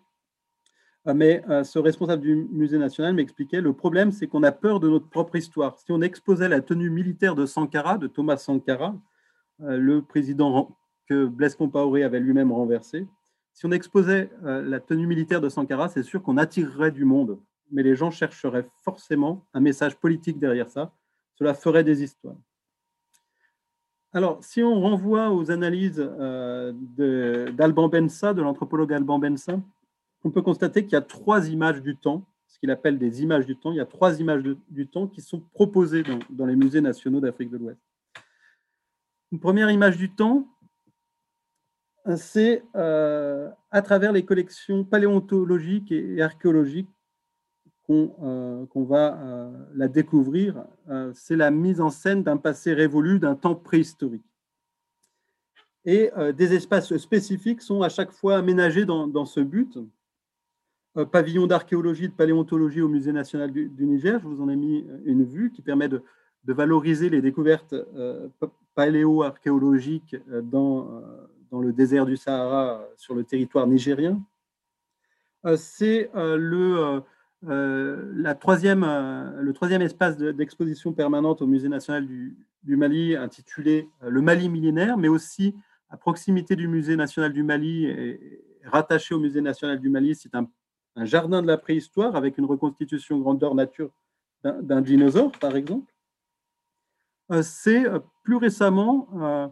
Mais 1.15 1.41
ce 1.63 1.79
responsable 1.79 2.21
du 2.21 2.35
musée 2.35 2.79
national 2.79 3.15
m'expliquait 3.15 3.61
le 3.61 3.73
problème, 3.73 4.11
c'est 4.11 4.27
qu'on 4.27 4.43
a 4.43 4.51
peur 4.51 4.81
de 4.81 4.89
notre 4.89 5.09
propre 5.09 5.37
histoire. 5.37 5.79
Si 5.79 5.93
on 5.93 6.03
exposait 6.03 6.49
la 6.49 6.61
tenue 6.61 6.91
militaire 6.91 7.37
de 7.37 7.47
Sankara, 7.47 7.97
de 7.97 8.09
Thomas 8.09 8.39
Sankara, 8.39 8.93
euh, 9.63 9.79
le 9.79 10.03
président 10.03 10.77
que 11.09 11.27
Blaise 11.27 11.55
Compaoré 11.55 12.03
avait 12.03 12.21
lui-même 12.21 12.53
renversé. 12.53 13.07
Si 13.57 13.65
on 13.65 13.71
exposait 13.71 14.31
euh, 14.45 14.61
la 14.61 14.81
tenue 14.81 15.07
militaire 15.07 15.41
de 15.41 15.49
Sankara, 15.49 15.89
c'est 15.89 16.03
sûr 16.03 16.23
qu'on 16.23 16.37
attirerait 16.37 16.91
du 16.91 17.07
monde, 17.07 17.39
mais 17.71 17.83
les 17.83 17.97
gens 17.97 18.11
chercheraient 18.11 18.69
forcément 18.85 19.47
un 19.55 19.61
message 19.61 19.97
politique 19.97 20.39
derrière 20.39 20.69
ça. 20.69 20.93
Cela 21.37 21.55
ferait 21.55 21.83
des 21.83 22.03
histoires. 22.03 22.37
Alors, 24.13 24.45
si 24.45 24.63
on 24.63 24.79
renvoie 24.79 25.31
aux 25.31 25.51
analyses 25.51 26.07
euh, 26.07 26.75
d'Alban 27.53 27.89
Bensa, 27.89 28.35
de 28.35 28.43
l'anthropologue 28.43 28.93
Alban 28.93 29.19
Bensa, 29.19 29.59
on 30.23 30.31
peut 30.31 30.43
constater 30.43 30.85
qu'il 30.85 30.93
y 30.93 30.97
a 30.97 31.03
trois 31.03 31.49
images 31.49 31.81
du 31.81 31.97
temps, 31.97 32.27
ce 32.49 32.59
qu'il 32.59 32.71
appelle 32.71 32.99
des 32.99 33.23
images 33.23 33.47
du 33.47 33.57
temps. 33.57 33.73
Il 33.73 33.77
y 33.77 33.81
a 33.81 33.87
trois 33.87 34.21
images 34.21 34.43
du 34.69 34.87
temps 34.87 35.07
qui 35.07 35.23
sont 35.23 35.41
proposées 35.55 36.03
dans 36.29 36.45
les 36.45 36.57
musées 36.57 36.83
nationaux 36.83 37.21
d'Afrique 37.21 37.51
de 37.51 37.57
l'Ouest. 37.57 37.81
Une 39.33 39.41
première 39.41 39.71
image 39.71 39.97
du 39.97 40.11
temps, 40.11 40.47
c'est 42.15 42.63
euh, 42.77 43.51
à 43.71 43.83
travers 43.83 44.13
les 44.13 44.25
collections 44.25 44.85
paléontologiques 44.85 45.91
et 45.91 46.23
archéologiques 46.23 46.89
qu'on 47.87 48.15
euh, 48.23 48.67
va 48.85 49.21
euh, 49.21 49.53
la 49.75 49.89
découvrir. 49.89 50.65
c'est 51.15 51.37
la 51.37 51.51
mise 51.51 51.81
en 51.81 51.91
scène 51.91 52.23
d'un 52.23 52.37
passé 52.37 52.75
révolu, 52.75 53.19
d'un 53.19 53.35
temps 53.35 53.57
préhistorique. 53.57 54.25
Et 55.85 56.11
des 56.37 56.53
espaces 56.53 56.97
spécifiques 56.97 57.63
sont 57.63 57.83
à 57.83 57.89
chaque 57.89 58.11
fois 58.11 58.39
aménagés 58.39 58.85
dans, 58.85 59.25
ce 59.25 59.39
but. 59.39 59.79
pavillon 61.13 61.47
d'archéologie, 61.47 62.09
de 62.09 62.13
paléontologie 62.13 62.81
au 62.81 62.89
Musée 62.89 63.13
national 63.13 63.53
du, 63.53 63.71
Niger, 63.79 64.19
je 64.19 64.27
vous 64.27 64.43
en 64.43 64.49
ai 64.49 64.57
mis 64.57 64.85
une 65.05 65.23
vue 65.23 65.53
qui 65.53 65.63
permet 65.63 65.89
de, 65.89 66.03
de 66.43 66.53
valoriser 66.53 67.09
les 67.09 67.23
découvertes 67.23 67.77
paléo-archéologiques 68.75 70.17
dans, 70.43 71.05
dans 71.51 71.61
le 71.61 71.73
désert 71.73 72.07
du 72.07 72.17
Sahara 72.17 72.81
euh, 72.81 72.87
sur 72.97 73.15
le 73.15 73.25
territoire 73.25 73.67
nigérien. 73.67 74.21
C'est 75.57 76.11
le, 76.15 77.03
la 77.43 78.35
troisième, 78.35 78.81
le 79.39 79.53
troisième 79.53 79.81
espace 79.81 80.17
d'exposition 80.17 80.93
permanente 80.93 81.41
au 81.41 81.47
Musée 81.47 81.69
national 81.69 82.05
du, 82.05 82.37
Mali 82.77 83.15
intitulé 83.15 83.89
Le 84.01 84.21
Mali 84.21 84.49
millénaire, 84.49 84.97
mais 84.97 85.07
aussi 85.07 85.55
à 85.89 85.97
proximité 85.97 86.57
du 86.57 86.67
Musée 86.67 86.97
national 86.97 87.33
du 87.33 87.45
Mali 87.45 87.85
et 87.85 88.43
rattaché 88.65 89.15
au 89.15 89.21
Musée 89.21 89.41
national 89.41 89.79
du 89.79 89.89
Mali, 89.89 90.17
c'est 90.17 90.35
un, 90.35 90.51
un, 90.97 91.05
jardin 91.05 91.43
de 91.43 91.47
la 91.47 91.59
préhistoire 91.59 92.17
avec 92.17 92.39
une 92.39 92.47
reconstitution 92.47 93.21
grandeur 93.21 93.55
nature 93.55 93.93
d'un 94.43 94.81
dinosaure, 94.81 95.31
par 95.33 95.57
exemple. 95.57 95.93
Euh, 97.33 97.43
c'est 97.43 97.87
euh, 97.87 97.99
plus 98.23 98.37
récemment 98.37 99.09
euh, 99.17 99.49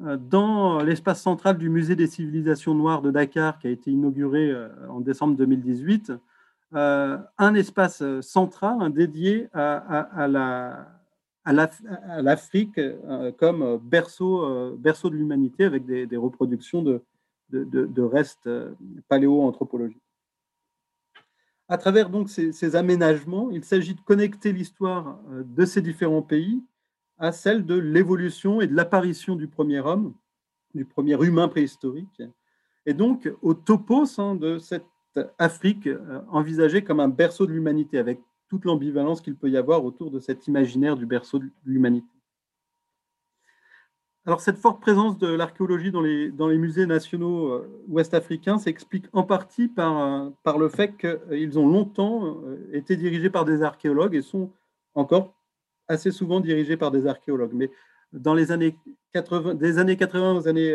dans 0.00 0.82
l'espace 0.82 1.22
central 1.22 1.58
du 1.58 1.68
Musée 1.68 1.94
des 1.96 2.06
civilisations 2.06 2.74
noires 2.74 3.02
de 3.02 3.10
Dakar, 3.10 3.58
qui 3.58 3.66
a 3.66 3.70
été 3.70 3.90
inauguré 3.90 4.54
en 4.88 5.00
décembre 5.00 5.36
2018, 5.36 6.12
un 6.72 7.54
espace 7.54 8.02
central 8.20 8.92
dédié 8.92 9.48
à, 9.52 10.26
l'Afrique 12.22 12.80
comme 13.38 13.78
berceau, 13.82 14.76
de 14.76 15.14
l'humanité 15.14 15.64
avec 15.64 15.84
des, 15.84 16.16
reproductions 16.16 16.82
de, 16.82 17.02
de, 17.50 18.02
restes 18.02 18.48
paléo-anthropologiques. 19.08 20.02
À 21.68 21.78
travers 21.78 22.10
donc 22.10 22.30
ces 22.30 22.74
aménagements, 22.76 23.50
il 23.50 23.64
s'agit 23.64 23.94
de 23.94 24.00
connecter 24.00 24.52
l'histoire 24.52 25.20
de 25.30 25.64
ces 25.64 25.82
différents 25.82 26.22
pays 26.22 26.62
à 27.20 27.32
celle 27.32 27.66
de 27.66 27.74
l'évolution 27.74 28.60
et 28.60 28.66
de 28.66 28.74
l'apparition 28.74 29.36
du 29.36 29.46
premier 29.46 29.80
homme, 29.80 30.14
du 30.74 30.86
premier 30.86 31.22
humain 31.22 31.48
préhistorique, 31.48 32.22
et 32.86 32.94
donc 32.94 33.30
au 33.42 33.52
topos 33.54 34.18
hein, 34.18 34.34
de 34.34 34.58
cette 34.58 34.86
Afrique 35.38 35.86
euh, 35.86 36.20
envisagée 36.28 36.82
comme 36.82 37.00
un 37.00 37.08
berceau 37.08 37.46
de 37.46 37.52
l'humanité, 37.52 37.98
avec 37.98 38.20
toute 38.48 38.64
l'ambivalence 38.64 39.20
qu'il 39.20 39.36
peut 39.36 39.50
y 39.50 39.56
avoir 39.56 39.84
autour 39.84 40.10
de 40.10 40.18
cet 40.18 40.46
imaginaire 40.46 40.96
du 40.96 41.04
berceau 41.04 41.38
de 41.38 41.50
l'humanité. 41.64 42.08
Alors 44.24 44.40
cette 44.40 44.58
forte 44.58 44.80
présence 44.80 45.18
de 45.18 45.26
l'archéologie 45.26 45.90
dans 45.90 46.00
les, 46.00 46.58
musées 46.58 46.86
nationaux 46.86 47.48
euh, 47.48 47.84
ouest-africains 47.88 48.58
s'explique 48.58 49.06
en 49.12 49.24
partie 49.24 49.68
par, 49.68 49.98
euh, 49.98 50.30
par 50.42 50.58
le 50.58 50.68
fait 50.68 50.96
qu'ils 50.96 51.58
ont 51.58 51.68
longtemps 51.68 52.38
été 52.72 52.96
dirigés 52.96 53.30
par 53.30 53.44
des 53.44 53.62
archéologues 53.62 54.14
et 54.14 54.22
sont 54.22 54.52
encore 54.94 55.34
assez 55.90 56.12
souvent 56.12 56.40
dirigés 56.40 56.76
par 56.76 56.92
des 56.92 57.06
archéologues. 57.06 57.52
Mais 57.52 57.70
dans 58.12 58.32
les 58.32 58.52
années 58.52 58.76
80, 59.12 59.54
des 59.54 59.78
années 59.78 59.96
80 59.96 60.34
aux 60.36 60.48
années 60.48 60.72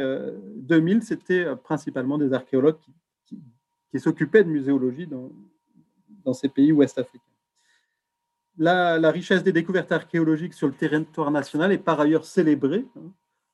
2000, 0.58 0.98
euh, 0.98 1.02
c'était 1.02 1.46
euh, 1.46 1.56
principalement 1.56 2.18
des 2.18 2.34
archéologues 2.34 2.78
qui, 3.26 3.40
s'occupaient 3.98 4.44
de 4.44 4.50
muséologie 4.50 5.08
dans, 5.08 5.32
dans 6.26 6.34
ces 6.34 6.50
pays 6.50 6.74
ouest-africains. 6.74 7.24
La, 8.58 9.10
richesse 9.10 9.42
des 9.42 9.54
découvertes 9.54 9.94
archéologiques 9.94 10.54
sur 10.54 10.68
le 10.68 10.74
territoire 10.74 11.32
national 11.32 11.72
est 11.72 11.78
par 11.78 12.02
ailleurs 12.02 12.26
célébrée, 12.26 12.86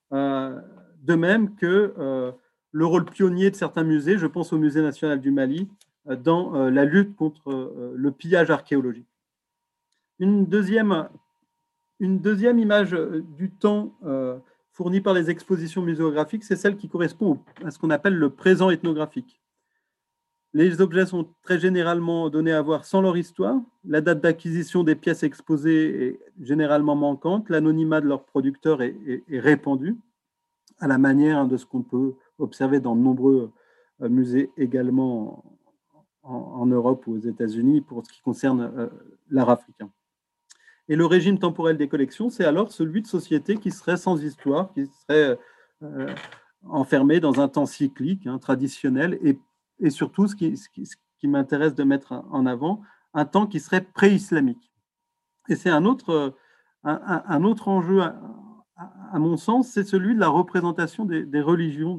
hein, 0.09 0.63
de 1.03 1.13
même 1.13 1.53
que 1.53 2.33
le 2.71 2.85
rôle 2.85 3.05
pionnier 3.05 3.51
de 3.51 3.55
certains 3.55 3.83
musées, 3.83 4.17
je 4.17 4.25
pense 4.25 4.51
au 4.51 4.57
Musée 4.57 4.81
national 4.81 5.21
du 5.21 5.29
Mali, 5.29 5.69
dans 6.07 6.69
la 6.69 6.85
lutte 6.85 7.15
contre 7.15 7.93
le 7.95 8.11
pillage 8.11 8.49
archéologique. 8.49 9.11
Une 10.17 10.47
deuxième, 10.47 11.07
une 12.01 12.19
deuxième 12.19 12.59
image 12.59 12.91
du 13.37 13.49
temps 13.49 13.93
fournie 14.71 15.01
par 15.01 15.13
les 15.13 15.29
expositions 15.29 15.81
muséographiques, 15.81 16.43
c'est 16.43 16.55
celle 16.55 16.75
qui 16.75 16.89
correspond 16.89 17.39
à 17.63 17.71
ce 17.71 17.79
qu'on 17.79 17.91
appelle 17.91 18.15
le 18.15 18.29
présent 18.29 18.69
ethnographique. 18.69 19.41
Les 20.53 20.81
objets 20.81 21.05
sont 21.05 21.27
très 21.43 21.59
généralement 21.59 22.29
donnés 22.29 22.51
à 22.51 22.61
voir 22.61 22.83
sans 22.83 23.01
leur 23.01 23.15
histoire. 23.15 23.61
La 23.85 24.01
date 24.01 24.19
d'acquisition 24.19 24.83
des 24.83 24.95
pièces 24.95 25.23
exposées 25.23 26.07
est 26.07 26.19
généralement 26.41 26.95
manquante. 26.95 27.49
L'anonymat 27.49 28.01
de 28.01 28.07
leur 28.07 28.25
producteur 28.25 28.81
est, 28.81 29.23
répandu, 29.29 29.97
à 30.79 30.87
la 30.87 30.97
manière 30.97 31.47
de 31.47 31.55
ce 31.55 31.65
qu'on 31.65 31.83
peut 31.83 32.15
observer 32.37 32.81
dans 32.81 32.95
de 32.95 33.01
nombreux 33.01 33.51
euh, 34.01 34.09
musées 34.09 34.51
également 34.57 35.45
en, 36.23 36.65
Europe 36.65 37.07
ou 37.07 37.13
aux 37.13 37.19
États-Unis 37.19 37.81
pour 37.81 38.05
ce 38.05 38.11
qui 38.11 38.21
concerne 38.21 38.71
euh, 38.75 38.87
l'art 39.29 39.49
africain. 39.49 39.89
Et 40.91 40.97
le 40.97 41.05
régime 41.05 41.39
temporel 41.39 41.77
des 41.77 41.87
collections, 41.87 42.29
c'est 42.29 42.43
alors 42.43 42.69
celui 42.69 43.01
de 43.01 43.07
sociétés 43.07 43.55
qui 43.55 43.71
seraient 43.71 43.95
sans 43.95 44.21
histoire, 44.21 44.73
qui 44.73 44.87
seraient 44.87 45.39
euh, 45.83 46.13
enfermées 46.67 47.21
dans 47.21 47.39
un 47.39 47.47
temps 47.47 47.65
cyclique, 47.65 48.27
hein, 48.27 48.39
traditionnel, 48.39 49.17
et, 49.23 49.89
surtout, 49.89 50.27
ce 50.27 50.35
qui, 50.35 51.27
m'intéresse 51.29 51.75
de 51.75 51.85
mettre 51.85 52.25
en 52.29 52.45
avant, 52.45 52.81
un 53.13 53.23
temps 53.23 53.47
qui 53.47 53.61
serait 53.61 53.79
pré-islamique. 53.79 54.69
Et 55.47 55.55
c'est 55.55 55.69
un 55.69 55.85
autre, 55.85 56.35
un, 56.83 57.43
autre 57.45 57.69
enjeu, 57.69 58.01
à, 58.01 59.17
mon 59.17 59.37
sens, 59.37 59.69
c'est 59.69 59.85
celui 59.85 60.13
de 60.13 60.19
la 60.19 60.27
représentation 60.27 61.05
des, 61.05 61.41
religions 61.41 61.95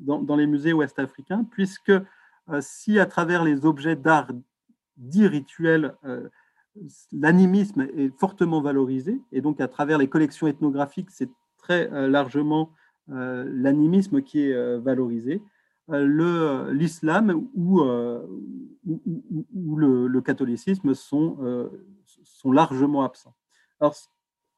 dans, 0.00 0.36
les 0.36 0.48
musées 0.48 0.72
ouest-africains, 0.72 1.44
puisque 1.52 1.90
euh, 1.90 2.60
si 2.60 2.98
à 2.98 3.06
travers 3.06 3.44
les 3.44 3.64
objets 3.64 3.94
d'art 3.94 4.32
dits 4.96 5.28
rituels, 5.28 5.94
euh, 6.04 6.28
l'animisme 7.12 7.82
est 7.96 8.10
fortement 8.18 8.60
valorisé, 8.60 9.20
et 9.32 9.40
donc 9.40 9.60
à 9.60 9.68
travers 9.68 9.98
les 9.98 10.08
collections 10.08 10.46
ethnographiques, 10.46 11.10
c'est 11.10 11.30
très 11.58 11.90
euh, 11.92 12.08
largement 12.08 12.70
euh, 13.10 13.44
l'animisme 13.46 14.22
qui 14.22 14.42
est 14.42 14.52
euh, 14.52 14.78
valorisé. 14.78 15.42
L'islam 15.88 17.48
ou, 17.54 17.80
le, 19.76 20.20
catholicisme 20.20 20.94
sont, 20.94 21.70
largement 22.44 23.04
absents. 23.04 23.36
Alors, 23.78 23.94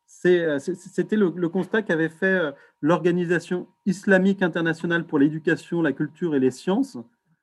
c'était 0.06 1.16
le, 1.16 1.48
constat 1.50 1.82
qu'avait 1.82 2.08
fait 2.08 2.54
l'Organisation 2.80 3.66
islamique 3.84 4.40
internationale 4.40 5.06
pour 5.06 5.18
l'éducation, 5.18 5.82
la 5.82 5.92
culture 5.92 6.34
et 6.34 6.40
les 6.40 6.50
sciences, 6.50 6.96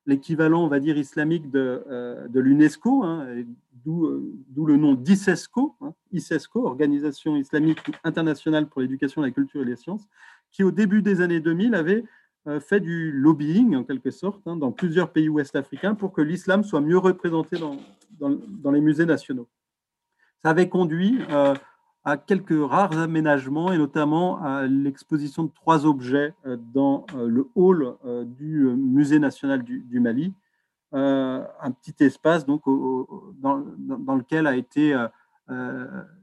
l'équivalent, 0.06 0.64
on 0.64 0.68
va 0.68 0.80
dire, 0.80 0.98
islamique 0.98 1.50
de, 1.50 1.84
euh, 1.90 2.28
de 2.28 2.40
l'UNESCO, 2.40 3.04
hein, 3.04 3.26
euh, 3.28 3.44
d'où 3.86 4.66
le 4.66 4.78
nom 4.78 4.94
d'ISESCO, 4.94 5.76
hein, 5.82 5.94
ISESCO, 6.12 6.66
Organisation 6.66 7.36
islamique 7.36 7.80
internationale 8.04 8.68
pour 8.68 8.82
l'éducation, 8.82 9.22
la 9.22 9.32
culture 9.32 9.62
et 9.62 9.66
les 9.66 9.76
sciences, 9.76 10.08
qui 10.52 10.64
au 10.64 10.72
début 10.72 11.02
des 11.02 11.22
années 11.22 11.40
2000 11.40 11.76
avait 11.76 12.04
euh, 12.48 12.60
fait 12.60 12.80
du 12.80 13.12
lobbying, 13.12 13.76
en 13.76 13.84
quelque 13.84 14.12
sorte, 14.12 14.42
hein, 14.48 14.56
dans 14.56 14.72
plusieurs 14.72 15.12
pays 15.12 15.30
ouest-africains 15.30 15.96
pour 15.96 16.14
que 16.14 16.22
l'islam 16.22 16.64
soit 16.64 16.82
mieux 16.82 16.98
représenté 16.98 17.58
dans, 17.58 17.78
dans, 18.20 18.72
les 18.72 18.82
musées 18.82 19.06
nationaux. 19.06 19.48
Ça 20.44 20.52
avait 20.52 20.70
conduit 20.70 21.20
à 22.06 22.18
quelques 22.18 22.54
rares 22.56 22.98
aménagements 22.98 23.72
et 23.72 23.78
notamment 23.80 24.42
à 24.42 24.68
l'exposition 24.68 25.44
de 25.44 25.50
trois 25.50 25.88
objets 25.88 26.34
euh, 26.46 26.56
dans 26.74 27.06
euh, 27.16 27.28
le 27.28 27.50
hall 27.56 27.96
euh, 28.06 28.24
du 28.24 28.64
Musée 28.78 29.18
national 29.18 29.64
du, 29.64 30.00
Mali, 30.00 30.34
un 30.94 31.72
petit 31.72 32.06
espace 32.06 32.46
donc 32.46 32.62
dans, 33.42 34.16
lequel 34.16 34.48
a 34.48 34.56
été 34.56 34.96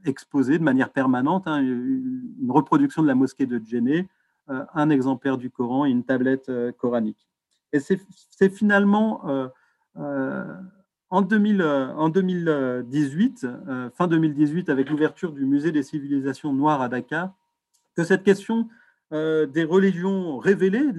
exposé 0.03 0.57
de 0.57 0.63
manière 0.63 0.89
permanente 0.89 1.43
hein, 1.45 1.59
une 1.61 2.49
reproduction 2.49 3.03
de 3.03 3.07
la 3.07 3.13
mosquée 3.13 3.45
de 3.45 3.61
Djenné, 3.63 4.07
un 4.47 4.89
exemplaire 4.89 5.37
du 5.37 5.51
Coran 5.51 5.85
et 5.85 5.91
une 5.91 6.03
tablette 6.03 6.51
coranique. 6.77 7.27
Et 7.71 7.79
c'est 7.79 8.49
finalement 8.49 9.21
en, 11.13 11.21
2018, 11.21 13.43
euh, 13.43 13.57
euh, 13.69 13.89
fin 13.91 14.07
2018, 14.07 14.69
avec 14.69 14.89
l'ouverture 14.89 15.31
du 15.31 15.45
musée 15.45 15.71
des 15.71 15.83
civilisations 15.83 16.53
noires 16.53 16.81
à 16.81 16.89
Dakar, 16.89 17.35
que 17.95 18.03
cette 18.03 18.23
question 18.23 18.67
euh, 19.11 19.45
des 19.45 19.63
religions 19.63 20.39
révélées, 20.39 20.89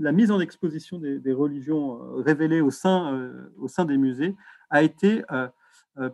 la 0.00 0.12
mise 0.12 0.30
en 0.30 0.40
exposition 0.40 0.98
des, 0.98 1.32
religions 1.32 1.98
révélées 2.18 2.60
au 2.60 2.70
sein, 2.70 3.30
au 3.58 3.68
sein 3.68 3.86
des 3.86 3.96
musées, 3.96 4.36
a 4.68 4.82
été 4.82 5.22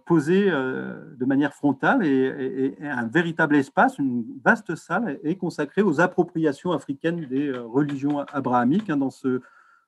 posée 0.04 0.48
de 0.48 1.24
manière 1.24 1.52
frontale 1.52 2.06
et, 2.06 2.76
un 2.82 3.08
véritable 3.08 3.56
espace, 3.56 3.98
une 3.98 4.24
vaste 4.44 4.76
salle 4.76 5.18
est 5.24 5.34
consacrée 5.34 5.82
aux 5.82 6.00
appropriations 6.00 6.70
africaines 6.70 7.26
des 7.26 7.50
religions 7.50 8.20
abrahamiques 8.32 8.90
hein, 8.90 8.98
dans 8.98 9.10
ce 9.10 9.40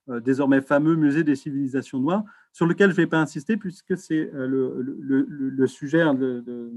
désormais 0.09 0.61
fameux 0.61 0.97
musée 0.97 1.25
des 1.25 1.37
civilisations 1.37 1.99
noires 1.99 2.25
sur 2.53 2.67
lequel 2.67 2.91
je 2.91 2.97
ne 2.97 3.03
vais 3.03 3.07
pas 3.07 3.21
insister 3.21 3.57
puisque 3.57 3.97
c'est 3.97 4.31
euh, 4.35 4.47
le, 4.47 5.67
sujet 5.67 6.05
de, 6.15 6.71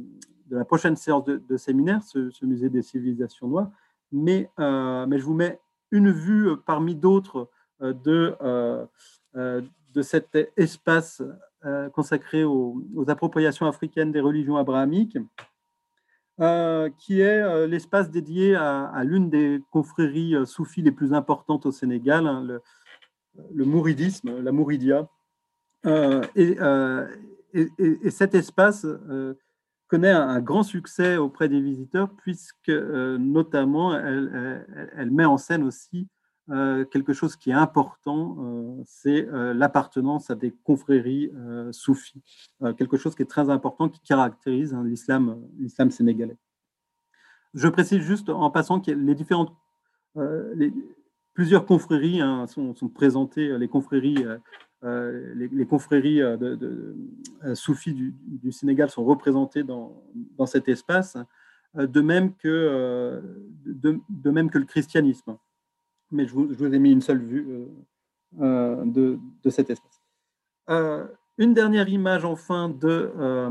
la 0.49 0.65
prochaine 0.65 0.95
séance 0.95 1.25
de, 1.25 1.57
séminaire, 1.57 2.01
ce, 2.03 2.45
musée 2.45 2.69
des 2.69 2.81
civilisations 2.81 3.47
noires. 3.47 3.69
Mais, 4.11 4.49
euh, 4.59 5.05
je 5.11 5.23
vous 5.23 5.33
mets 5.33 5.59
une 5.91 6.11
vue 6.11 6.49
euh, 6.49 6.55
parmi 6.55 6.95
d'autres 6.95 7.49
de, 7.81 8.37
de 9.33 10.01
cet 10.01 10.37
espace 10.55 11.21
consacré 11.91 12.45
aux, 12.45 12.81
appropriations 13.07 13.67
africaines 13.67 14.13
des 14.13 14.21
religions 14.21 14.55
abrahamiques, 14.55 15.17
qui 16.97 17.19
est 17.19 17.67
l'espace 17.67 18.09
dédié 18.09 18.55
à, 18.55 19.03
l'une 19.03 19.29
des 19.29 19.61
confréries 19.71 20.35
soufis 20.45 20.83
les 20.83 20.93
plus 20.93 21.13
importantes 21.13 21.65
au 21.65 21.71
Sénégal, 21.73 22.27
hein, 22.27 22.45
le, 22.45 22.61
le 23.53 23.65
mouridisme, 23.65 24.41
la 24.41 24.51
mouridia, 24.51 25.07
euh, 25.85 26.25
euh, 26.37 27.07
et, 27.53 28.09
cet 28.09 28.35
espace 28.35 28.85
euh, 28.85 29.35
connaît 29.87 30.11
un, 30.11 30.41
grand 30.41 30.63
succès 30.63 31.17
auprès 31.17 31.47
des 31.47 31.61
visiteurs 31.61 32.09
puisque 32.17 32.69
notamment 32.69 33.97
elle, 33.97 35.11
met 35.11 35.25
en 35.25 35.37
scène 35.37 35.63
aussi 35.63 36.07
quelque 36.91 37.13
chose 37.13 37.35
qui 37.35 37.49
est 37.49 37.55
important, 37.55 38.83
c'est 38.85 39.27
l'appartenance 39.31 40.29
à 40.29 40.35
des 40.35 40.51
confréries 40.63 41.31
soufis, 41.71 42.21
quelque 42.77 42.97
chose 42.97 43.15
qui 43.15 43.23
est 43.23 43.27
très 43.27 43.49
important 43.49 43.89
qui 43.89 43.99
caractérise 44.01 44.73
hein, 44.73 44.83
l'islam, 44.83 45.39
sénégalais. 45.89 46.37
Je 47.55 47.67
précise 47.67 48.01
juste 48.01 48.29
en 48.29 48.51
passant 48.51 48.79
que 48.79 48.91
les 48.91 49.15
différentes, 49.15 49.55
plusieurs 51.35 51.65
confréries 51.65 52.21
hein, 52.21 52.47
sont, 52.47 52.73
présentées, 52.89 53.55
les 53.59 53.67
confréries 53.67 54.25
euh, 54.85 55.33
les, 55.35 55.65
confréries 55.65 56.21
euh, 56.21 56.37
de, 56.37 56.95
euh, 57.43 57.55
soufis 57.55 57.93
du, 57.93 58.51
Sénégal 58.51 58.91
sont 58.91 59.03
représentées 59.03 59.63
dans, 59.63 59.95
cet 60.45 60.67
espace, 60.67 61.17
de 61.73 62.01
même, 62.01 62.35
que, 62.35 63.19
le 64.23 64.65
christianisme. 64.65 65.37
Mais 66.11 66.27
je 66.27 66.33
vous, 66.35 66.73
ai 66.73 66.77
mis 66.77 66.91
une 66.91 67.01
seule 67.01 67.23
vue 67.23 67.67
de, 68.33 69.17
cet 69.49 69.71
espace. 69.71 70.01
une 71.37 71.53
dernière 71.55 71.89
image, 71.89 72.23
enfin, 72.23 72.69
de, 72.69 73.49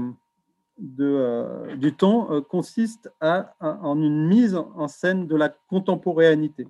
du 0.78 1.94
temps 1.94 2.42
consiste 2.42 3.10
à, 3.20 3.56
en 3.60 4.00
une 4.00 4.28
mise 4.28 4.54
en 4.54 4.86
scène 4.86 5.26
de 5.26 5.34
la 5.34 5.48
contemporanéité. 5.48 6.68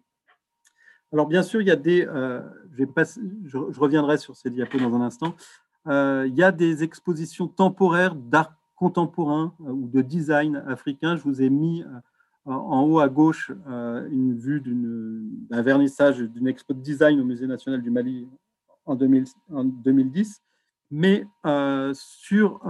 Alors, 1.15 1.29
bien 1.29 1.45
sûr, 1.45 1.61
il 1.61 1.69
y 1.69 1.71
a 1.71 1.77
des. 1.77 2.05
Euh, 2.05 2.41
je, 3.45 3.57
reviendrai 3.57 4.19
sur 4.19 4.35
ces 4.35 4.51
diapos 4.51 4.79
dans 4.79 4.97
un 4.97 5.01
instant. 5.01 5.37
Euh, 5.87 6.25
il 6.27 6.35
y 6.35 6.43
a 6.43 6.51
des 6.51 6.83
expositions 6.83 7.47
temporaires 7.47 8.17
d'art 8.17 8.57
contemporain 8.75 9.55
euh, 9.61 9.71
ou 9.71 9.87
de 9.87 10.03
design 10.03 10.57
africain. 10.67 11.15
Je 11.15 11.23
vous 11.23 11.41
ai 11.41 11.51
mis 11.51 11.85
en 12.47 12.83
haut 12.83 12.99
à 12.99 13.09
gauche 13.09 13.53
une 14.11 14.37
vue 14.37 14.61
d'un 15.49 15.63
vernissage 15.63 16.19
d'une 16.19 16.49
expo 16.49 16.75
de 16.75 16.81
design 16.81 17.21
au 17.21 17.25
Musée 17.25 17.47
national 17.47 17.81
du 17.81 17.91
Mali 17.93 18.29
en, 18.85 18.97
2010. 18.97 20.43
Mais 20.91 21.29
sur 21.95 22.61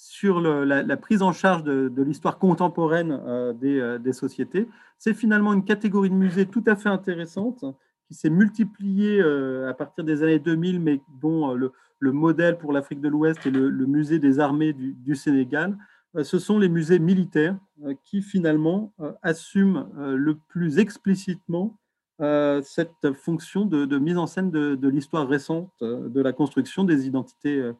sur 0.00 0.40
la, 0.40 0.96
prise 0.96 1.20
en 1.20 1.32
charge 1.32 1.62
de, 1.62 2.02
l'histoire 2.02 2.38
contemporaine 2.38 3.20
euh, 3.26 3.52
euh, 3.62 3.98
des, 3.98 4.12
sociétés. 4.14 4.66
C'est 4.96 5.12
finalement 5.12 5.52
une 5.52 5.64
catégorie 5.64 6.08
de 6.08 6.14
musées 6.14 6.46
tout 6.46 6.64
à 6.66 6.74
fait 6.74 6.88
intéressante 6.88 7.64
qui 8.08 8.14
s'est 8.14 8.30
multipliée 8.30 9.20
euh, 9.20 9.68
à 9.68 9.74
partir 9.74 10.02
des 10.02 10.22
années 10.22 10.38
2000, 10.38 10.80
mais 10.80 11.02
dont 11.20 11.52
le, 11.52 11.72
le 11.98 12.12
modèle 12.12 12.56
pour 12.56 12.72
l'Afrique 12.72 13.02
de 13.02 13.08
l'Ouest 13.08 13.44
et 13.44 13.50
le, 13.50 13.70
musée 13.86 14.18
des 14.18 14.40
armées 14.40 14.72
du, 14.72 15.14
Sénégal, 15.14 15.76
ce 16.22 16.38
sont 16.38 16.58
les 16.58 16.70
musées 16.70 16.98
militaires 16.98 17.56
qui 18.04 18.22
finalement 18.22 18.92
assument 19.22 19.86
le 19.96 20.34
plus 20.48 20.78
explicitement 20.78 21.78
cette 22.18 23.12
fonction 23.12 23.66
de, 23.66 23.98
mise 23.98 24.16
en 24.16 24.26
scène 24.26 24.50
de, 24.50 24.88
l'histoire 24.88 25.28
récente 25.28 25.70
de 25.82 26.20
la 26.20 26.32
construction 26.32 26.84
des 26.84 27.06
identités 27.06 27.70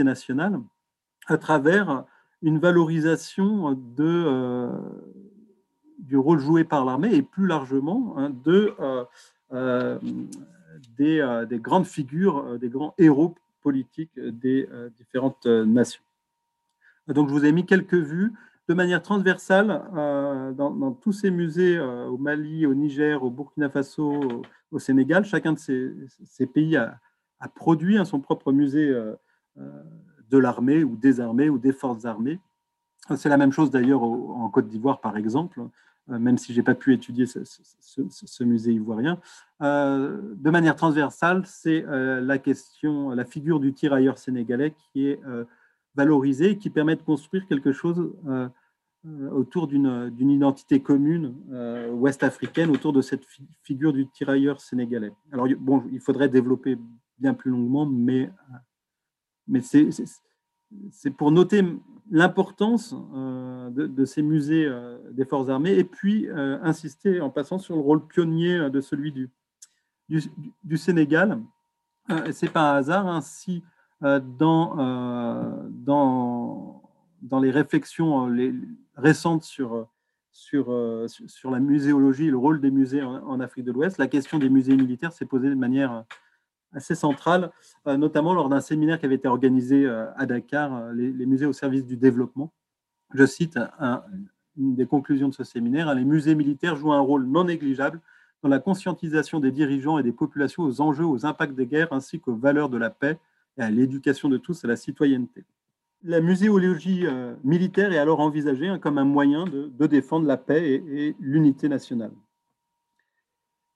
nationales 0.00 0.58
à 1.26 1.38
travers 1.38 2.04
une 2.42 2.58
valorisation 2.58 3.72
de, 3.72 4.70
du 5.98 6.16
rôle 6.16 6.38
joué 6.38 6.64
par 6.64 6.84
l'armée 6.84 7.14
et 7.14 7.22
plus 7.22 7.46
largement 7.46 8.14
hein, 8.16 8.30
de, 8.44 8.74
euh, 8.80 9.04
euh, 9.52 9.98
des, 10.98 11.44
des, 11.48 11.58
grandes 11.58 11.86
figures, 11.86 12.38
euh, 12.38 12.58
des 12.58 12.68
grands 12.68 12.94
héros 12.98 13.34
politiques 13.62 14.18
des 14.20 14.68
différentes 14.98 15.46
nations. 15.46 16.02
Donc, 17.08 17.28
je 17.28 17.32
vous 17.32 17.46
ai 17.46 17.52
mis 17.52 17.64
quelques 17.64 17.94
vues 17.94 18.34
de 18.68 18.74
manière 18.74 19.00
transversale 19.00 19.82
dans, 20.54 20.92
tous 21.00 21.12
ces 21.12 21.30
musées 21.30 21.80
au 21.80 22.18
Mali, 22.18 22.66
au 22.66 22.74
Niger, 22.74 23.22
au 23.22 23.30
Burkina 23.30 23.70
Faso, 23.70 24.44
au, 24.70 24.78
Sénégal. 24.78 25.24
Chacun 25.24 25.54
de 25.54 25.58
ces, 25.58 26.46
pays 26.46 26.76
a, 26.76 27.00
a 27.40 27.48
produit 27.48 27.96
hein, 27.96 28.04
son 28.04 28.20
propre 28.20 28.52
musée 28.52 28.94
de 30.34 30.38
l'armée 30.38 30.82
ou 30.82 30.96
des 30.96 31.20
armées 31.20 31.48
ou 31.48 31.58
des 31.58 31.72
forces 31.72 32.04
armées. 32.04 32.40
C'est 33.16 33.28
la 33.28 33.36
même 33.36 33.52
chose 33.52 33.70
d'ailleurs 33.70 34.02
en 34.02 34.48
Côte 34.48 34.68
d'Ivoire, 34.68 35.00
par 35.00 35.16
exemple, 35.16 35.60
euh, 36.10 36.18
même 36.18 36.38
si 36.38 36.52
je 36.52 36.58
n'ai 36.58 36.64
pas 36.64 36.74
pu 36.74 36.92
étudier 36.92 37.26
ce, 37.26 38.44
musée 38.44 38.72
ivoirien. 38.72 39.20
Euh, 39.62 40.20
de 40.34 40.50
manière 40.50 40.74
transversale, 40.74 41.44
c'est 41.46 41.84
euh, 41.86 42.20
la 42.20 42.38
question, 42.38 43.10
la 43.10 43.24
figure 43.24 43.60
du 43.60 43.72
tirailleur 43.72 44.18
sénégalais 44.18 44.74
qui 44.92 45.06
est 45.06 45.20
valorisée 45.94 46.50
et 46.50 46.58
qui 46.58 46.70
permet 46.70 46.96
de 46.96 47.02
construire 47.02 47.46
quelque 47.46 47.70
chose 47.70 48.12
autour 49.30 49.68
d'une 49.68 50.30
identité 50.30 50.80
commune 50.80 51.34
ouest-africaine, 51.92 52.70
autour 52.70 52.92
de 52.92 53.02
cette 53.02 53.24
figure 53.62 53.92
du 53.92 54.08
tirailleur 54.08 54.60
sénégalais. 54.60 55.12
Alors, 55.30 55.46
bon, 55.58 55.84
il 55.92 56.00
faudrait 56.00 56.28
développer 56.28 56.76
bien 57.20 57.34
plus 57.34 57.52
longuement, 57.52 57.86
mais, 57.86 58.30
mais 59.46 59.60
c'est 59.60 61.10
pour 61.10 61.30
noter 61.30 61.62
l'importance 62.10 62.94
euh, 63.14 63.70
de, 63.70 64.04
ces 64.04 64.22
musées 64.22 64.66
euh, 64.66 64.98
des 65.12 65.24
forces 65.24 65.48
armées 65.48 65.74
et 65.74 65.84
puis 65.84 66.28
euh, 66.28 66.58
insister 66.62 67.20
en 67.20 67.30
passant 67.30 67.58
sur 67.58 67.74
le 67.74 67.80
rôle 67.80 68.06
pionnier 68.06 68.70
de 68.70 68.80
celui 68.80 69.12
du, 69.12 69.30
du, 70.08 70.76
Sénégal. 70.76 71.40
C'est 72.32 72.50
pas 72.50 72.72
un 72.72 72.76
hasard 72.76 73.06
hein, 73.06 73.20
si 73.22 73.62
dans, 74.02 75.64
dans, 75.70 76.82
dans 77.22 77.40
les 77.40 77.50
réflexions 77.50 78.26
les 78.26 78.52
récentes 78.96 79.44
sur, 79.44 79.88
sur, 80.30 80.66
sur 81.06 81.50
la 81.50 81.60
muséologie 81.60 82.26
et 82.26 82.30
le 82.30 82.36
rôle 82.36 82.60
des 82.60 82.70
musées 82.70 83.02
en 83.02 83.40
Afrique 83.40 83.64
de 83.64 83.72
l'Ouest, 83.72 83.96
la 83.96 84.08
question 84.08 84.38
des 84.38 84.50
musées 84.50 84.76
militaires 84.76 85.14
s'est 85.14 85.24
posée 85.24 85.48
de 85.48 85.54
manière 85.54 86.04
assez 86.74 86.94
centrale, 86.94 87.50
euh, 87.86 87.96
notamment 87.96 88.34
lors 88.34 88.48
d'un 88.48 88.60
séminaire 88.60 88.98
qui 88.98 89.06
avait 89.06 89.14
été 89.14 89.28
organisé 89.28 89.86
euh, 89.86 90.06
à 90.16 90.26
Dakar, 90.26 90.74
euh, 90.74 90.92
les, 90.92 91.26
musées 91.26 91.46
au 91.46 91.52
service 91.52 91.84
du 91.84 91.96
développement. 91.96 92.52
Je 93.12 93.24
cite 93.26 93.58
une 94.56 94.74
des 94.74 94.86
conclusions 94.86 95.28
de 95.28 95.34
ce 95.34 95.44
séminaire, 95.44 95.88
hein, 95.88 95.94
les 95.94 96.04
musées 96.04 96.34
militaires 96.34 96.76
jouent 96.76 96.92
un 96.92 97.00
rôle 97.00 97.26
non 97.26 97.44
négligeable 97.44 98.00
dans 98.42 98.48
la 98.48 98.58
conscientisation 98.58 99.40
des 99.40 99.52
dirigeants 99.52 99.98
et 99.98 100.02
des 100.02 100.12
populations 100.12 100.64
aux 100.64 100.80
enjeux, 100.80 101.04
aux 101.04 101.24
impacts 101.24 101.54
des 101.54 101.66
guerres, 101.66 101.92
ainsi 101.92 102.20
qu'aux 102.20 102.34
valeurs 102.34 102.68
de 102.68 102.76
la 102.76 102.90
paix 102.90 103.18
et 103.56 103.62
à 103.62 103.70
l'éducation 103.70 104.28
de 104.28 104.36
tous 104.36 104.64
à 104.64 104.68
la 104.68 104.76
citoyenneté. 104.76 105.44
La 106.02 106.20
muséologie 106.20 107.06
militaire 107.44 107.92
est 107.92 107.98
alors 107.98 108.20
envisagée 108.20 108.68
hein, 108.68 108.78
comme 108.78 108.98
un 108.98 109.04
moyen 109.04 109.44
de, 109.44 109.86
défendre 109.86 110.26
la 110.26 110.36
paix 110.36 110.72
et 110.72 111.16
l'unité 111.20 111.68
nationale 111.68 112.12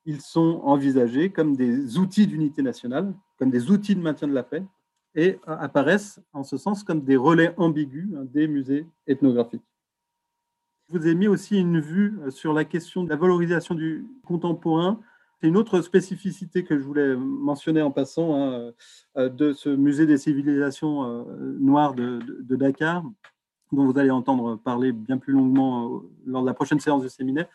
ils 0.09 0.22
sont 0.22 0.62
envisagés 0.64 1.28
comme 1.28 1.54
des 1.54 1.98
outils 1.98 2.26
d'unité 2.26 2.62
nationale, 2.62 3.12
comme 3.38 3.50
des 3.50 3.70
outils 3.70 3.94
de 3.94 4.00
maintien 4.00 4.26
de 4.26 4.32
la 4.32 4.42
paix, 4.42 4.64
et 5.14 5.38
apparaissent 5.46 6.18
en 6.32 6.44
ce 6.44 6.56
sens 6.56 6.82
comme 6.82 7.02
des 7.02 7.16
relais 7.16 7.52
ambigus 7.59 8.09
hein, 8.16 8.24
des 8.24 8.48
musées 8.48 8.86
ethnographiques. 9.06 9.62
Je 10.88 10.96
vous 10.96 11.06
ai 11.06 11.14
mis 11.14 11.28
aussi 11.28 11.59
une 11.59 11.78
vue 11.78 12.18
euh, 12.22 12.30
sur 12.30 12.54
la 12.54 12.64
question 12.64 13.04
de 13.04 13.11
la 13.11 13.16
valorisation 13.16 13.74
du 13.74 14.06
contemporain. 14.24 14.98
C'est 15.40 15.48
une 15.48 15.59
autre 15.59 15.82
spécificité 15.82 16.64
que 16.64 16.78
je 16.78 16.82
voulais 16.82 17.14
mentionner 17.14 17.82
en 17.82 17.90
passant 17.90 18.34
hein, 18.34 18.72
euh, 19.18 19.28
de 19.28 19.52
ce 19.52 19.68
musée 19.68 20.06
des 20.06 20.16
civilisations 20.16 21.04
euh, 21.04 21.56
noires 21.61 21.92
de, 21.92 22.20
Dakar, 22.56 23.04
dont 23.72 23.84
vous 23.84 23.98
allez 23.98 24.11
entendre 24.11 24.56
parler 24.56 24.92
bien 24.92 25.18
plus 25.18 25.34
longuement 25.34 26.02
lors 26.24 26.40
de 26.40 26.46
la 26.46 26.54
prochaine 26.54 26.80
séance 26.80 27.02
de 27.02 27.09
séminaire. 27.09 27.46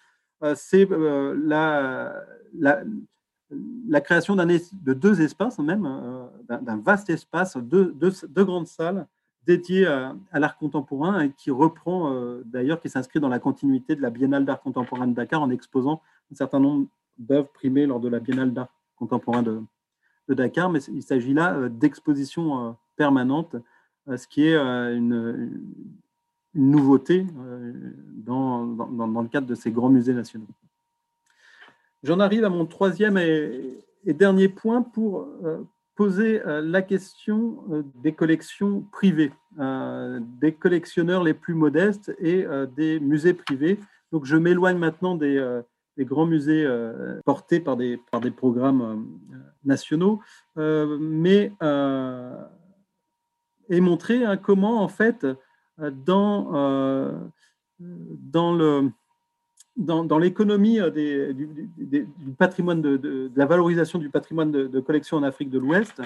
C'est 0.56 0.88
la, 0.90 2.24
la, 2.60 4.02
création 4.02 4.36
de 4.36 4.94
deux 4.94 5.22
espaces, 5.22 5.60
même 5.60 5.86
euh, 5.86 6.58
d'un 6.62 6.78
vaste 6.78 7.10
espace, 7.10 7.58
deux, 7.58 7.96
grandes 8.38 8.68
salles 8.68 9.08
dédiées 9.46 9.86
à, 9.86 10.16
l'art 10.40 10.58
contemporain 10.58 11.22
et 11.22 11.32
qui 11.32 11.52
reprend 11.52 12.14
euh, 12.14 12.42
d'ailleurs, 12.46 12.80
qui 12.80 12.90
s'inscrit 12.90 13.20
dans 13.20 13.30
la 13.30 13.40
continuité 13.40 13.96
de 13.96 14.02
la 14.02 14.10
Biennale 14.10 14.46
d'art 14.46 14.62
contemporain 14.62 15.08
de 15.08 15.14
Dakar 15.14 15.42
en 15.42 15.50
exposant 15.50 16.02
un 16.32 16.36
certain 16.36 16.60
nombre 16.60 16.88
d'œuvres 17.18 17.52
primées 17.52 17.86
lors 17.86 18.00
de 18.00 18.08
la 18.10 18.20
Biennale 18.20 18.54
d'art 18.54 18.70
contemporain 18.96 19.44
de, 19.44 19.62
Dakar. 20.30 20.70
Mais 20.70 20.80
il 20.84 21.04
s'agit 21.04 21.34
là 21.34 21.56
euh, 21.56 21.70
d'expositions 21.70 22.76
permanentes, 22.96 23.56
ce 24.08 24.28
qui 24.28 24.48
est 24.48 24.56
une, 24.56 25.52
nouveauté 26.56 27.26
dans, 28.26 28.66
dans 28.66 29.22
le 29.22 29.28
cadre 29.28 29.48
de 29.48 29.56
ces 29.56 29.72
grands 29.72 29.90
musées 29.90 30.14
nationaux. 30.14 30.48
J'en 32.04 32.20
arrive 32.20 32.44
à 32.44 32.50
mon 32.50 32.66
troisième 32.66 33.18
et, 33.18 33.80
dernier 34.06 34.50
point 34.50 34.82
pour 34.82 35.22
euh, 35.22 35.60
poser 35.96 36.46
euh, 36.46 36.62
la 36.62 36.82
question 36.82 37.64
euh, 37.72 37.84
des 38.04 38.12
collections 38.12 38.82
privées, 38.92 39.32
des 40.42 40.54
collectionneurs 40.54 41.24
les 41.24 41.34
plus 41.34 41.54
modestes 41.54 42.14
et 42.20 42.46
des 42.76 43.00
musées 43.00 43.36
privés. 43.36 43.80
Donc 44.12 44.26
je 44.26 44.36
m'éloigne 44.36 44.78
maintenant 44.78 45.16
des, 45.16 45.62
grands 46.00 46.26
musées 46.26 46.68
portés 47.24 47.60
par 47.60 47.78
des, 47.78 48.00
par 48.12 48.20
des 48.20 48.32
programmes 48.32 49.08
nationaux, 49.64 50.22
mais 50.56 51.52
et 53.70 53.80
montrer 53.80 54.26
hein, 54.26 54.38
comment 54.38 54.82
en 54.82 54.88
fait 54.88 55.28
dans, 55.78 57.32
dans 57.80 58.56
le 58.56 58.92
dans, 59.76 60.18
l'économie 60.18 60.80
euh, 60.80 61.34
du, 61.34 62.08
patrimoine, 62.38 62.82
de, 62.82 63.32
la 63.36 63.46
valorisation 63.46 64.00
du 64.00 64.10
patrimoine 64.10 64.52
de, 64.52 64.80
collection 64.80 65.18
en 65.18 65.24
Afrique 65.24 65.50
de 65.50 65.60
l'Ouest, 65.60 66.02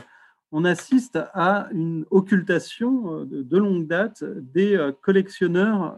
on 0.51 0.63
assiste 0.63 1.19
à 1.33 1.67
une 1.71 2.05
occultation 2.09 3.21
euh, 3.21 3.25
de, 3.25 3.57
longue 3.57 3.87
date 3.87 4.23
des 4.23 4.75
euh, 4.75 4.91
collectionneurs 5.01 5.97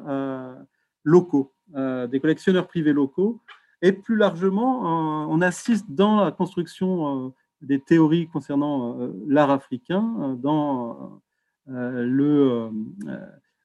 locaux, 1.03 1.53
des 1.73 2.19
collectionneurs 2.19 2.67
privés 2.67 2.93
locaux. 2.93 3.39
Et 3.81 3.93
plus 3.93 4.17
largement, 4.17 5.29
on 5.31 5.41
assiste 5.41 5.85
dans 5.89 6.25
la 6.25 6.31
construction 6.31 7.33
des 7.61 7.79
théories 7.79 8.27
concernant 8.27 8.97
l'art 9.25 9.49
africain, 9.49 10.37
dans 10.37 11.21
le, 11.67 12.69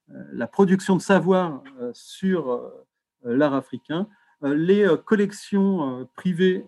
la 0.09 0.47
production 0.47 0.97
de 0.97 1.03
savoir 1.03 1.63
sur 1.93 2.75
euh, 3.27 3.37
l'art 3.37 3.55
africain, 3.55 4.09
euh, 4.43 4.55
les 4.55 4.87
euh, 4.87 4.97
collections 4.97 6.09
privées 6.15 6.67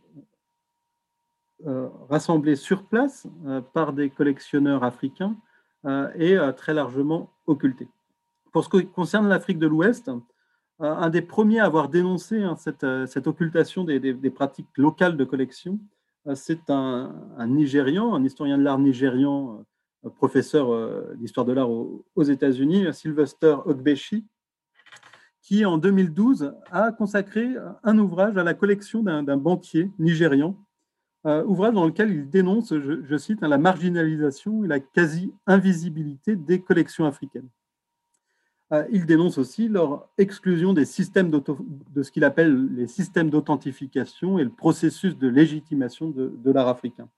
rassemblées 2.11 2.55
sur 2.55 2.84
place 2.84 3.26
par 3.72 3.95
des 3.95 4.11
collectionneurs 4.11 4.84
africains 4.84 5.34
et 6.14 6.37
très 6.55 6.74
largement 6.74 7.32
occultées. 7.47 7.89
Pour 8.53 8.62
ce 8.62 8.68
qui 8.68 8.87
concerne 8.87 9.26
l'Afrique 9.26 9.59
de 9.59 9.66
l'Ouest, 9.66 10.11
un 10.80 11.09
des 11.09 11.22
premiers 11.22 11.61
à 11.61 11.64
avoir 11.64 11.89
dénoncé 11.89 12.43
hein, 12.43 12.57
cette, 12.57 13.26
occultation 13.26 13.84
des, 13.84 14.30
pratiques 14.30 14.68
locales 14.76 15.16
de 15.16 15.24
collection, 15.24 15.80
c'est 16.34 16.68
un, 16.68 17.14
Nigérian, 17.47 18.14
un 18.14 18.22
historien 18.22 18.59
de 18.59 18.62
l'art 18.62 18.78
nigérian, 18.78 19.64
professeur 20.11 21.16
d'histoire 21.16 21.46
de 21.46 21.52
l'art 21.52 21.70
aux, 21.70 22.04
aux 22.14 22.22
États-Unis, 22.22 22.86
Sylvester 22.92 23.57
Ogbeshi, 23.64 24.24
qui 25.42 25.64
en 25.64 25.78
2012 25.78 26.54
a 26.72 26.90
consacré 26.90 27.54
un 27.84 27.98
ouvrage 27.98 28.36
à 28.36 28.42
la 28.42 28.52
collection 28.52 29.02
d'un 29.02 29.36
banquier 29.36 29.90
nigérian, 29.98 30.57
euh, 31.26 31.44
ouvrage 31.44 31.74
dans 31.74 31.86
lequel 31.86 32.11
il 32.11 32.30
dénonce, 32.30 32.72
je, 32.72 33.16
cite, 33.16 33.42
hein, 33.42 33.48
la 33.48 33.59
marginalisation 33.59 34.64
et 34.64 34.68
la 34.68 34.78
quasi-invisibilité 34.78 36.36
des 36.36 36.61
collections 36.61 37.04
africaines. 37.04 37.48
Euh, 38.72 38.84
il 38.92 39.07
dénonce 39.07 39.36
aussi 39.38 39.68
leur 39.68 40.09
exclusion 40.18 40.72
des 40.72 40.84
systèmes 40.84 41.30
de 41.30 42.02
ce 42.02 42.11
qu'il 42.12 42.22
appelle 42.22 42.66
les 42.74 42.86
systèmes 42.86 43.30
d'authentification 43.30 44.38
et 44.38 44.44
le 44.44 44.50
processus 44.50 45.16
de 45.16 45.26
légitimation 45.28 46.11
de, 46.11 46.50
l'art 46.50 46.68
africain. 46.68 47.09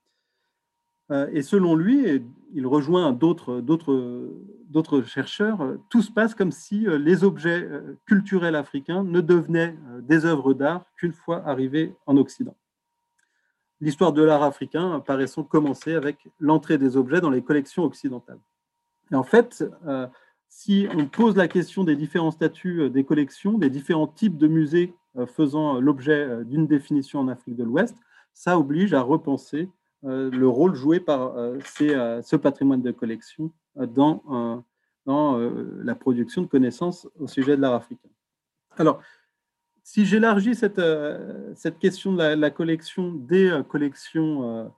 Et 1.11 1.41
selon 1.41 1.75
lui, 1.75 2.21
il 2.53 2.67
rejoint 2.67 3.11
d'autres 3.13 3.61
chercheurs, 5.05 5.77
tout 5.89 6.01
se 6.01 6.11
passe 6.11 6.35
comme 6.35 6.51
si 6.51 6.85
les 6.87 7.23
objets 7.23 7.67
culturels 8.05 8.55
africains 8.55 9.03
ne 9.03 9.21
devenaient 9.21 9.75
des 10.01 10.25
œuvres 10.25 10.53
d'art 10.53 10.85
qu'une 10.97 11.13
fois 11.13 11.41
arrivés 11.47 11.95
en 12.05 12.15
Occident. 12.17 12.55
L'histoire 13.81 14.13
de 14.13 14.21
l'art 14.21 14.43
africain 14.43 14.99
paraissant 14.99 15.43
commencer 15.43 15.95
avec 15.95 16.27
l'entrée 16.39 16.77
des 16.77 16.97
objets 16.97 17.21
dans 17.21 17.29
les 17.29 17.41
collections 17.41 17.85
occidentales. 17.85 18.39
Et 19.11 19.15
en 19.15 19.23
fait, 19.23 19.63
si 20.47 20.87
on 20.95 21.05
pose 21.07 21.35
la 21.35 21.47
question 21.47 21.83
des 21.83 21.95
différents 21.95 22.31
statuts 22.31 22.89
des 22.91 23.03
collections, 23.03 23.57
des 23.57 23.71
différents 23.71 24.07
types 24.07 24.37
de 24.37 24.47
musées 24.47 24.93
faisant 25.27 25.79
l'objet 25.79 26.45
d'une 26.45 26.67
définition 26.67 27.19
en 27.19 27.29
Afrique 27.29 27.55
de 27.55 27.63
l'Ouest, 27.63 27.95
ça 28.33 28.59
oblige 28.59 28.93
à 28.93 29.01
repenser 29.01 29.63
euh, 29.63 29.65
le 30.03 30.47
rôle 30.47 30.75
joué 30.75 30.99
par 30.99 31.37
euh, 31.37 31.57
euh, 31.81 32.21
ce 32.21 32.35
patrimoine 32.35 32.81
de 32.81 32.91
collection 32.91 33.51
dans, 33.75 34.63
la 35.05 35.95
production 35.95 36.43
de 36.43 36.47
connaissances 36.47 37.07
au 37.17 37.27
sujet 37.27 37.55
de 37.57 37.61
l'art 37.61 37.73
africain. 37.73 38.09
Alors, 38.77 39.01
si 39.83 40.05
j'élargis 40.05 40.53
cette, 40.55 40.79
question 41.79 42.13
de 42.13 42.35
la, 42.35 42.49
collection 42.51 43.13
des 43.13 43.61
collections 43.67 44.71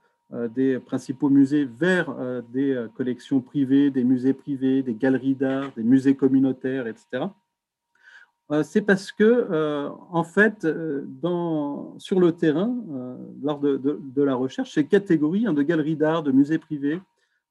des 0.54 0.78
principaux 0.78 1.28
musées 1.28 1.66
vers 1.66 2.14
des 2.50 2.86
collections 2.96 3.40
privées, 3.40 3.90
des 3.90 4.04
musées 4.04 4.32
privés, 4.32 4.82
des 4.82 4.94
galeries 4.94 5.34
d'art, 5.34 5.70
des 5.76 5.82
musées 5.82 6.16
communautaires, 6.16 6.86
etc., 6.86 7.24
euh, 7.24 7.26
c'est 8.62 8.82
parce 8.82 9.12
que, 9.12 9.24
euh, 9.24 9.88
en 10.10 10.24
fait, 10.24 10.64
euh, 10.64 11.06
sur 11.98 12.20
le 12.20 12.32
terrain, 12.32 12.74
lors 13.42 13.60
de, 13.60 14.22
la 14.22 14.34
recherche, 14.34 14.74
ces 14.74 14.86
catégories 14.86 15.46
hein, 15.46 15.54
de 15.54 15.62
galeries 15.62 15.96
d'art, 15.96 16.22
de 16.22 16.32
musées 16.32 16.58
privés, 16.58 17.00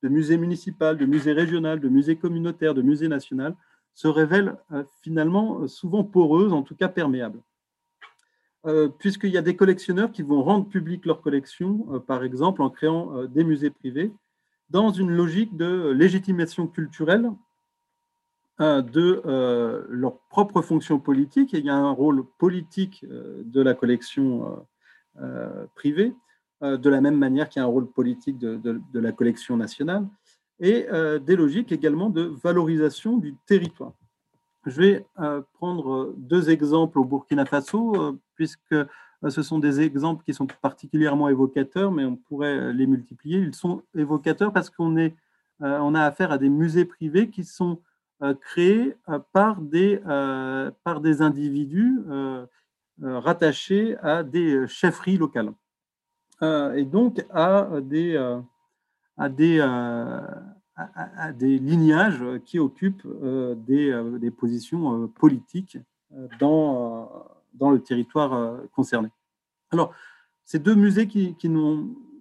de 0.03 0.09
musées 0.09 0.37
municipaux, 0.37 0.93
de 0.93 1.05
musées 1.05 1.33
régionaux, 1.33 1.77
de 1.77 1.89
musées 1.89 2.15
communautaires, 2.15 2.73
de 2.73 2.81
musées 2.81 3.07
nationaux, 3.07 3.53
se 3.93 4.07
révèlent 4.07 4.55
finalement 5.01 5.67
souvent 5.67 6.03
poreuses, 6.03 6.53
en 6.53 6.61
tout 6.61 6.75
cas 6.75 6.87
perméables. 6.87 7.39
Puisqu'il 8.99 9.31
y 9.31 9.37
a 9.37 9.41
des 9.41 9.55
collectionneurs 9.55 10.11
qui 10.11 10.21
vont 10.21 10.43
rendre 10.43 10.69
public 10.69 11.05
leur 11.05 11.21
collection, 11.21 11.99
par 12.07 12.23
exemple 12.23 12.61
en 12.61 12.69
créant 12.69 13.25
des 13.25 13.43
musées 13.43 13.69
privés, 13.69 14.11
dans 14.69 14.91
une 14.91 15.11
logique 15.11 15.57
de 15.57 15.89
légitimation 15.91 16.67
culturelle 16.67 17.31
de 18.61 19.21
euh, 19.25 19.83
leur 19.89 20.19
propre 20.29 20.61
fonction 20.61 20.99
politique. 20.99 21.53
Et 21.53 21.59
il 21.59 21.65
y 21.65 21.69
a 21.69 21.75
un 21.75 21.91
rôle 21.91 22.23
politique 22.37 23.03
euh, 23.09 23.41
de 23.43 23.61
la 23.61 23.73
collection 23.73 24.65
euh, 25.19 25.65
privée, 25.75 26.13
de 26.61 26.89
la 26.89 27.01
même 27.01 27.17
manière 27.17 27.49
qu'il 27.49 27.59
y 27.59 27.63
a 27.63 27.65
un 27.65 27.69
rôle 27.69 27.89
politique 27.89 28.37
de, 28.37 28.81
la 28.93 29.11
collection 29.11 29.57
nationale, 29.57 30.07
et 30.59 30.85
des 31.25 31.35
logiques 31.35 31.71
également 31.71 32.11
de 32.11 32.21
valorisation 32.21 33.17
du 33.17 33.35
territoire. 33.47 33.93
Je 34.67 34.79
vais 34.79 35.05
prendre 35.53 36.13
deux 36.17 36.51
exemples 36.51 36.99
au 36.99 37.03
Burkina 37.03 37.47
Faso, 37.47 38.15
puisque 38.35 38.75
ce 39.27 39.41
sont 39.41 39.57
des 39.57 39.81
exemples 39.81 40.23
qui 40.23 40.35
sont 40.35 40.45
particulièrement 40.61 41.29
évocateurs, 41.29 41.91
mais 41.91 42.05
on 42.05 42.15
pourrait 42.15 42.71
les 42.73 42.85
multiplier. 42.85 43.39
Ils 43.39 43.55
sont 43.55 43.81
évocateurs 43.95 44.53
parce 44.53 44.69
qu'on 44.69 44.95
on 45.59 45.95
a 45.95 46.03
affaire 46.03 46.31
à 46.31 46.37
des 46.37 46.49
musées 46.49 46.85
privés 46.85 47.31
qui 47.31 47.43
sont 47.43 47.79
créés 48.41 48.95
euh, 49.09 49.19
par 49.33 49.61
des, 49.61 50.01
euh, 50.07 50.71
par 50.83 51.01
des 51.01 51.21
individus 51.21 52.01
rattachés 52.99 53.97
à 53.99 54.23
des 54.23 54.67
chefferies 54.67 55.17
locales 55.17 55.53
et 56.41 56.85
donc 56.85 57.25
à 57.31 57.69
des, 57.81 58.15
à 59.17 59.29
des, 59.29 59.59
à, 59.59 61.31
des 61.33 61.57
lignages 61.57 62.23
qui 62.45 62.59
occupent 62.59 63.07
des, 63.65 64.03
des 64.19 64.31
positions 64.31 65.07
politiques 65.07 65.79
dans, 66.39 67.25
dans 67.53 67.71
le 67.71 67.81
territoire 67.81 68.59
concerné. 68.71 69.09
Alors, 69.71 69.93
ces 70.45 70.59
deux 70.59 70.75
musées 70.75 71.07
qui, 71.07 71.35
qui, 71.35 71.49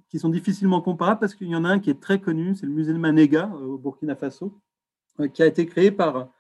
qui 0.09 0.19
sont 0.19 0.29
difficilement 0.29 0.81
comparables 0.81 1.21
parce 1.21 1.35
qu'il 1.35 1.49
y 1.49 1.57
en 1.57 1.65
a 1.65 1.69
un 1.69 1.79
qui 1.79 1.91
est 1.91 2.01
très 2.01 2.21
connu, 2.21 2.55
c'est 2.55 2.67
le 2.67 2.73
musée 2.73 2.93
de 2.93 2.99
Manega 2.99 3.49
au 3.49 3.79
Burkina 3.79 4.17
Faso, 4.17 4.47
euh, 4.47 4.70
qui 5.29 5.43
a 5.43 5.47
été 5.47 5.67
créé 5.67 5.91
par 5.91 6.31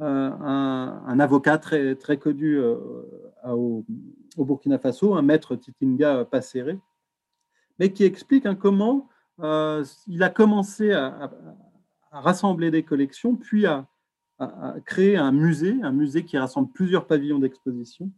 euh, 0.00 0.30
un, 0.30 1.18
avocat 1.18 1.58
très, 1.58 1.96
très 1.96 2.18
connu 2.18 2.56
euh, 2.56 2.76
au, 3.44 3.84
Burkina 4.36 4.78
Faso, 4.78 5.14
un 5.14 5.22
maître 5.22 5.56
Titinga 5.56 6.24
Passéré, 6.24 6.78
mais 7.80 7.92
qui 7.92 8.04
explique 8.04 8.46
hein, 8.46 8.54
comment 8.54 9.08
il 9.40 10.22
a 10.22 10.30
commencé 10.30 10.92
à, 10.92 11.32
rassembler 12.12 12.70
des 12.70 12.84
collections, 12.84 13.34
puis 13.34 13.66
à, 13.66 13.86
créer 14.86 15.16
un 15.16 15.32
musée, 15.32 15.76
un 15.82 15.90
musée 15.90 16.24
qui 16.24 16.38
rassemble 16.38 16.70
plusieurs 16.72 17.08
pavillons 17.08 17.40
d'exposition, 17.40 18.12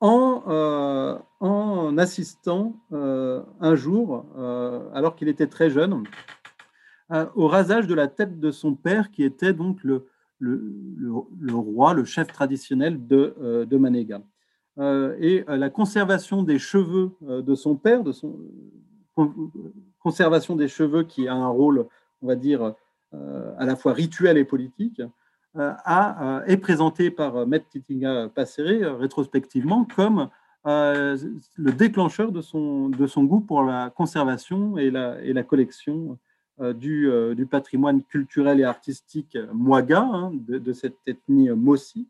en, 0.00 1.96
assistant 1.96 2.76
un 2.90 3.74
jour, 3.74 4.26
alors 4.94 5.16
qu'il 5.16 5.28
était 5.28 5.46
très 5.46 5.70
jeune, 5.70 6.04
au 7.34 7.48
rasage 7.48 7.86
de 7.86 7.94
la 7.94 8.08
tête 8.08 8.40
de 8.40 8.50
son 8.50 8.74
père, 8.74 9.10
qui 9.10 9.22
était 9.22 9.52
donc 9.52 9.84
le, 9.84 10.06
roi, 11.52 11.94
le 11.94 12.04
chef 12.04 12.28
traditionnel 12.28 13.06
de, 13.06 13.34
euh, 13.40 13.78
Manéga. 13.78 14.22
Euh, 14.78 15.14
et 15.20 15.44
euh, 15.48 15.56
la 15.56 15.68
conservation 15.68 16.42
des 16.42 16.58
cheveux 16.58 17.12
de 17.20 17.54
son 17.54 17.76
père, 17.76 18.02
conservation 20.00 20.56
des 20.56 20.68
cheveux 20.68 21.02
qui 21.02 21.28
a 21.28 21.34
un 21.34 21.48
rôle, 21.48 21.86
on 22.22 22.26
va 22.26 22.34
dire, 22.36 22.74
à 23.12 23.66
la 23.66 23.76
fois 23.76 23.92
rituel 23.92 24.38
et 24.38 24.44
politique, 24.44 25.02
est 25.54 26.56
présenté 26.56 27.10
par 27.10 27.46
Maître 27.46 27.66
Titinga 27.68 28.30
Passéré 28.34 28.86
rétrospectivement 28.86 29.84
comme 29.84 30.30
le 30.64 31.70
déclencheur 31.72 32.32
de 32.32 32.40
son, 32.40 32.88
goût 32.88 33.40
pour 33.40 33.62
la 33.64 33.90
conservation 33.90 34.78
et 34.78 34.90
la 34.90 35.42
collection 35.42 36.18
euh, 36.60 36.74
euh, 36.84 37.34
du, 37.34 37.46
patrimoine 37.46 38.02
culturel 38.02 38.60
et 38.60 38.64
artistique 38.64 39.38
Mwaga, 39.54 40.02
hein, 40.02 40.32
de, 40.34 40.72
cette 40.74 40.98
ethnie 41.06 41.48
Mossi, 41.48 42.06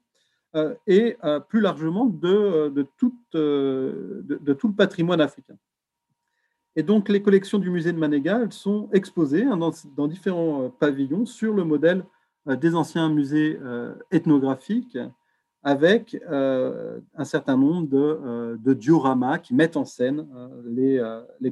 euh, 0.56 0.74
et 0.88 1.16
plus 1.48 1.60
largement 1.60 2.06
de, 2.06 2.84
tout, 2.98 3.14
le 3.32 4.72
patrimoine 4.76 5.20
africain. 5.20 5.54
Et 6.74 6.82
donc, 6.82 7.08
les 7.08 7.22
collections 7.22 7.58
du 7.58 7.70
musée 7.70 7.92
de 7.92 7.98
Manéga, 7.98 8.40
elles 8.42 8.52
sont 8.52 8.88
exposées 8.92 9.44
hein, 9.44 9.56
dans, 9.96 10.08
différents 10.08 10.70
pavillons 10.70 11.24
sur 11.24 11.54
le 11.54 11.64
modèle 11.64 12.04
des 12.46 12.74
anciens 12.74 13.08
musées 13.10 13.58
ethnographiques, 14.10 14.98
avec 15.62 16.20
un 16.28 17.24
certain 17.24 17.56
nombre 17.56 17.88
de, 18.58 18.74
dioramas 18.74 19.38
qui 19.38 19.54
mettent 19.54 19.76
en 19.76 19.84
scène 19.84 20.26
les, 20.64 21.00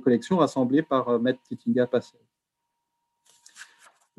collections 0.00 0.38
rassemblées 0.38 0.82
par 0.82 1.20
Maître 1.20 1.40
Titinga 1.48 1.86
Passé. 1.86 2.18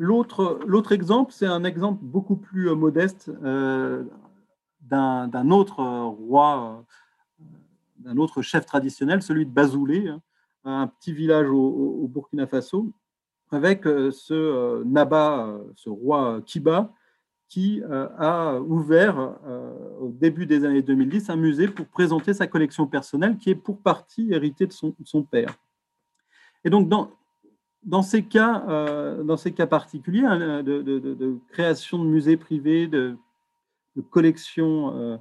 L'autre 0.03 0.93
exemple, 0.93 1.31
c'est 1.31 1.45
un 1.45 1.63
exemple 1.63 1.99
beaucoup 2.01 2.35
plus 2.35 2.69
euh, 2.69 2.75
modeste 2.75 3.29
euh, 3.43 4.03
d'un 4.81 5.51
autre 5.51 5.83
roi, 5.83 6.83
euh, 7.39 7.43
d'un 7.99 8.17
autre 8.17 8.41
chef 8.41 8.65
traditionnel, 8.65 9.21
celui 9.21 9.45
de 9.45 9.51
Bazoulé, 9.51 10.07
hein, 10.07 10.19
un 10.63 10.87
petit 10.87 11.13
village 11.13 11.47
au, 11.51 12.09
Burkina 12.11 12.47
Faso, 12.47 12.91
avec 13.51 13.83
ce 13.83 14.83
Naba, 14.85 15.59
ce 15.75 15.89
roi 15.89 16.41
Kiba, 16.45 16.91
qui 17.47 17.81
a 17.83 18.59
ouvert 18.59 19.35
au 19.99 20.09
début 20.09 20.45
des 20.45 20.63
années 20.63 20.81
2010 20.81 21.29
un 21.29 21.35
musée 21.35 21.67
pour 21.67 21.85
présenter 21.87 22.33
sa 22.33 22.47
collection 22.47 22.87
personnelle 22.87 23.37
qui 23.37 23.49
est 23.49 23.55
pour 23.55 23.81
partie 23.81 24.31
héritée 24.31 24.67
de 24.67 24.71
son, 24.71 24.89
de 24.89 25.05
son 25.05 25.23
père. 25.23 25.55
Et 26.63 26.69
donc, 26.69 26.87
dans, 26.87 27.11
dans 27.83 28.01
ces 28.01 28.23
cas, 28.23 28.63
euh, 28.67 29.23
dans 29.23 29.37
ces 29.37 29.53
cas 29.53 29.67
particuliers 29.67 30.25
hein, 30.25 30.63
de, 30.63 31.37
création 31.51 31.99
de 31.99 32.05
musées 32.09 32.37
privés, 32.37 32.87
de, 32.87 33.17
collections 34.09 34.95
euh, 34.95 35.17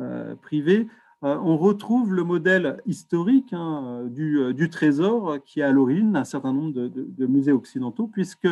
euh, 0.00 0.34
privées, 0.36 0.88
on 1.22 1.56
retrouve 1.56 2.12
le 2.12 2.22
modèle 2.22 2.82
historique 2.84 3.54
hein, 3.54 4.04
du, 4.10 4.68
trésor 4.70 5.38
qui 5.46 5.60
est 5.60 5.62
à 5.62 5.72
l'origine 5.72 6.12
d'un 6.12 6.24
certain 6.24 6.52
nombre 6.52 6.74
de, 6.74 7.26
musées 7.26 7.52
occidentaux, 7.52 8.08
puisque 8.08 8.48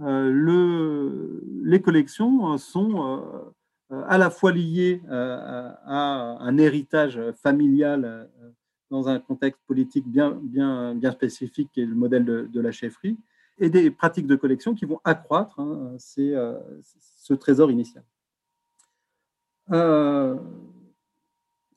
le, 0.00 1.44
les 1.62 1.80
collections 1.80 2.58
sont 2.58 3.30
à 3.90 4.18
la 4.18 4.30
fois 4.30 4.50
liées 4.50 5.02
à 5.08 6.36
un 6.40 6.58
héritage 6.58 7.20
familial 7.44 8.28
dans 8.90 9.08
un 9.08 9.18
contexte 9.18 9.60
politique 9.66 10.06
bien, 10.06 10.38
bien, 10.42 10.94
bien 10.94 11.12
spécifique 11.12 11.70
qui 11.72 11.80
est 11.82 11.86
le 11.86 11.94
modèle 11.94 12.24
de, 12.24 12.60
la 12.60 12.72
chefferie, 12.72 13.16
et 13.58 13.70
des 13.70 13.90
pratiques 13.90 14.26
de 14.26 14.36
collection 14.36 14.74
qui 14.74 14.84
vont 14.84 15.00
accroître 15.04 15.58
hein, 15.60 15.96
euh, 16.18 16.60
ce 16.98 17.34
trésor 17.34 17.70
initial. 17.70 18.04
Euh, 19.72 20.36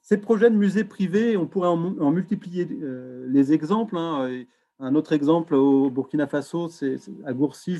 ces 0.01 0.17
projets 0.17 0.49
de 0.49 0.55
musées 0.55 0.83
privés, 0.83 1.37
on 1.37 1.47
pourrait 1.47 1.69
en, 1.69 2.11
multiplier 2.11 2.67
euh, 2.81 3.25
les 3.29 3.53
exemples. 3.53 3.97
Hein, 3.97 4.43
Un 4.79 4.95
autre 4.95 5.13
exemple 5.13 5.55
au 5.55 5.89
Burkina 5.89 6.27
Faso, 6.27 6.69
à 7.25 7.33
Gourcy, 7.33 7.79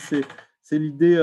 c'est 0.62 0.80
l'idée 0.80 1.18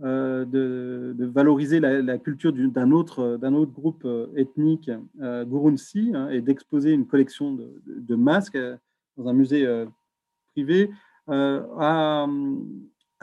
de, 0.00 1.14
valoriser 1.18 1.80
la, 1.80 2.18
culture 2.18 2.52
d'un 2.52 2.90
autre, 2.90 3.38
autre 3.42 3.72
groupe 3.72 4.06
ethnique, 4.36 4.90
Gurunsi, 5.20 6.12
hein, 6.14 6.28
et 6.30 6.40
d'exposer 6.40 6.92
une 6.92 7.06
collection 7.06 7.56
de, 7.86 8.14
masques 8.14 8.58
dans 9.16 9.28
un 9.28 9.32
musée 9.32 9.66
privé. 10.52 10.90
À, 11.28 12.26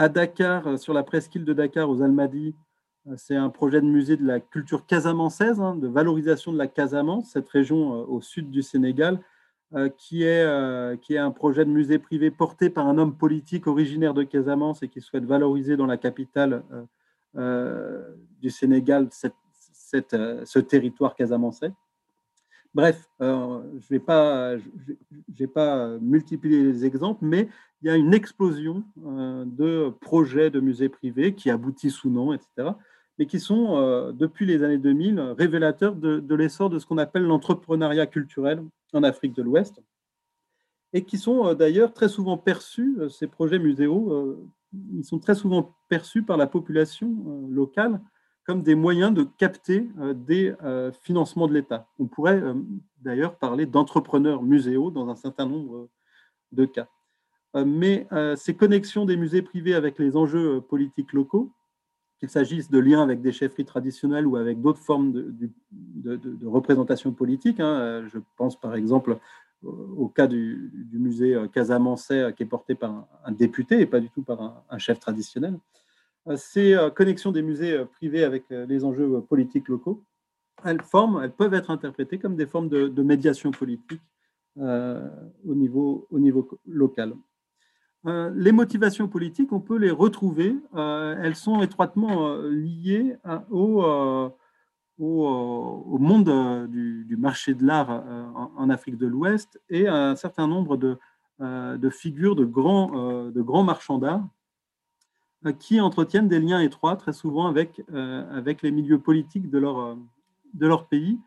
Dakar, 0.10 0.80
sur 0.80 0.94
la 0.94 1.04
presqu'île 1.04 1.46
de 1.46 1.54
Dakar, 1.54 1.90
aux 1.90 2.02
Almadies, 2.02 2.56
c'est 3.18 3.36
un 3.36 3.50
projet 3.50 3.82
de 3.82 3.86
musée 3.86 4.16
de 4.16 4.26
la 4.26 4.40
culture 4.40 4.86
casamançaise, 4.86 5.60
hein, 5.60 5.76
de 5.76 5.88
valorisation 5.88 6.54
de 6.54 6.58
la 6.58 6.68
Casamance, 6.68 7.32
cette 7.32 7.50
région 7.50 7.94
euh, 7.94 8.06
au 8.06 8.22
sud 8.22 8.52
du 8.52 8.62
Sénégal, 8.62 9.16
euh, 9.16 9.20
qui, 9.98 10.24
est, 10.24 10.44
euh, 10.44 10.96
qui 10.98 11.14
est 11.14 11.20
un 11.20 11.32
projet 11.32 11.66
de 11.66 11.70
musée 11.70 12.00
privé 12.00 12.32
porté 12.32 12.70
par 12.70 12.88
un 12.88 12.98
homme 12.98 13.16
politique 13.16 13.68
originaire 13.68 14.14
de 14.14 14.24
Casamance 14.24 14.84
et 14.84 14.88
qui 14.88 15.02
souhaite 15.02 15.26
valoriser 15.26 15.78
dans 15.78 15.86
la 15.86 15.98
capitale 15.98 16.64
du 17.34 18.50
Sénégal 18.50 19.08
ce 19.12 20.60
territoire 20.60 21.16
casamançais. 21.16 21.72
Bref, 22.74 23.10
je 23.20 23.26
ne 23.26 24.58
vais 25.40 25.48
pas, 25.48 25.98
multiplier 26.00 26.64
les 26.64 26.86
exemples, 26.86 27.24
mais 27.24 27.48
il 27.82 27.88
y 27.88 27.90
a 27.90 27.96
une 27.96 28.14
explosion 28.14 28.84
de 28.98 29.90
projets 30.02 30.50
de 30.50 30.60
musées 30.60 30.90
privés 30.90 31.34
qui 31.34 31.50
aboutissent 31.50 32.04
ou 32.04 32.10
non, 32.10 32.34
etc 32.34 32.74
et 33.22 33.28
qui 33.28 33.40
sont, 33.40 33.78
euh, 33.78 34.12
depuis 34.12 34.48
les 34.48 34.64
années 34.64 34.80
2000, 34.80 35.20
révélateurs 35.38 35.96
de, 35.96 36.36
l'essor 36.36 36.72
de 36.72 36.80
ce 36.80 36.88
qu'on 36.88 36.98
appelle 36.98 37.24
l'entrepreneuriat 37.24 38.08
culturel 38.08 38.64
en 38.94 39.04
Afrique 39.04 39.34
de 39.34 39.42
l'Ouest, 39.42 39.82
et 40.94 41.06
qui 41.06 41.18
sont 41.18 41.48
euh, 41.48 41.56
d'ailleurs 41.56 41.94
très 41.94 42.10
souvent 42.10 42.38
perçus, 42.38 42.98
euh, 43.00 43.10
ces 43.10 43.28
projets 43.28 43.60
muséaux, 43.60 44.40
ils 44.94 45.04
sont 45.04 45.20
très 45.20 45.36
souvent 45.36 45.76
perçus 45.90 46.24
par 46.24 46.38
la 46.38 46.48
population 46.48 47.48
locale 47.50 48.02
comme 48.46 48.64
des 48.64 48.76
moyens 48.76 49.14
de 49.14 49.24
capter 49.38 49.88
des 50.16 50.56
financements 51.04 51.48
de 51.48 51.54
l'État. 51.54 51.90
On 52.00 52.08
pourrait 52.08 52.42
d'ailleurs 53.02 53.38
parler 53.38 53.66
d'entrepreneurs 53.66 54.42
muséaux 54.42 54.90
dans 54.90 55.10
un 55.10 55.16
certain 55.16 55.46
nombre 55.46 55.90
de 56.54 56.66
cas. 56.66 56.88
Mais 57.54 58.08
ces 58.38 58.56
connexions 58.56 59.06
des 59.06 59.18
musées 59.18 59.42
privés 59.42 59.76
avec 59.76 60.00
les 60.00 60.16
enjeux 60.16 60.62
politiques 60.62 61.12
locaux 61.12 61.52
qu'il 62.22 62.30
s'agisse 62.30 62.70
de 62.70 62.78
liens 62.78 63.02
avec 63.02 63.20
des 63.22 63.32
chefferies 63.32 63.66
traditionnelles 63.66 64.28
ou 64.28 64.36
avec 64.36 64.62
d'autres 64.62 64.80
formes 64.80 65.12
de, 65.12 66.46
représentation 66.46 67.12
politique. 67.12 67.60
Hein. 67.60 68.06
Je 68.14 68.20
pense 68.38 68.60
par 68.60 68.76
exemple 68.76 69.18
au 69.64 70.08
cas 70.08 70.28
du, 70.28 70.72
musée 70.94 71.36
casamançais 71.52 72.32
qui 72.38 72.44
est 72.44 72.46
porté 72.46 72.76
par 72.76 73.08
un, 73.26 73.32
député 73.32 73.82
et 73.82 73.88
pas 73.88 74.00
du 74.00 74.12
tout 74.12 74.22
par 74.22 74.64
un, 74.70 74.78
chef 74.78 75.00
traditionnel. 75.00 75.58
Ces 76.36 76.78
connexions 76.96 77.32
des 77.32 77.42
musées 77.42 77.84
privés 77.86 78.24
avec 78.24 78.46
les 78.52 78.86
enjeux 78.86 79.20
politiques 79.22 79.68
locaux, 79.68 80.04
elles, 80.64 80.82
forment, 80.84 81.22
elles 81.24 81.32
peuvent 81.32 81.56
être 81.56 81.72
interprétées 81.72 82.20
comme 82.20 82.36
des 82.36 82.46
formes 82.46 82.70
de, 82.70 83.02
médiation 83.02 83.50
politique 83.50 84.02
euh, 84.60 85.10
au 85.48 85.56
niveau 85.56 86.08
local. 86.68 87.16
Euh, 88.08 88.32
les 88.36 88.52
motivations 88.52 89.08
politiques, 89.08 89.52
on 89.52 89.60
peut 89.60 89.78
les 89.78 89.92
retrouver. 89.92 90.56
Euh, 90.76 91.16
elles 91.22 91.36
sont 91.36 91.62
étroitement 91.62 92.30
euh, 92.30 92.50
liées 92.50 93.16
au, 93.52 94.32
monde 94.98 96.68
du, 96.70 97.18
marché 97.18 97.54
de 97.54 97.66
l'art 97.66 98.04
en, 98.58 98.70
Afrique 98.70 98.98
de 98.98 99.08
l'Ouest 99.08 99.60
et 99.70 99.88
à 99.88 100.10
un 100.10 100.16
certain 100.16 100.48
nombre 100.48 100.78
de, 100.78 100.98
figures 101.90 102.36
de 102.36 102.46
grands, 102.46 103.64
marchands 103.64 103.98
d'art 103.98 104.24
qui 105.58 105.82
entretiennent 105.82 106.28
des 106.28 106.40
liens 106.40 106.60
étroits 106.60 106.96
très 106.96 107.14
souvent 107.14 107.48
avec, 107.48 107.82
les 108.62 108.72
milieux 108.72 109.00
politiques 109.00 109.50
de 109.50 109.58
leur, 109.58 109.98
de 110.54 110.68
leur 110.68 110.88
pays. 110.88 111.20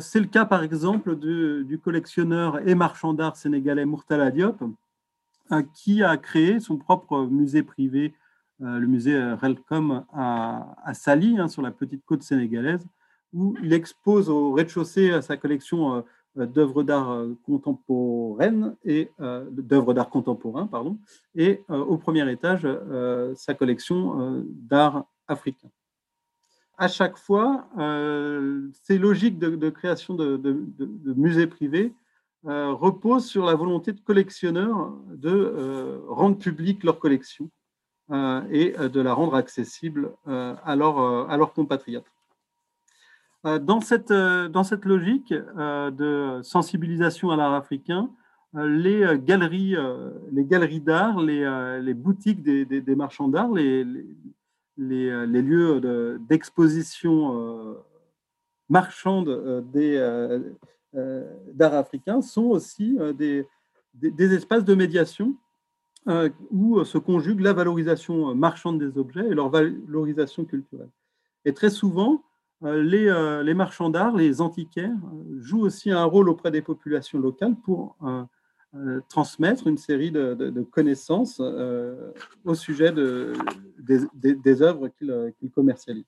C'est 0.00 0.20
le 0.20 0.26
cas 0.26 0.46
par 0.46 0.62
exemple 0.62 1.16
du 1.16 1.78
collectionneur 1.82 2.66
et 2.66 2.74
marchand 2.74 3.12
d'art 3.12 3.36
sénégalais 3.36 3.84
Murtala 3.84 4.30
Diop, 4.30 4.62
qui 5.74 6.02
a 6.02 6.16
créé 6.16 6.60
son 6.60 6.76
propre 6.76 7.26
musée 7.26 7.62
privé, 7.62 8.14
euh, 8.62 8.78
le 8.78 8.86
musée 8.86 9.18
Relcom 9.34 10.04
à, 10.12 10.76
à 10.84 10.94
Sali, 10.94 11.38
hein, 11.38 11.48
sur 11.48 11.62
la 11.62 11.70
petite 11.70 12.04
côte 12.04 12.22
sénégalaise, 12.22 12.86
où 13.32 13.56
il 13.62 13.72
expose 13.72 14.28
au 14.28 14.52
rez-de-chaussée 14.52 15.22
sa 15.22 15.36
collection 15.36 16.04
euh, 16.38 16.46
d'œuvres 16.46 16.82
d'art 16.82 17.10
euh, 17.10 17.34
contemporaines 17.44 18.76
et 18.84 19.10
d'œuvres 19.50 19.94
d'art 19.94 20.10
contemporain, 20.10 20.66
pardon, 20.66 20.98
et 21.34 21.64
au 21.68 21.96
premier 21.98 22.30
étage 22.30 22.66
sa 23.34 23.54
collection 23.54 24.44
d'art 24.46 25.06
africain. 25.26 25.68
À 26.78 26.86
chaque 26.86 27.18
fois, 27.18 27.68
ces 28.84 28.96
logiques 28.96 29.38
de, 29.40 29.70
création 29.70 30.14
de, 30.14 30.36
de 30.36 31.14
musées 31.14 31.48
privés 31.48 31.92
euh, 32.46 32.72
repose 32.72 33.26
sur 33.26 33.44
la 33.44 33.54
volonté 33.54 33.92
de 33.92 34.00
collectionneurs 34.00 34.94
de 35.10 35.28
euh, 35.28 35.98
rendre 36.08 36.38
publique 36.38 36.84
leur 36.84 36.98
collection 36.98 37.50
euh, 38.12 38.40
et 38.50 38.70
de 38.70 39.00
la 39.02 39.12
rendre 39.12 39.34
accessible 39.34 40.12
à, 40.26 40.74
leurs 40.74 41.52
compatriotes. 41.52 42.10
Dans 43.44 43.82
cette, 43.82 44.10
logique 44.10 45.32
de 45.32 46.40
sensibilisation 46.42 47.30
à 47.30 47.36
l'art 47.36 47.52
africain, 47.52 48.10
les 48.54 49.04
galeries, 49.18 49.76
galeries 50.32 50.80
d'art, 50.80 51.20
les, 51.20 51.94
boutiques 51.94 52.42
des, 52.42 52.96
marchands 52.96 53.28
d'art, 53.28 53.50
les, 53.52 53.84
les, 54.78 55.42
lieux 55.42 56.18
d'exposition 56.20 57.76
marchande 58.68 59.62
des, 59.72 59.98
d'art 60.92 61.74
africain 61.74 62.22
sont 62.22 62.46
aussi 62.46 62.96
euh, 62.98 63.12
des, 63.12 63.46
des, 63.94 64.34
espaces 64.34 64.64
de 64.64 64.74
médiation 64.74 65.36
euh, 66.08 66.30
où 66.50 66.82
se 66.84 66.98
conjugue 66.98 67.40
la 67.40 67.52
valorisation 67.52 68.34
marchande 68.34 68.82
des 68.82 68.98
objets 68.98 69.26
et 69.26 69.34
leur 69.34 69.50
valorisation 69.50 70.44
culturelle. 70.44 70.90
Et 71.44 71.52
très 71.54 71.70
souvent, 71.70 72.22
les, 72.62 73.40
les 73.42 73.54
marchands 73.54 73.88
d'art, 73.88 74.14
les 74.14 74.42
antiquaires, 74.42 74.98
jouent 75.38 75.62
aussi 75.62 75.90
un 75.90 76.04
rôle 76.04 76.28
auprès 76.28 76.50
des 76.50 76.60
populations 76.60 77.18
locales 77.18 77.56
pour 77.56 77.96
transmettre 79.08 79.66
une 79.66 79.78
série 79.78 80.10
de, 80.10 80.62
connaissances 80.70 81.40
au 82.44 82.54
sujet 82.54 82.92
de, 82.92 83.32
des, 83.78 84.34
des, 84.34 84.60
œuvres 84.60 84.88
qu'ils 84.88 85.50
commercialisent 85.54 86.04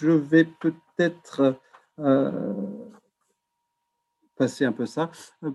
je 0.00 0.10
vais 0.10 0.44
peut-être 0.44 1.56
euh, 1.98 2.52
passer 4.36 4.64
un 4.64 4.72
peu 4.72 4.86
ça, 4.86 5.10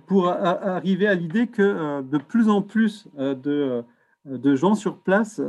pour 0.06 0.28
arriver 0.28 1.08
à 1.08 1.16
l'idée 1.16 1.48
que 1.48 1.64
euh, 1.64 2.02
de 2.04 2.20
plus 2.20 2.50
en 2.50 2.62
plus 2.62 3.08
euh, 3.18 3.34
de, 3.34 3.84
de 4.26 4.56
gens 4.56 4.76
sur 4.76 5.00
place 5.00 5.42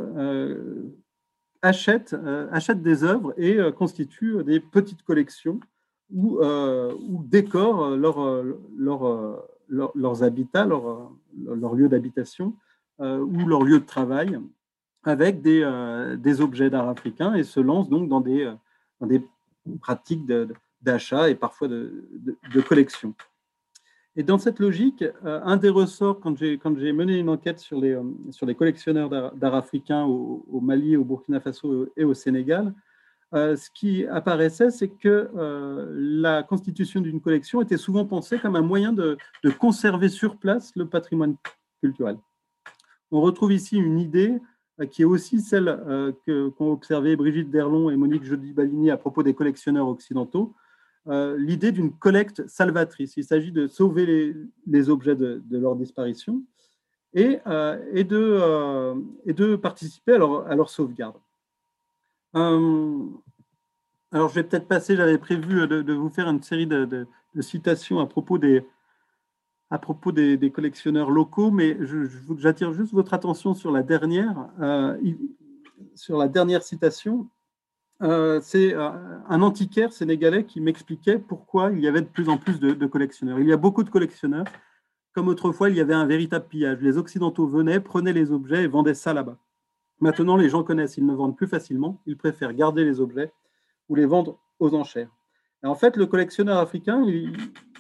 achètent, 1.61 2.16
achètent 2.51 2.83
des 2.83 3.05
œuvres 3.05 3.35
et 3.37 3.59
constituent 3.72 4.43
des 4.45 4.61
petites 4.61 5.03
collections 5.03 5.61
ou, 6.11 6.39
ou 6.41 7.24
décorent 7.24 7.91
leur, 7.97 8.45
leur, 8.77 9.43
leurs 9.68 10.22
habitats, 10.22 10.64
leur, 10.64 11.11
leur 11.35 11.74
lieu 11.74 11.89
d'habitation 11.89 12.55
ou 13.01 13.47
leur 13.47 13.64
lieu 13.64 13.81
de 13.81 13.87
travail 13.87 14.39
avec 15.05 15.41
des, 15.41 15.64
des 16.18 16.41
objets 16.43 16.70
d'art 16.70 16.89
africain 16.89 17.35
et 17.35 17.45
se 17.45 17.61
lancent 17.61 17.89
donc 17.89 18.09
dans 18.09 18.20
des, 18.20 18.53
dans 19.01 19.07
des 19.07 19.22
pratiques 19.80 20.26
d'achat 20.82 21.28
et 21.28 21.34
parfois 21.34 21.68
de, 21.68 22.61
collection. 22.66 23.14
Et 24.18 24.22
dans 24.22 24.38
cette 24.38 24.61
logique, 24.61 25.03
euh, 25.03 25.40
un 25.44 25.59
des 25.59 25.68
ressorts, 25.68 26.20
quand 26.20 26.38
j'ai 26.38 26.92
mené 26.92 27.18
une 27.18 27.28
enquête 27.28 27.59
sur 27.59 27.78
les, 27.78 27.92
euh, 27.92 28.55
collectionneurs 28.55 29.11
d'art 29.34 29.55
africain 29.55 30.05
au, 30.05 30.61
Mali, 30.61 30.97
au 30.97 31.05
Burkina 31.05 31.40
Faso 31.40 31.88
et 31.97 32.05
au 32.05 32.14
Sénégal, 32.14 32.72
euh, 33.34 33.57
ce 33.57 33.68
qui 33.70 34.07
apparaissait, 34.07 34.70
c'est 34.70 34.88
que 34.88 35.28
la 35.92 36.42
constitution 36.42 37.01
d'une 37.01 37.20
collection 37.20 37.61
était 37.61 37.76
souvent 37.76 38.07
pensée 38.07 38.38
comme 38.38 38.57
un 38.57 38.62
moyen 38.62 38.92
de, 38.92 39.18
conserver 39.59 40.09
sur 40.09 40.38
place 40.38 40.72
le 40.76 40.86
patrimoine 40.86 41.36
culturel. 41.82 42.16
On 43.11 43.20
retrouve 43.20 43.53
ici 43.53 43.76
une 43.76 43.99
idée 43.99 44.40
qui 44.85 45.03
est 45.03 45.07
aussi 45.07 45.41
celle 45.41 45.68
euh, 45.68 46.12
qu'ont 46.27 46.72
observé 46.72 47.16
Brigitte 47.16 47.51
Derlon 47.51 47.89
et 47.89 47.97
Monique 47.97 48.24
Jody-Balini 48.24 48.91
à 48.91 48.99
propos 48.99 49.22
des 49.22 49.33
collectionneurs 49.33 49.89
occidentaux, 49.89 50.55
euh, 51.07 51.37
l'idée 51.39 51.72
d'une 51.72 51.93
collecte 51.93 52.47
salvatrice. 52.47 53.16
Il 53.16 53.24
s'agit 53.24 53.53
de 53.53 53.66
sauver 53.68 54.35
les, 54.66 54.91
objets 54.91 55.16
de, 55.16 55.43
leur 55.51 55.77
disparition 55.77 56.43
et, 57.14 57.39
de, 58.05 59.57
participer 59.57 60.14
à 60.14 60.55
leur 60.55 60.68
sauvegarde. 60.68 61.16
alors, 62.35 64.29
je 64.29 64.35
vais 64.35 64.43
peut-être 64.43 64.68
passer, 64.68 64.97
j'avais 64.97 65.16
prévu 65.16 65.66
de, 65.66 65.93
vous 65.95 66.11
faire 66.11 66.29
une 66.29 66.43
série 66.43 66.66
de, 66.66 67.07
citations 67.41 68.01
à 68.01 68.07
propos 68.07 68.37
des, 68.37 68.62
à 69.71 69.79
propos 69.79 70.12
des, 70.12 70.51
collectionneurs 70.51 71.11
locaux, 71.11 71.51
mais 71.51 71.77
j'attire 72.39 72.73
juste 72.73 72.93
votre 72.93 73.14
attention 73.14 73.55
sur 73.55 73.73
la 73.73 73.83
dernière, 73.83 74.49
euh, 74.61 74.97
sur 75.95 76.19
la 76.19 76.29
dernière 76.29 76.62
citation. 76.62 77.29
Euh, 78.03 78.41
c'est 78.43 78.75
euh, 78.75 78.91
un 79.29 79.43
antiquaire 79.43 79.93
sénégalais 79.93 80.45
qui 80.45 80.61
m'expliquait 80.61 81.19
pourquoi 81.19 81.71
il 81.73 81.81
y 81.81 81.89
avait 81.89 82.03
de 82.03 82.07
plus 82.07 82.29
en 82.29 82.37
plus 82.37 82.61
de, 82.61 82.87
collectionneurs. 82.87 83.41
Il 83.41 83.47
y 83.47 83.53
a 83.53 83.57
beaucoup 83.57 83.83
de 83.83 83.91
collectionneurs. 83.91 84.45
Comme 85.12 85.29
autrefois, 85.29 85.71
il 85.71 85.77
y 85.77 85.81
avait 85.81 85.95
un 85.95 86.05
véritable 86.05 86.47
pillage. 86.47 86.79
Les 86.83 86.99
Occidentaux 86.99 87.47
venaient, 87.47 87.81
prenaient 87.81 88.12
les 88.12 88.31
objets 88.31 88.64
et 88.64 88.67
vendaient 88.67 88.95
ça 88.95 89.14
là-bas. 89.14 89.39
Maintenant, 89.99 90.37
les 90.37 90.51
gens 90.51 90.62
connaissent, 90.62 90.99
ils 90.99 91.07
ne 91.07 91.14
vendent 91.14 91.37
plus 91.37 91.47
facilement. 91.47 92.03
Ils 92.05 92.19
préfèrent 92.19 92.53
garder 92.53 92.85
les 92.85 93.01
objets 93.01 93.33
ou 93.89 93.95
les 93.95 94.05
vendre 94.05 94.39
aux 94.59 94.75
enchères. 94.75 95.11
en 95.62 95.75
fait, 95.75 95.97
le 95.97 96.05
collectionneur 96.05 96.59
africain, 96.59 97.03
il, 97.07 97.33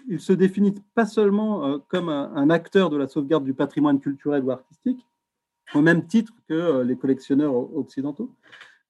il 0.08 0.20
se 0.20 0.32
définit 0.32 0.74
pas 0.94 1.06
seulement 1.06 1.66
euh, 1.66 1.78
comme 1.88 2.08
un, 2.08 2.50
acteur 2.50 2.90
de 2.90 2.96
la 2.96 3.08
sauvegarde 3.08 3.44
du 3.44 3.54
patrimoine 3.54 4.00
culturel 4.00 4.42
ou 4.44 4.50
artistique, 4.50 5.06
au 5.74 5.80
même 5.80 6.06
titre 6.06 6.32
que 6.48 6.54
euh, 6.54 6.84
les 6.84 6.96
collectionneurs 6.96 7.54
occidentaux, 7.76 8.30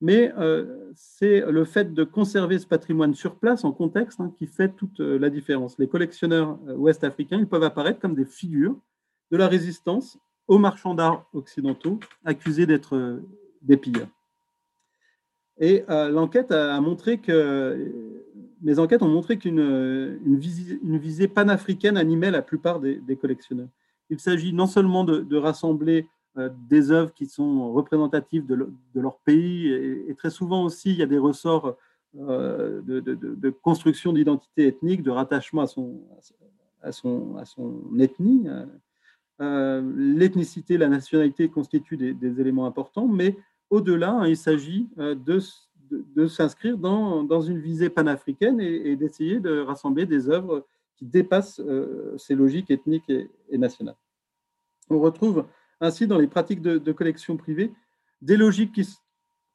mais 0.01 0.33
euh, 0.37 0.93
c'est 0.95 1.41
le 1.41 1.65
fait 1.65 1.95
de 1.95 2.05
conserver 2.05 2.59
ce 2.59 2.67
patrimoine 2.67 3.15
sur 3.15 3.37
place, 3.37 3.65
en 3.65 3.73
contexte, 3.73 4.21
hein, 4.21 4.33
qui 4.37 4.47
fait 4.47 4.69
toute 4.69 5.01
la 5.01 5.31
différence. 5.31 5.79
Les 5.79 5.89
collectionneurs 5.89 6.59
ouest-africains, 6.77 7.39
ils 7.39 7.49
peuvent 7.49 7.63
apparaître 7.63 7.99
comme 7.99 8.15
des 8.15 8.27
figures 8.27 8.77
de 9.31 9.37
la 9.39 9.49
résistance 9.49 10.19
aux 10.49 10.59
marchands 10.59 10.95
d'art 10.95 11.27
occidentaux 11.33 11.99
accusés 12.25 12.67
d'être 12.67 13.21
des 13.63 13.79
pilleurs. 13.79 14.09
Et 15.59 15.85
l'enquête 15.89 16.53
a 16.53 16.81
montré 16.81 17.19
que 17.19 17.93
mes 18.63 18.79
enquêtes 18.79 19.03
ont 19.03 19.09
montré 19.09 19.39
qu'une 19.39 19.59
une 20.25 20.99
visée, 20.99 21.29
panafricaine 21.29 21.97
animait 21.97 22.31
la 22.31 22.43
plupart 22.43 22.81
des, 22.81 23.17
collectionneurs. 23.21 23.69
Il 24.11 24.21
s'agit 24.21 24.53
non 24.53 24.67
seulement 24.67 25.05
de, 25.05 25.37
rassembler 25.37 26.07
euh, 26.37 26.51
des 26.69 26.91
œuvres 26.91 27.13
qui 27.15 27.27
sont 27.27 27.73
représentatives 27.73 28.47
de, 28.47 28.69
leur 28.95 29.19
pays, 29.21 29.69
et, 29.73 30.15
très 30.17 30.31
souvent 30.31 30.65
aussi, 30.65 30.91
il 30.91 30.97
y 30.97 31.03
a 31.03 31.07
des 31.07 31.19
ressorts 31.19 31.77
euh, 32.19 32.83
de, 32.83 33.51
construction 33.51 34.13
d'identité 34.13 34.67
ethnique, 34.67 35.03
de 35.03 35.11
rattachement 35.11 35.63
à 35.63 35.67
son, 35.67 36.01
à 36.83 36.93
son, 36.93 37.37
à 37.37 37.45
son 37.45 37.83
ethnie. 37.99 38.47
Euh, 39.41 39.83
l'ethnicité, 39.97 40.79
la 40.79 40.89
nationalité 40.89 41.49
constituent 41.49 41.97
des, 41.97 42.41
éléments 42.41 42.67
importants, 42.67 43.07
mais 43.07 43.37
au-delà, 43.71 44.13
hein, 44.13 44.29
il 44.29 44.37
s'agit 44.37 44.89
de 44.97 45.41
de, 45.91 46.27
s'inscrire 46.27 46.77
dans, 46.79 47.41
une 47.41 47.59
visée 47.59 47.91
panafricaine 47.91 48.61
et, 48.61 48.97
d'essayer 48.97 49.41
de 49.41 49.61
rassembler 49.61 50.07
des 50.07 50.29
œuvres 50.29 50.67
qui 50.97 51.05
dépassent 51.05 51.61
euh, 51.61 52.17
ces 52.17 52.35
logiques 52.35 52.71
ethniques 52.71 53.11
et, 53.11 53.59
nationales. 53.59 53.97
On 54.89 54.99
retrouve 54.99 55.45
ainsi 55.81 56.07
dans 56.07 56.19
les 56.19 56.27
pratiques 56.27 56.63
de, 56.63 56.93
collection 56.93 57.37
privée 57.37 57.73
des 58.23 58.37
logiques 58.37 58.81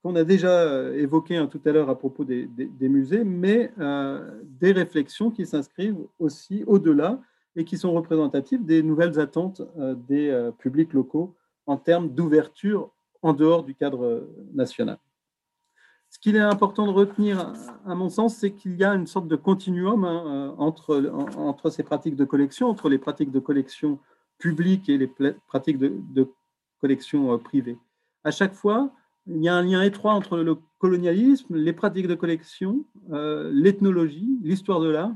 qu'on 0.04 0.16
a 0.16 0.24
déjà 0.24 0.50
euh, 0.50 0.94
évoquées 0.98 1.38
hein, 1.38 1.48
tout 1.48 1.62
à 1.66 1.72
l'heure 1.72 1.90
à 1.90 1.98
propos 1.98 2.24
des, 2.24 2.48
musées, 2.82 3.24
mais 3.24 3.72
euh, 3.80 4.42
des 4.60 4.72
réflexions 4.72 5.32
qui 5.32 5.46
s'inscrivent 5.46 6.06
aussi 6.20 6.64
au-delà 6.68 7.22
et 7.56 7.66
qui 7.66 7.78
sont 7.78 7.92
représentatives 7.92 8.64
des 8.64 8.82
nouvelles 8.82 9.20
attentes 9.20 9.62
des 10.08 10.50
publics 10.58 10.94
locaux 10.94 11.36
en 11.66 11.76
termes 11.76 12.10
d'ouverture 12.10 12.92
en 13.22 13.34
dehors 13.34 13.64
du 13.64 13.76
cadre 13.76 14.28
national. 14.54 14.98
Ce 16.12 16.20
qu'il 16.20 16.36
est 16.36 16.40
important 16.40 16.86
de 16.86 16.92
retenir, 16.92 17.54
à 17.86 17.96
mon 17.96 18.10
sens, 18.10 18.36
c'est 18.36 18.52
qu'il 18.52 18.76
y 18.76 18.84
a 18.84 18.94
une 18.94 19.08
sorte 19.08 19.30
de 19.30 19.38
continuum 19.38 20.04
hein, 20.04 20.52
euh, 20.52 20.56
entre, 20.58 21.70
ces 21.70 21.84
pratiques 21.84 22.18
de 22.18 22.26
collection, 22.26 22.68
entre 22.68 22.90
les 22.90 22.98
pratiques 22.98 23.32
de 23.32 23.40
collection 23.40 23.98
publiques 24.38 24.90
et 24.90 24.98
les 24.98 25.08
pratiques 25.48 25.78
de, 25.80 26.28
collection 26.82 27.34
euh, 27.34 27.38
privée. 27.38 27.78
À 28.26 28.32
chaque 28.32 28.54
fois, 28.54 28.92
il 29.26 29.42
y 29.42 29.48
a 29.48 29.56
un 29.56 29.62
lien 29.62 29.84
étroit 29.84 30.14
entre 30.14 30.40
le 30.40 30.58
colonialisme, 30.80 31.56
les 31.56 31.74
pratiques 31.74 32.08
de 32.08 32.16
collection, 32.16 32.84
euh, 33.14 33.50
l'ethnologie, 33.54 34.38
l'histoire 34.44 34.82
de 34.82 34.90
l'art, 34.90 35.14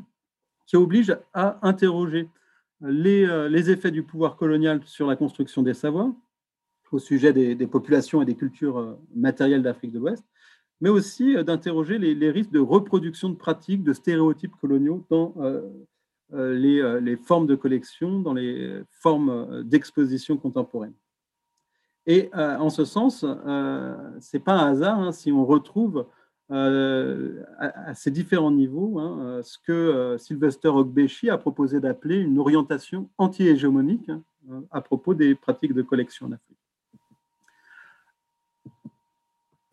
qui 0.65 0.77
oblige 0.77 1.17
à 1.33 1.59
interroger 1.61 2.29
les, 2.79 3.69
effets 3.69 3.91
du 3.91 4.03
pouvoir 4.03 4.37
colonial 4.37 4.81
sur 4.85 5.07
la 5.07 5.17
construction 5.17 5.61
des 5.61 5.73
savoirs, 5.73 6.11
au 6.95 6.99
sujet 6.99 7.33
des, 7.33 7.67
populations 7.67 8.21
et 8.21 8.25
des 8.25 8.35
cultures 8.35 8.97
matérielles 9.13 9.63
d'Afrique 9.63 9.91
de 9.91 9.99
l'Ouest, 9.99 10.25
mais 10.81 10.89
aussi 10.89 11.35
euh, 11.35 11.43
d'interroger 11.43 11.97
les, 11.97 12.31
risques 12.31 12.51
de 12.51 12.59
reproduction 12.59 13.29
de 13.29 13.35
pratiques, 13.35 13.83
de 13.83 13.93
stéréotypes 13.93 14.55
coloniaux 14.59 15.05
dans 15.09 15.33
euh, 15.37 15.61
euh, 16.33 16.99
les, 16.99 17.17
formes 17.17 17.47
de 17.47 17.55
collection, 17.55 18.19
dans 18.19 18.33
les 18.33 18.81
formes 18.89 19.63
d'exposition 19.63 20.37
contemporaine. 20.37 20.93
Et 22.07 22.29
en 22.35 22.69
ce 22.69 22.85
sens, 22.85 23.21
ce 23.21 24.37
n'est 24.37 24.43
pas 24.43 24.53
un 24.53 24.71
hasard 24.71 24.99
hein, 24.99 25.11
si 25.11 25.31
on 25.31 25.43
retrouve 25.43 26.05
à, 26.51 27.95
ces 27.95 28.11
différents 28.11 28.51
niveaux 28.51 28.99
hein, 28.99 29.41
ce 29.41 29.57
que 29.57 30.15
Sylvester 30.19 30.67
Ogbechi 30.67 31.31
a 31.31 31.39
proposé 31.39 31.79
d'appeler 31.79 32.17
une 32.17 32.37
orientation 32.37 33.09
anti-hégémonique 33.17 34.09
hein, 34.09 34.21
à 34.69 34.81
propos 34.81 35.15
des 35.15 35.33
pratiques 35.33 35.73
de 35.73 35.81
collection 35.81 36.27
en 36.27 36.33
Afrique. 36.33 36.64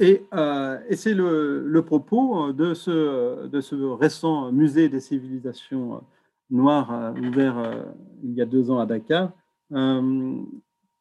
Euh, 0.02 0.78
et, 0.88 0.96
c'est 0.96 1.14
le, 1.14 1.80
propos 1.82 2.52
de 2.52 2.74
ce, 2.74 3.46
de 3.46 3.60
ce, 3.60 3.74
récent 3.74 4.50
musée 4.50 4.88
des 4.88 5.00
civilisations 5.00 6.02
noires 6.50 6.92
euh, 6.92 7.12
ouvert 7.12 7.58
euh, 7.58 7.84
il 8.24 8.32
y 8.32 8.42
a 8.42 8.46
deux 8.46 8.70
ans 8.70 8.78
à 8.78 8.86
Dakar. 8.86 9.32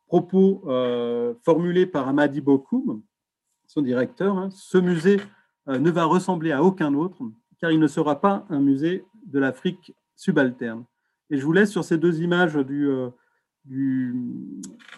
propos 0.08 0.64
formulé 1.44 1.86
par 1.86 2.08
Amadi 2.08 2.42
Bokoum, 2.42 3.02
son 3.66 3.82
directeur. 3.82 4.38
Hein. 4.38 4.50
ce 4.52 4.78
musée 4.78 5.18
ne 5.68 5.90
va 5.90 6.06
ressembler 6.06 6.52
à 6.52 6.64
aucun 6.64 6.94
autre, 6.94 7.22
car 7.60 7.72
il 7.72 7.80
ne 7.80 7.88
sera 7.88 8.20
pas 8.20 8.46
un 8.50 8.60
musée 8.60 9.06
de 9.26 9.40
l'Afrique 9.40 9.94
subalterne. 10.16 10.84
Et 11.30 11.38
je 11.38 11.46
vous 11.46 11.54
laisse 11.54 11.72
sur 11.72 11.84
ces 11.84 11.98
deux 11.98 12.22
images 12.22 12.56
du, 12.56 14.14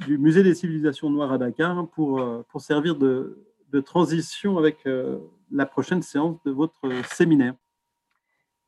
musée 0.07 0.43
des 0.43 0.55
civilisations 0.55 1.09
noires 1.09 1.31
à 1.31 1.37
Dakar 1.37 1.87
pour 1.89 2.61
servir 2.61 2.95
de, 2.95 3.37
de 3.73 3.81
transition 3.81 4.57
avec 4.57 4.85
euh, 4.85 5.17
la 5.51 5.65
prochaine 5.65 6.03
séance 6.03 6.37
de 6.45 6.51
votre 6.51 6.89
séminaire. 7.11 7.55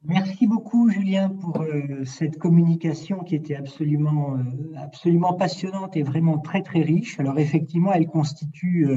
Merci 0.03 0.45
beaucoup, 0.45 0.89
Julien, 0.89 1.30
pour 1.30 1.62
euh, 1.62 2.03
cette 2.06 2.38
communication 2.38 3.24
qui 3.24 3.36
était 3.36 3.56
absolument, 3.56 4.36
euh, 4.36 4.78
absolument 4.78 5.34
passionnante 5.34 5.95
et 5.95 6.03
vraiment 6.03 6.39
très, 6.39 6.62
très 6.62 6.82
riche. 6.82 7.20
Alors, 7.20 7.39
effectivement, 7.39 7.93
elle 7.93 8.08
constitue 8.08 8.89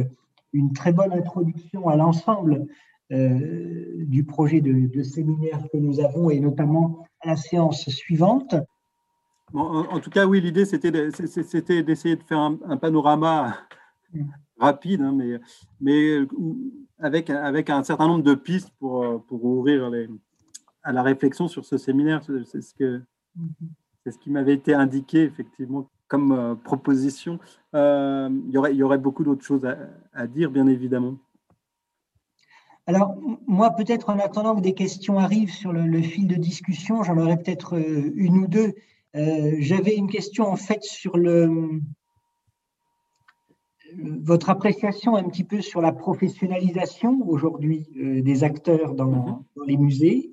une 0.52 0.72
très 0.72 0.92
bonne 0.92 1.12
introduction 1.12 1.88
à 1.88 1.96
l'ensemble 1.96 2.66
du 3.10 4.22
projet 4.22 4.60
de, 4.60 5.02
séminaire 5.02 5.62
que 5.72 5.78
nous 5.78 5.98
avons 5.98 6.28
et 6.28 6.40
notamment 6.40 7.06
à 7.22 7.28
la 7.28 7.36
séance 7.36 7.88
suivante. 7.88 8.54
en, 9.54 9.98
tout 9.98 10.10
cas, 10.10 10.26
oui, 10.26 10.42
l'idée, 10.42 10.66
c'était 10.66 10.90
d'essayer 10.90 12.16
de, 12.16 12.22
faire 12.22 12.38
un, 12.38 12.58
un 12.66 12.76
panorama 12.76 13.56
mm 14.12 14.24
rapide, 14.58 15.00
hein, 15.02 15.12
mais, 15.14 15.40
mais 15.80 16.10
euh, 16.10 16.28
avec, 16.98 17.30
avec 17.30 17.70
un 17.70 17.82
certain 17.82 18.06
nombre 18.06 18.24
de 18.24 18.34
pistes 18.34 18.70
pour, 18.78 19.04
euh, 19.04 19.18
pour 19.26 19.44
ouvrir 19.44 19.90
à 20.82 20.92
la 20.92 21.02
réflexion 21.02 21.48
sur 21.48 21.64
ce 21.64 21.78
séminaire. 21.78 22.22
C'est 22.44 22.60
ce, 22.60 22.74
que, 22.74 23.02
ce 24.06 24.18
qui 24.18 24.30
m'avait 24.30 24.54
été 24.54 24.74
indiqué, 24.74 25.22
effectivement, 25.22 25.88
comme 26.08 26.32
euh, 26.32 26.54
proposition. 26.54 27.38
il, 27.74 28.50
y 28.50 28.58
aurait, 28.58 28.72
il 28.72 28.78
y 28.78 28.82
aurait 28.82 28.98
beaucoup 28.98 29.24
d'autres 29.24 29.44
choses 29.44 29.66
à, 30.12 30.26
dire, 30.26 30.50
bien 30.50 30.66
évidemment. 30.66 31.14
Alors, 32.86 33.16
moi, 33.46 33.70
peut-être 33.72 34.08
en 34.08 34.18
attendant 34.18 34.56
que 34.56 34.62
des 34.62 34.72
questions 34.72 35.18
arrivent 35.18 35.52
sur 35.52 35.72
le, 35.72 36.00
fil 36.00 36.26
de 36.26 36.36
discussion, 36.36 37.02
j'en 37.02 37.18
aurais 37.18 37.36
peut-être 37.36 37.78
une 37.78 38.38
ou 38.38 38.46
deux. 38.46 38.72
J'avais 39.12 39.94
une 39.94 40.08
question 40.08 40.46
en 40.46 40.56
fait 40.56 40.82
sur 40.82 41.18
le, 41.18 41.82
votre 43.96 44.50
appréciation 44.50 45.16
un 45.16 45.24
petit 45.24 45.44
peu 45.44 45.60
sur 45.60 45.80
la 45.80 45.92
professionnalisation 45.92 47.26
aujourd'hui 47.26 47.86
euh, 47.96 48.22
des 48.22 48.44
acteurs 48.44 48.94
dans, 48.94 49.44
mhm. 49.56 49.66
les 49.66 49.76
musées, 49.76 50.32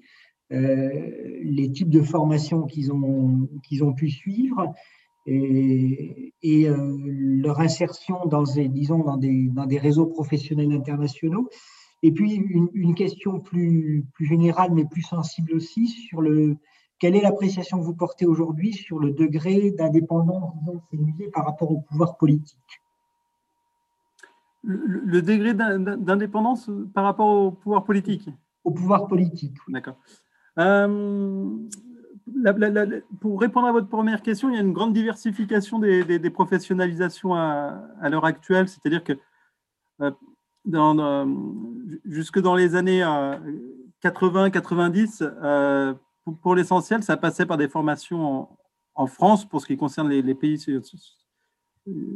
euh, 0.51 1.39
les 1.43 1.72
types 1.72 1.89
de 1.89 2.01
formations 2.01 2.64
qu'ils 2.64 2.91
ont, 2.91 3.47
qu'ils 3.64 3.84
ont 3.84 3.93
pu 3.93 4.10
suivre 4.10 4.74
et, 5.28 6.32
euh, 6.45 6.97
leur 7.08 7.60
insertion 7.60 8.26
dans, 8.28 8.43
des, 8.43 8.68
disons, 8.68 8.99
dans, 8.99 9.18
des, 9.18 9.47
dans 9.47 9.66
des 9.66 9.80
réseaux 9.80 10.06
professionnels 10.06 10.72
internationaux. 10.72 11.49
Et 12.03 12.12
puis 12.12 12.36
une, 12.36 12.70
une, 12.74 12.93
question 12.93 13.39
plus, 13.39 14.06
plus 14.14 14.28
générale 14.28 14.72
mais 14.72 14.86
plus 14.86 15.01
sensible 15.01 15.56
aussi 15.56 15.88
sur 15.88 16.22
le, 16.22 16.58
quelle 16.99 17.16
est 17.16 17.22
l'appréciation 17.22 17.80
que 17.80 17.84
vous 17.84 17.95
portez 17.95 18.26
aujourd'hui 18.26 18.74
sur 18.74 18.99
le 18.99 19.12
degré 19.12 19.72
d'indépendance 19.72 20.53
de 20.66 20.80
ces 20.91 20.97
musées 20.97 21.30
par 21.32 21.45
rapport 21.45 21.72
au 21.72 21.82
pouvoir 21.82 22.18
politique? 22.18 22.82
Le, 24.66 25.22
degré 25.22 25.53
d'indépendance 25.53 26.70
par 26.93 27.03
rapport 27.03 27.28
au 27.28 27.51
pouvoir 27.51 27.84
politique 27.84 28.30
Au 28.63 28.72
pouvoir 28.72 29.07
politique. 29.07 29.57
D'accord. 29.68 29.97
Euh, 30.59 31.57
pour 33.20 33.39
répondre 33.39 33.68
à 33.68 33.72
votre 33.72 33.88
première 33.88 34.22
question, 34.22 34.49
il 34.49 34.55
y 34.55 34.57
a 34.57 34.61
une 34.61 34.74
grande 34.74 34.93
diversification 34.93 35.80
des, 35.80 36.30
professionnalisations 36.30 37.36
à, 37.36 38.09
l'heure 38.09 38.26
actuelle, 38.26 38.68
c'est-à-dire 38.68 39.03
que 39.03 39.13
euh, 40.01 40.11
dans, 40.66 41.28
jusque 42.05 42.39
dans 42.39 42.55
les 42.55 42.76
années 42.76 43.03
80-90, 44.03 45.22
euh, 45.22 45.93
pour, 46.41 46.55
l'essentiel, 46.55 47.03
ça 47.03 47.18
passait 47.18 47.45
par 47.45 47.57
des 47.57 47.70
formations 47.70 48.49
en, 48.95 49.07
France 49.07 49.47
pour 49.47 49.61
ce 49.61 49.68
qui 49.68 49.78
concerne 49.78 50.09
les, 50.09 50.36
pays 50.36 50.57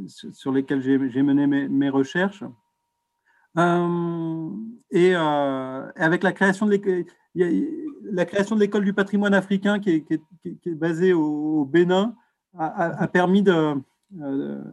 sur, 0.08 0.52
lesquels 0.52 0.82
j'ai 0.82 1.24
mené 1.24 1.48
mes, 1.48 1.90
recherches. 1.90 2.44
et 3.58 5.16
avec 5.16 6.24
la 6.24 6.32
création 6.32 6.66
de 6.66 8.60
l'école 8.60 8.84
du 8.84 8.94
patrimoine 8.94 9.34
africain 9.34 9.80
qui 9.80 9.92
est, 9.92 10.70
basée 10.74 11.14
au, 11.14 11.66
Bénin 11.66 12.16
a, 12.58 13.08
permis 13.08 13.44
de, 13.44 13.76
euh, 14.22 14.64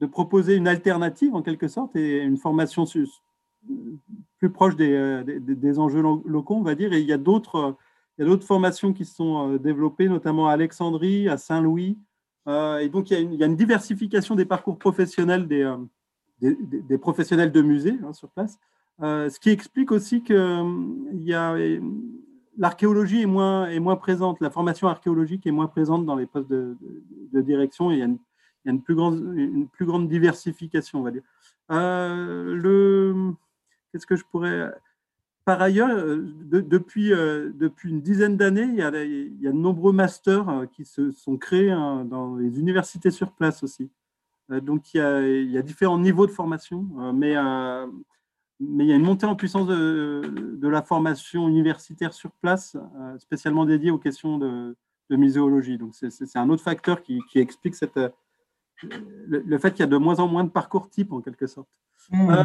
de, 0.00 0.06
proposer 0.06 0.56
une 0.56 0.68
alternative 0.68 1.34
en 1.34 1.42
quelque 1.42 1.68
sorte 1.68 1.94
et 1.96 2.18
une 2.18 2.38
formation 2.38 2.84
plus 4.38 4.50
proche 4.50 4.74
euh, 4.80 5.22
des, 5.24 5.40
des, 5.40 5.78
enjeux 5.78 6.02
locaux, 6.24 6.54
on 6.54 6.62
va 6.62 6.74
dire. 6.74 6.92
Et 6.92 7.00
il 7.00 7.06
y 7.06 7.12
a 7.12 7.18
d'autres 7.18 7.76
formations 8.40 8.92
qui 8.92 9.04
se 9.04 9.14
sont 9.14 9.52
euh, 9.52 9.58
développées, 9.58 10.08
notamment 10.08 10.48
à 10.48 10.52
Alexandrie, 10.52 11.28
à 11.28 11.36
Saint-Louis. 11.36 11.98
Et 12.48 12.88
donc, 12.88 13.10
il 13.10 13.34
y, 13.34 13.42
a 13.42 13.46
une, 13.46 13.56
diversification 13.56 14.34
des 14.34 14.46
parcours 14.46 14.78
professionnels 14.78 15.46
des, 15.46 15.70
des, 16.40 16.98
professionnels 16.98 17.52
de 17.52 17.60
musée 17.60 17.98
hein, 18.02 18.12
sur 18.12 18.30
place. 18.30 18.58
ce 19.00 19.38
qui 19.38 19.50
explique 19.50 19.92
aussi 19.92 20.22
qu'il 20.22 21.22
y 21.24 21.34
a 21.34 21.56
l'archéologie 22.58 23.22
est 23.22 23.26
moins, 23.26 23.96
présente, 23.96 24.40
la 24.40 24.50
formation 24.50 24.88
archéologique 24.88 25.46
est 25.46 25.52
moins 25.52 25.68
présente 25.68 26.04
dans 26.04 26.16
les 26.16 26.26
postes 26.26 26.50
de, 26.50 26.76
direction 27.32 27.90
et 27.90 27.94
il 27.94 27.98
y 28.00 28.02
a, 28.02 28.08
une, 28.64 28.82
plus 28.82 28.94
grande, 28.94 30.08
diversification, 30.08 31.00
on 31.00 31.02
va 31.02 31.12
dire. 31.12 31.22
Euh, 31.70 33.32
qu'est-ce 33.92 34.06
que 34.06 34.16
je 34.16 34.24
pourrais. 34.30 34.74
Par 35.48 35.62
ailleurs, 35.62 35.88
euh, 35.88 36.26
depuis, 36.44 37.12
euh, 37.12 37.50
depuis 37.54 37.88
une 37.88 38.02
dizaine 38.02 38.36
d'années, 38.36 38.68
il, 38.68 38.74
y 38.74 38.82
a, 38.82 39.04
il 39.04 39.40
y 39.40 39.48
a 39.48 39.52
de 39.52 39.56
nombreux 39.56 39.92
masters 39.92 40.66
qui 40.72 40.84
se 40.84 41.10
sont 41.10 41.38
créés 41.38 41.70
hein, 41.70 42.04
dans 42.04 42.36
les 42.36 42.58
universités 42.60 43.10
sur 43.10 43.32
place 43.32 43.62
aussi. 43.62 43.90
donc, 44.50 44.92
il 44.92 44.98
y, 44.98 45.00
a, 45.00 45.26
il 45.26 45.50
y 45.50 45.56
a 45.56 45.62
différents 45.62 45.98
niveaux 45.98 46.26
de 46.26 46.32
formation, 46.32 46.86
mais 47.14 47.34
mais 48.60 48.84
il 48.84 48.88
y 48.88 48.92
a 48.92 48.96
une 48.96 49.02
montée 49.02 49.26
en 49.26 49.36
puissance 49.36 49.66
de, 49.66 50.68
la 50.68 50.82
formation 50.82 51.48
universitaire 51.48 52.12
sur 52.12 52.32
place, 52.32 52.76
euh, 52.76 53.18
spécialement 53.18 53.64
dédiée 53.64 53.90
aux 53.90 53.98
questions 53.98 54.38
de, 54.38 54.76
muséologie. 55.10 55.78
Donc, 55.78 55.94
c'est 55.94 56.36
un 56.36 56.50
autre 56.50 56.62
facteur 56.62 57.02
qui, 57.02 57.22
explique 57.36 57.74
cette, 57.74 57.96
euh, 57.96 58.10
le, 59.26 59.58
fait 59.58 59.70
qu'il 59.70 59.80
y 59.80 59.84
a 59.84 59.86
de 59.86 59.96
moins 59.96 60.18
en 60.18 60.28
moins 60.28 60.44
de 60.44 60.50
parcours 60.50 60.90
type, 60.90 61.12
en 61.12 61.20
quelque 61.20 61.46
sorte. 61.46 61.68
Mmh. 62.10 62.30
Euh, 62.30 62.44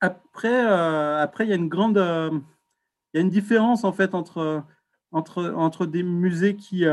après, 0.00 0.60
après, 0.60 1.44
il 1.46 1.50
y 1.50 1.52
a 1.52 1.56
une 1.56 1.68
grande... 1.68 1.96
il 1.96 3.16
y 3.16 3.18
a 3.18 3.20
une 3.20 3.30
différence, 3.30 3.84
en 3.84 3.92
fait, 3.92 4.14
entre, 4.14 4.64
entre, 5.12 5.52
entre 5.56 5.86
des 5.86 6.02
musées 6.02 6.56
qui... 6.56 6.84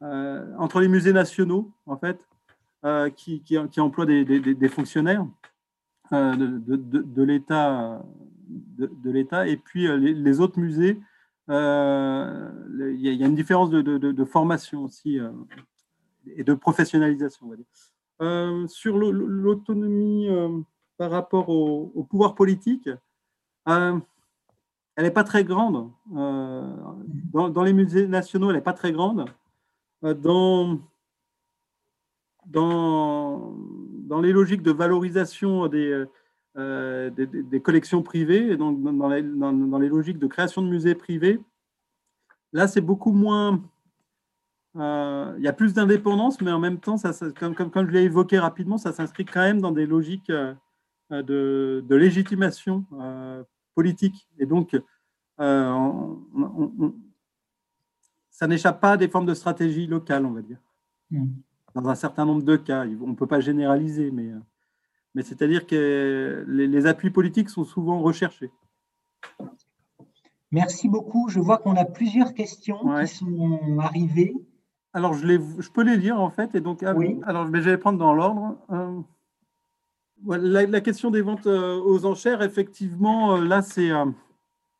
entre 0.00 0.80
les 0.80 0.88
musées 0.88 1.12
nationaux, 1.12 1.72
en 1.86 1.96
fait, 1.96 2.18
qui, 3.16 3.42
qui, 3.42 3.80
emploient 3.80 4.06
des, 4.06 4.24
des 4.24 4.68
fonctionnaires 4.68 5.26
euh, 6.14 6.34
de, 6.36 6.76
de, 6.76 7.22
l'État 7.22 8.02
de, 8.48 9.10
l'État 9.10 9.46
et 9.46 9.58
puis 9.58 9.86
euh, 9.86 9.98
les, 9.98 10.40
autres 10.40 10.58
musées 10.58 10.98
euh, 11.50 12.50
il 12.94 13.00
y, 13.00 13.22
a 13.22 13.26
une 13.26 13.34
différence 13.34 13.68
de, 13.68 14.24
formation 14.24 14.84
aussi 14.84 15.18
et 16.34 16.44
de 16.44 16.54
professionnalisation 16.54 17.50
sur 18.68 18.96
l'autonomie 18.96 20.30
par 20.98 21.10
rapport 21.10 21.48
au, 21.48 22.04
pouvoir 22.10 22.34
politique 22.34 22.88
elle 23.66 24.02
n'est 25.04 25.10
pas 25.10 25.24
très 25.24 25.44
grande 25.44 25.90
dans, 26.06 27.48
dans, 27.48 27.62
les 27.62 27.72
musées 27.72 28.06
nationaux 28.06 28.50
elle 28.50 28.56
n'est 28.56 28.62
pas 28.62 28.72
très 28.72 28.92
grande. 28.92 29.24
Dans 30.02 30.78
dans, 32.46 33.54
dans 34.06 34.20
les 34.20 34.32
logiques 34.32 34.62
de 34.62 34.72
valorisation 34.72 35.68
des, 35.68 36.06
euh, 36.56 37.10
des, 37.10 37.60
collections 37.60 38.02
privées, 38.02 38.50
et 38.52 38.56
donc 38.56 38.82
dans 38.82 39.08
les, 39.08 39.22
dans, 39.22 39.78
les, 39.78 39.88
logiques 39.88 40.18
de 40.18 40.26
création 40.26 40.62
de 40.62 40.68
musées 40.68 40.94
privés, 40.94 41.40
là, 42.52 42.66
c'est 42.66 42.80
beaucoup 42.80 43.12
moins... 43.12 43.62
Euh, 44.76 45.34
il 45.38 45.44
y 45.44 45.48
a 45.48 45.52
plus 45.52 45.74
d'indépendance, 45.74 46.40
mais 46.40 46.52
en 46.52 46.58
même 46.58 46.78
temps, 46.78 46.96
ça, 46.96 47.12
comme, 47.38 47.54
comme, 47.54 47.70
comme, 47.70 47.86
je 47.86 47.92
l'ai 47.92 48.02
évoqué 48.02 48.38
rapidement, 48.38 48.78
ça 48.78 48.92
s'inscrit 48.92 49.24
quand 49.24 49.40
même 49.40 49.60
dans 49.60 49.72
des 49.72 49.86
logiques 49.86 50.30
euh, 50.30 50.54
de, 51.10 51.84
de, 51.86 51.96
légitimation 51.96 52.84
politique. 53.74 54.28
Et 54.38 54.46
donc, 54.46 54.76
ça 58.30 58.46
n'échappe 58.46 58.80
pas 58.80 58.92
à 58.92 58.96
des 58.96 59.08
formes 59.08 59.26
de 59.26 59.34
stratégie 59.34 59.86
locale, 59.86 60.26
on 60.26 60.32
va 60.32 60.42
dire. 60.42 60.58
Mmh 61.10 61.26
dans 61.74 61.88
un 61.88 61.94
certain 61.94 62.24
nombre 62.24 62.42
de 62.42 62.56
cas. 62.56 62.84
On 63.02 63.08
ne 63.08 63.14
peut 63.14 63.26
pas 63.26 63.40
généraliser, 63.40 64.10
mais, 64.10 64.30
euh, 64.30 64.38
mais 65.14 65.22
c'est-à-dire 65.22 65.66
que 65.66 66.44
les, 66.48 66.86
appuis 66.86 67.10
politiques 67.10 67.50
sont 67.50 67.64
souvent 67.64 68.00
recherchés. 68.00 68.50
Merci 70.50 70.88
beaucoup. 70.88 71.28
Je 71.28 71.40
vois 71.40 71.58
qu'on 71.58 71.76
a 71.76 71.84
plusieurs 71.84 72.32
questions 72.32 72.78
qui 73.00 73.08
sont 73.08 73.78
arrivées. 73.80 74.34
Alors, 74.94 75.12
je, 75.12 75.26
les, 75.26 75.38
je 75.58 75.70
peux 75.70 75.82
les 75.82 75.96
lire 75.96 76.20
en 76.20 76.30
fait. 76.30 76.54
Et 76.54 76.60
donc, 76.60 76.82
ah, 76.82 76.94
oui. 76.94 77.20
alors, 77.24 77.46
je 77.46 77.52
vais 77.52 77.60
les 77.60 77.76
prendre 77.76 77.98
dans 77.98 78.14
l'ordre. 78.14 78.56
Euh, 80.26 80.66
la, 80.66 80.80
question 80.80 81.10
des 81.10 81.22
ventes 81.22 81.46
euh, 81.46 81.76
aux 81.76 82.06
enchères, 82.06 82.42
effectivement, 82.42 83.36
là, 83.36 83.62
c'est 83.62 83.92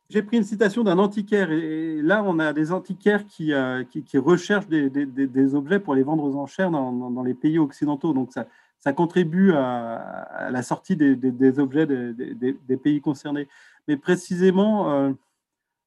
j'ai 0.09 0.23
pris 0.23 0.37
une 0.37 0.43
citation 0.43 0.83
d'un 0.83 0.97
antiquaire 0.97 1.51
et, 1.51 2.01
là, 2.01 2.23
on 2.23 2.39
a 2.39 2.51
des 2.51 2.71
antiquaires 2.71 3.27
qui, 3.27 3.53
euh, 3.53 3.83
qui, 3.83 4.17
recherchent 4.17 4.67
des, 4.67 5.55
objets 5.55 5.79
pour 5.79 5.93
les 5.93 6.03
vendre 6.03 6.23
aux 6.23 6.35
enchères 6.35 6.71
dans, 6.71 7.23
les 7.23 7.35
pays 7.35 7.59
occidentaux. 7.59 8.13
Donc, 8.13 8.31
ça, 8.33 8.93
contribue 8.93 9.51
à, 9.53 10.49
la 10.51 10.63
sortie 10.63 10.95
des, 10.95 11.59
objets 11.59 11.85
des, 11.85 12.77
pays 12.77 13.01
concernés. 13.01 13.47
Mais 13.87 13.97
précisément, 13.97 14.91
euh, 14.91 15.11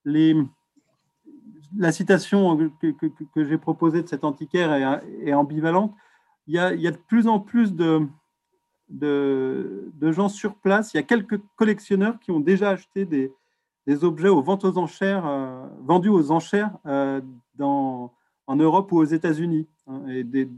la 0.04 1.90
citation 1.90 2.70
que, 2.80 3.44
j'ai 3.44 3.58
proposée 3.58 4.02
de 4.02 4.08
cet 4.08 4.22
antiquaire 4.22 5.00
est, 5.24 5.32
ambivalente. 5.32 5.92
Il 6.46 6.54
y, 6.54 6.58
a, 6.58 6.70
de 6.70 6.96
plus 7.08 7.26
en 7.26 7.40
plus 7.40 7.74
de, 7.74 8.06
de, 8.88 9.90
gens 10.00 10.28
sur 10.28 10.56
place. 10.56 10.92
Il 10.94 10.98
y 10.98 11.00
a 11.00 11.04
quelques 11.04 11.40
collectionneurs 11.56 12.18
qui 12.20 12.30
ont 12.30 12.40
déjà 12.40 12.70
acheté 12.70 13.04
des 13.04 13.32
des 13.86 14.04
objets 14.04 14.28
aux 14.28 14.42
ventes 14.42 14.64
aux 14.64 14.78
enchères, 14.78 15.26
euh, 15.26 15.66
vendus 15.80 16.08
aux 16.08 16.30
enchères 16.30 16.76
euh, 16.86 17.20
dans, 17.56 18.12
en 18.46 18.56
Europe 18.56 18.92
ou 18.92 18.98
aux 18.98 19.04
États-Unis. 19.04 19.66
Hein, 19.86 20.06
et 20.08 20.24
des, 20.24 20.48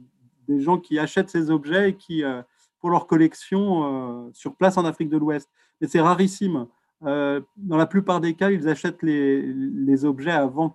des, 0.47 0.61
gens 0.61 0.79
qui 0.79 0.99
achètent 0.99 1.31
ces 1.31 1.51
objets 1.51 1.91
et 1.91 1.97
qui, 1.97 2.23
euh, 2.23 2.43
pour 2.81 2.91
leur 2.91 3.07
collection 3.07 4.31
sur 4.35 4.57
place 4.57 4.77
en 4.77 4.85
Afrique 4.85 5.09
de 5.09 5.17
l'Ouest. 5.17 5.49
Mais 5.81 5.87
c'est 5.87 6.03
rarissime. 6.03 6.67
dans 7.01 7.77
la 7.79 7.87
plupart 7.87 8.21
des 8.21 8.35
cas, 8.35 8.51
ils 8.51 8.69
achètent 8.69 9.03
les, 9.03 9.41
les 9.43 10.05
objets 10.05 10.31
avant 10.31 10.75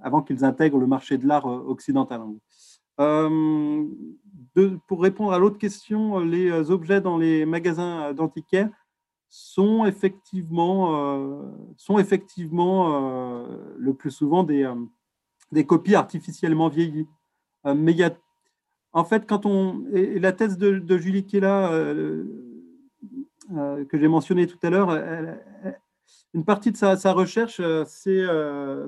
avant 0.00 0.22
qu'ils 0.22 0.44
intègrent 0.44 0.78
le 0.78 0.86
marché 0.86 1.18
de 1.18 1.26
l'art 1.26 1.46
occidental. 1.46 2.20
De, 4.56 4.78
pour 4.86 5.02
répondre 5.02 5.32
à 5.32 5.38
l'autre 5.38 5.58
question, 5.58 6.18
les 6.18 6.70
objets 6.70 7.00
dans 7.00 7.18
les 7.18 7.46
magasins 7.46 8.12
d'antiquaires, 8.12 8.68
sont 9.30 9.86
effectivement, 9.86 10.96
euh, 10.96 11.42
sont 11.76 11.98
effectivement 11.98 13.44
euh, 13.44 13.74
le 13.78 13.94
plus 13.94 14.10
souvent 14.10 14.42
des, 14.42 14.64
euh, 14.64 14.74
des 15.52 15.64
copies 15.64 15.94
artificiellement 15.94 16.68
vieillies. 16.68 17.06
mais 17.64 17.92
il 17.92 17.98
y 17.98 18.02
a, 18.04 18.14
en 18.92 19.04
fait, 19.04 19.26
quand 19.26 19.46
on. 19.46 19.84
Et 19.92 20.18
la 20.18 20.32
thèse 20.32 20.58
de, 20.58 20.98
Julie 20.98 21.24
Kella, 21.26 21.70
que 23.88 23.98
j'ai 23.98 24.08
mentionnée 24.08 24.46
tout 24.48 24.58
à 24.62 24.70
l'heure, 24.70 24.90
une 26.34 26.44
partie 26.44 26.72
de 26.72 26.76
sa, 26.76 26.96
sa 26.96 27.12
recherche, 27.12 27.60
c'est, 27.86 28.24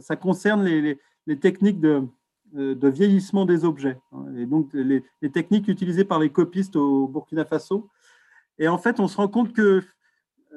ça 0.00 0.16
concerne 0.16 0.64
les, 0.64 0.98
les, 1.26 1.38
techniques 1.38 1.80
de, 1.80 2.02
de, 2.52 2.88
vieillissement 2.88 3.46
des 3.46 3.64
objets, 3.64 3.98
et 4.36 4.46
donc 4.46 4.70
les, 4.74 5.02
les, 5.22 5.30
techniques 5.30 5.68
utilisées 5.68 6.04
par 6.04 6.18
les 6.18 6.30
copistes 6.30 6.76
au 6.76 7.08
Burkina 7.08 7.44
Faso. 7.44 7.88
Et 8.58 8.68
en 8.68 8.78
fait, 8.78 9.00
on 9.00 9.08
se 9.08 9.16
rend 9.16 9.28
compte 9.28 9.52
que 9.52 9.82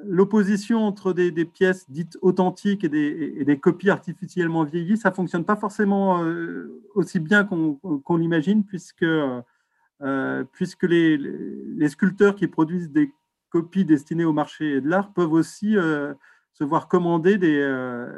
l'opposition 0.04 0.84
entre 0.84 1.12
des, 1.12 1.32
pièces 1.44 1.90
dites 1.90 2.18
authentiques 2.22 2.84
et 2.84 2.88
des, 2.88 3.58
copies 3.58 3.90
artificiellement 3.90 4.64
vieillies, 4.64 4.96
ça 4.96 5.10
ne 5.10 5.14
fonctionne 5.14 5.44
pas 5.44 5.56
forcément 5.56 6.22
euh, 6.22 6.82
aussi 6.94 7.20
bien 7.20 7.44
qu'on 7.44 8.16
l'imagine, 8.16 8.64
puisque, 8.64 9.02
euh, 9.02 10.44
puisque 10.52 10.84
les, 10.84 11.88
sculpteurs 11.88 12.36
qui 12.36 12.46
produisent 12.46 12.90
des 12.90 13.12
copies 13.50 13.84
destinées 13.84 14.24
au 14.24 14.32
marché 14.32 14.80
de 14.80 14.88
l'art 14.88 15.12
peuvent 15.12 15.32
aussi 15.32 15.76
euh, 15.76 16.12
se 16.52 16.64
voir 16.64 16.88
commander 16.88 17.38
des, 17.38 18.08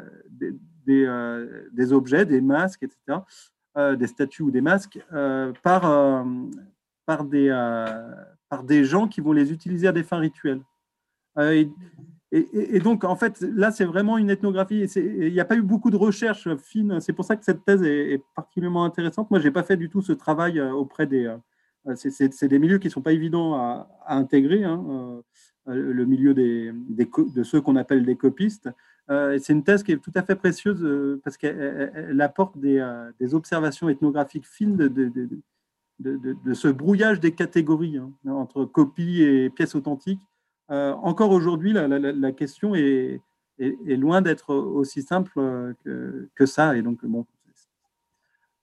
des, 0.85 1.93
objets, 1.93 2.25
des 2.25 2.41
masques, 2.41 2.83
etc., 2.83 3.19
des 3.75 4.07
statues 4.07 4.43
ou 4.43 4.51
des 4.51 4.61
masques, 4.61 4.99
par, 5.63 6.25
par, 7.05 7.23
des, 7.23 7.49
par 8.49 8.63
des 8.63 8.83
gens 8.83 9.07
qui 9.07 9.21
vont 9.21 9.31
les 9.31 9.51
utiliser 9.51 9.87
à 9.87 9.91
des 9.91 10.03
fins 10.03 10.17
rituelles. 10.17 10.61
Et, 11.39 11.69
et, 12.31 12.79
donc, 12.79 13.03
en 13.03 13.15
fait, 13.15 13.41
là, 13.41 13.71
c'est 13.71 13.85
vraiment 13.85 14.17
une 14.17 14.29
ethnographie. 14.29 14.83
Il 14.95 15.33
n'y 15.33 15.39
a 15.39 15.45
pas 15.45 15.55
eu 15.55 15.63
beaucoup 15.63 15.89
de 15.89 15.97
recherches 15.97 16.53
fines. 16.57 16.99
C'est 16.99 17.13
pour 17.13 17.25
ça 17.25 17.35
que 17.35 17.43
cette 17.43 17.65
thèse 17.65 17.81
est, 17.81 18.21
particulièrement 18.35 18.85
intéressante. 18.85 19.31
Moi, 19.31 19.39
je 19.39 19.45
n'ai 19.45 19.51
pas 19.51 19.63
fait 19.63 19.77
du 19.77 19.89
tout 19.89 20.01
ce 20.01 20.13
travail 20.13 20.61
auprès 20.61 21.07
des. 21.07 21.33
C'est 21.95 22.47
des 22.47 22.59
milieux 22.59 22.77
qui 22.77 22.87
ne 22.87 22.91
sont 22.91 23.01
pas 23.01 23.13
évidents 23.13 23.55
à, 23.55 23.87
intégrer. 24.07 24.63
Hein. 24.63 25.23
Euh, 25.67 25.91
le 25.91 26.05
milieu 26.05 26.33
des, 26.33 26.71
de 26.73 27.43
ceux 27.43 27.61
qu'on 27.61 27.75
appelle 27.75 28.05
des 28.05 28.15
copistes. 28.15 28.69
Euh, 29.09 29.39
c'est 29.41 29.53
une 29.53 29.63
thèse 29.63 29.83
qui 29.83 29.91
est 29.91 29.97
tout 29.97 30.11
à 30.15 30.21
fait 30.21 30.35
précieuse 30.35 30.83
euh, 30.83 31.19
parce 31.23 31.37
qu'elle 31.37 32.21
apporte 32.21 32.57
des, 32.57 32.79
observations 33.33 33.89
ethnographiques 33.89 34.47
fines 34.47 34.75
de, 34.77 34.87
de, 35.99 36.53
ce 36.53 36.67
brouillage 36.67 37.19
des 37.19 37.33
catégories 37.33 37.97
hein, 37.97 38.11
entre 38.27 38.65
copie 38.65 39.21
et 39.23 39.49
pièces 39.49 39.75
authentiques. 39.75 40.21
encore 40.69 41.31
aujourd'hui, 41.31 41.73
la, 41.73 42.31
question 42.31 42.75
est, 42.75 43.21
est, 43.59 43.97
loin 43.97 44.21
d'être 44.21 44.53
aussi 44.53 45.01
simple 45.01 45.31
que, 45.83 46.29
que, 46.35 46.45
ça. 46.45 46.77
Et 46.77 46.81
donc, 46.81 47.03
bon, 47.03 47.25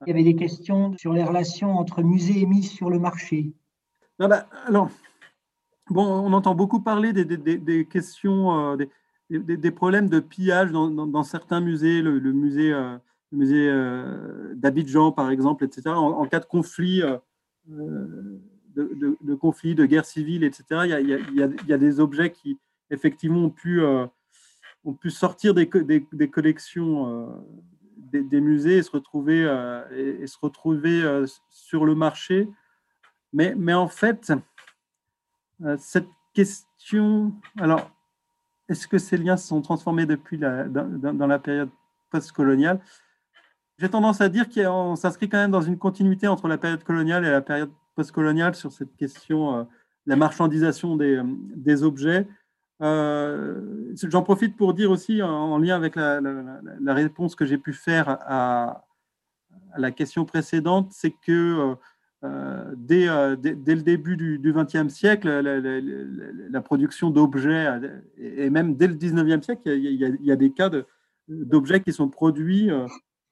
il 0.07 0.11
y 0.11 0.13
avait 0.13 0.25
des 0.25 0.37
questions 0.37 0.97
sur 0.97 1.13
les 1.13 1.25
relations 1.25 1.77
entre 1.77 2.03
musées 2.03 2.41
et 2.41 2.47
mise 2.47 2.71
sur 2.71 2.91
le 2.91 2.99
marché. 2.99 3.53
Ah 4.19 4.29
bah, 4.29 4.47
alors, 4.67 4.91
Bon, 5.89 6.05
on 6.05 6.33
entend 6.33 6.57
beaucoup 6.57 6.81
parler 6.81 7.13
des, 7.13 7.87
questions, 7.87 8.73
euh, 8.73 8.77
des, 9.31 9.71
problèmes 9.71 10.09
de 10.09 10.21
pillage 10.21 10.71
dans, 10.71 11.23
certains 11.23 11.61
musées, 11.61 12.03
le, 12.03 12.21
musée, 12.33 12.71
le 12.71 13.01
musée 13.33 13.69
euh, 13.69 13.75
euh, 13.75 14.55
d'Abidjan, 14.55 15.13
par 15.13 15.31
exemple, 15.31 15.65
etc. 15.65 15.83
En, 15.89 16.25
cas 16.27 16.41
de 16.41 16.45
conflit, 16.47 17.03
de, 17.67 19.35
conflit, 19.35 19.75
de 19.75 19.87
guerre 19.87 20.05
civile, 20.05 20.45
etc., 20.45 20.65
il 20.85 21.35
y, 21.35 21.73
a, 21.73 21.79
des 21.79 22.01
objets 22.01 22.31
qui, 22.31 22.59
effectivement, 22.91 23.45
ont 23.45 23.51
pu, 23.51 23.83
ont 23.83 24.95
pu 24.95 25.11
sortir 25.11 25.55
des, 25.55 25.69
collections 26.31 27.45
des, 27.97 28.41
musées 28.41 28.79
et 28.79 28.83
se 28.83 28.91
retrouver, 28.91 29.43
et, 29.93 30.27
se 30.27 30.39
retrouver 30.41 31.25
sur 31.51 31.85
le 31.85 31.95
marché. 31.95 32.49
Mais, 33.33 33.55
mais 33.57 33.75
en 33.75 33.89
fait, 33.89 34.33
euh, 35.63 35.77
cette 35.79 36.09
question, 36.35 37.35
alors, 37.59 37.91
est-ce 38.69 38.89
que 38.89 38.99
ces 38.99 39.17
liens 39.17 39.37
se 39.37 39.49
sont 39.49 39.63
transformés 39.63 40.07
depuis 40.07 40.37
la, 40.39 40.65
dans, 40.65 41.27
la 41.27 41.39
période 41.39 41.71
postcoloniale? 42.11 42.81
J'ai 43.79 43.89
tendance 43.89 44.21
à 44.21 44.29
dire 44.29 44.49
qu'on 44.49 44.97
s'inscrit 44.97 45.29
quand 45.29 45.39
même 45.39 45.51
dans 45.51 45.61
une 45.63 45.79
continuité 45.79 46.27
entre 46.29 46.49
la 46.49 46.59
période 46.59 46.83
coloniale 46.83 47.25
et 47.25 47.31
la 47.31 47.43
période 47.43 47.71
postcoloniale 47.95 48.55
sur 48.55 48.73
cette 48.73 48.97
question, 48.97 49.59
euh, 49.59 49.65
la 50.07 50.17
marchandisation 50.17 50.97
des, 50.97 51.21
des 51.25 51.83
objets. 51.83 52.27
Euh, 52.83 53.95
j'en 54.03 54.23
profite 54.23 54.57
pour 54.57 54.75
dire 54.75 54.91
aussi, 54.91 55.23
en, 55.23 55.59
lien 55.59 55.77
avec 55.77 55.97
la, 55.97 56.21
réponse 56.95 57.35
que 57.35 57.45
j'ai 57.45 57.59
pu 57.59 57.73
faire 57.73 58.09
à, 58.09 58.85
la 59.77 59.91
question 59.91 60.25
précédente, 60.25 60.93
c'est 60.93 61.11
que 61.11 61.77
euh, 62.25 62.75
euh, 62.91 63.37
dès, 63.37 63.75
le 63.75 63.83
début 63.83 64.17
du 64.17 64.53
XXe 64.53 64.93
siècle, 64.93 65.29
la, 65.29 66.61
production 66.61 67.11
d'objets, 67.11 67.81
et 68.19 68.51
même 68.51 68.75
dès 68.75 68.89
le 68.89 68.95
XIXe 68.95 69.45
siècle, 69.45 69.69
il 69.69 70.17
y, 70.25 70.33
a, 70.33 70.37
des 70.37 70.51
cas 70.51 70.71
d'objets 71.29 71.83
qui 71.83 71.93
sont 71.93 72.09
produits, 72.09 72.71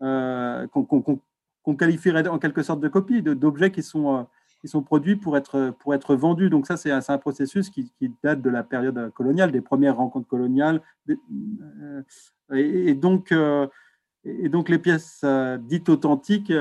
euh, 0.02 0.66
qu'on 0.68 1.76
qualifierait 1.76 2.28
en 2.28 2.38
quelque 2.38 2.62
sorte 2.62 2.80
de 2.80 2.88
copies, 2.88 3.22
d'objets 3.22 3.70
qui 3.70 3.82
sont, 3.82 4.26
produits 4.84 5.16
pour 5.16 5.36
être, 5.36 6.14
vendus. 6.14 6.50
Donc 6.50 6.66
ça, 6.66 6.76
c'est 6.76 6.90
un, 6.90 7.18
processus 7.18 7.70
qui, 7.70 7.90
date 8.22 8.42
de 8.42 8.50
la 8.50 8.62
période 8.62 9.10
coloniale, 9.14 9.50
des 9.50 9.62
premières 9.62 9.96
rencontres 9.96 10.28
coloniales. 10.28 10.82
Et, 12.52 12.94
donc, 12.94 13.30
les 13.32 14.78
pièces 14.78 15.24
dites 15.60 15.88
authentiques 15.88 16.52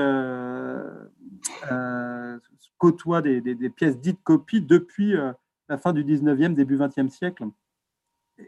côtoie 2.78 3.22
des, 3.22 3.70
pièces 3.70 3.98
dites 3.98 4.22
copies 4.22 4.60
depuis 4.60 5.16
euh, 5.16 5.32
la 5.68 5.78
fin 5.78 5.92
du 5.92 6.04
19e, 6.04 6.54
début 6.54 6.76
20e 6.76 7.08
siècle. 7.08 7.44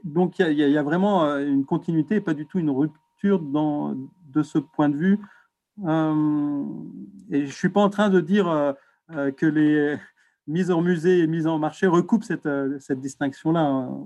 Donc 0.04 0.38
il 0.40 0.52
y, 0.52 0.76
a 0.76 0.82
vraiment 0.82 1.24
euh, 1.24 1.46
une 1.46 1.64
continuité 1.64 2.16
et 2.16 2.20
pas 2.20 2.34
du 2.34 2.46
tout 2.46 2.58
une 2.58 2.70
rupture 2.70 3.40
dans, 3.40 3.96
de 4.28 4.42
ce 4.42 4.58
point 4.58 4.88
de 4.88 4.96
vue. 4.96 5.18
et 5.78 7.40
je 7.40 7.46
ne 7.46 7.46
suis 7.46 7.68
pas 7.68 7.80
en 7.80 7.90
train 7.90 8.10
de 8.10 8.20
dire 8.20 8.74
que 9.08 9.46
les 9.46 9.96
mises 10.46 10.70
en 10.70 10.82
musée 10.82 11.20
et 11.20 11.26
mises 11.26 11.46
en 11.46 11.58
marché 11.58 11.86
recoupent 11.86 12.24
cette, 12.24 12.48
cette 12.80 13.00
distinction-là. 13.00 13.60
Hein. 13.60 14.04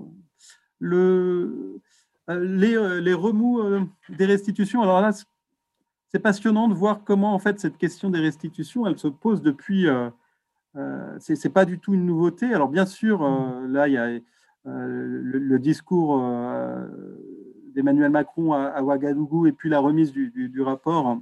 Le, 0.79 1.81
les, 2.29 3.01
les, 3.01 3.13
remous 3.13 3.61
des 4.09 4.25
restitutions, 4.25 4.81
alors 4.81 5.01
là, 5.01 5.11
c'est 6.11 6.19
passionnant 6.19 6.67
de 6.67 6.73
voir 6.73 7.03
comment 7.05 7.33
en 7.33 7.39
fait 7.39 7.59
cette 7.59 7.77
question 7.77 8.09
des 8.09 8.19
restitutions, 8.19 8.85
elle 8.85 8.99
se 8.99 9.07
pose 9.07 9.41
depuis. 9.41 9.87
Euh, 9.87 10.09
euh 10.75 11.17
c'est 11.19 11.49
pas 11.49 11.65
du 11.65 11.79
tout 11.79 11.93
une 11.93 12.05
nouveauté. 12.05 12.53
Alors 12.53 12.69
bien 12.69 12.85
sûr, 12.85 13.23
euh, 13.23 13.67
là 13.67 13.87
il 13.87 13.93
y 13.93 13.97
a 13.97 14.07
euh, 14.07 14.19
le, 15.23 15.59
discours 15.59 16.17
d'Emmanuel 17.73 18.11
Macron 18.11 18.53
à, 18.53 18.83
Ouagadougou 18.83 19.47
et 19.47 19.53
puis 19.53 19.69
la 19.69 19.79
remise 19.79 20.11
du, 20.11 20.61
rapport 20.61 21.17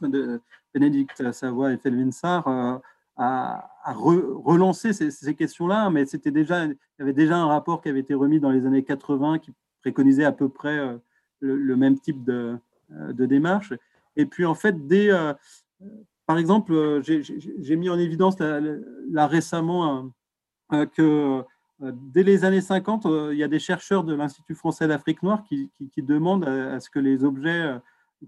de 0.00 0.40
Bénédicte 0.72 1.32
Savoie 1.32 1.72
et 1.72 1.76
Felvin 1.76 2.10
Sarr 2.10 2.80
a, 3.16 3.70
relancé 3.94 4.92
ces, 4.92 5.34
questions-là, 5.34 5.90
mais 5.90 6.06
c'était 6.06 6.30
déjà, 6.30 6.64
il 6.64 6.76
y 6.98 7.02
avait 7.02 7.12
déjà 7.12 7.36
un 7.36 7.46
rapport 7.46 7.80
qui 7.82 7.90
avait 7.90 8.00
été 8.00 8.14
remis 8.14 8.40
dans 8.40 8.50
les 8.50 8.66
années 8.66 8.82
80 8.82 9.38
qui 9.38 9.52
préconisait 9.82 10.24
à 10.24 10.32
peu 10.32 10.48
près 10.48 10.98
le, 11.40 11.76
même 11.76 11.98
type 11.98 12.24
de 12.24 12.58
démarche. 12.90 13.72
Et 14.16 14.26
puis, 14.26 14.44
en 14.44 14.54
fait, 14.54 14.86
dès, 14.86 15.10
euh, 15.10 15.32
par 16.26 16.38
exemple, 16.38 16.72
euh, 16.72 17.02
j'ai 17.02 17.76
mis 17.76 17.88
en 17.88 17.98
évidence 17.98 18.38
là, 18.38 19.26
récemment 19.26 20.10
euh, 20.72 20.86
que 20.86 21.42
dès 21.80 22.22
les 22.22 22.44
années 22.44 22.60
50, 22.60 23.06
il 23.32 23.38
y 23.38 23.42
a 23.42 23.48
des 23.48 23.58
chercheurs 23.58 24.04
de 24.04 24.14
l'Institut 24.14 24.54
français 24.54 24.86
d'Afrique 24.86 25.22
noire 25.22 25.44
qui, 25.44 25.70
demandent 25.98 26.46
à, 26.46 26.80
ce 26.80 26.88
que 26.88 26.98
les 26.98 27.24
objets 27.24 27.78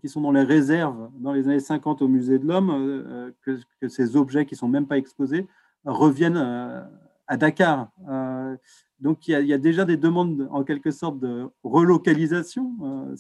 qui 0.00 0.08
sont 0.08 0.20
dans 0.20 0.32
les 0.32 0.42
réserves 0.42 1.10
dans 1.14 1.32
les 1.32 1.46
années 1.46 1.60
50 1.60 2.02
au 2.02 2.08
musée 2.08 2.38
de 2.38 2.46
l'homme, 2.46 3.32
que, 3.42 3.58
ces 3.88 4.16
objets 4.16 4.44
qui 4.44 4.54
ne 4.54 4.58
sont 4.58 4.68
même 4.68 4.86
pas 4.86 4.98
exposés 4.98 5.46
reviennent 5.84 6.90
à 7.26 7.36
Dakar. 7.36 7.90
Donc, 9.00 9.28
il 9.28 9.46
y, 9.46 9.52
a, 9.52 9.58
déjà 9.58 9.84
des 9.84 9.98
demandes 9.98 10.48
en 10.50 10.64
quelque 10.64 10.90
sorte 10.90 11.18
de 11.18 11.46
relocalisation. 11.62 12.72
Euh, 12.82 13.14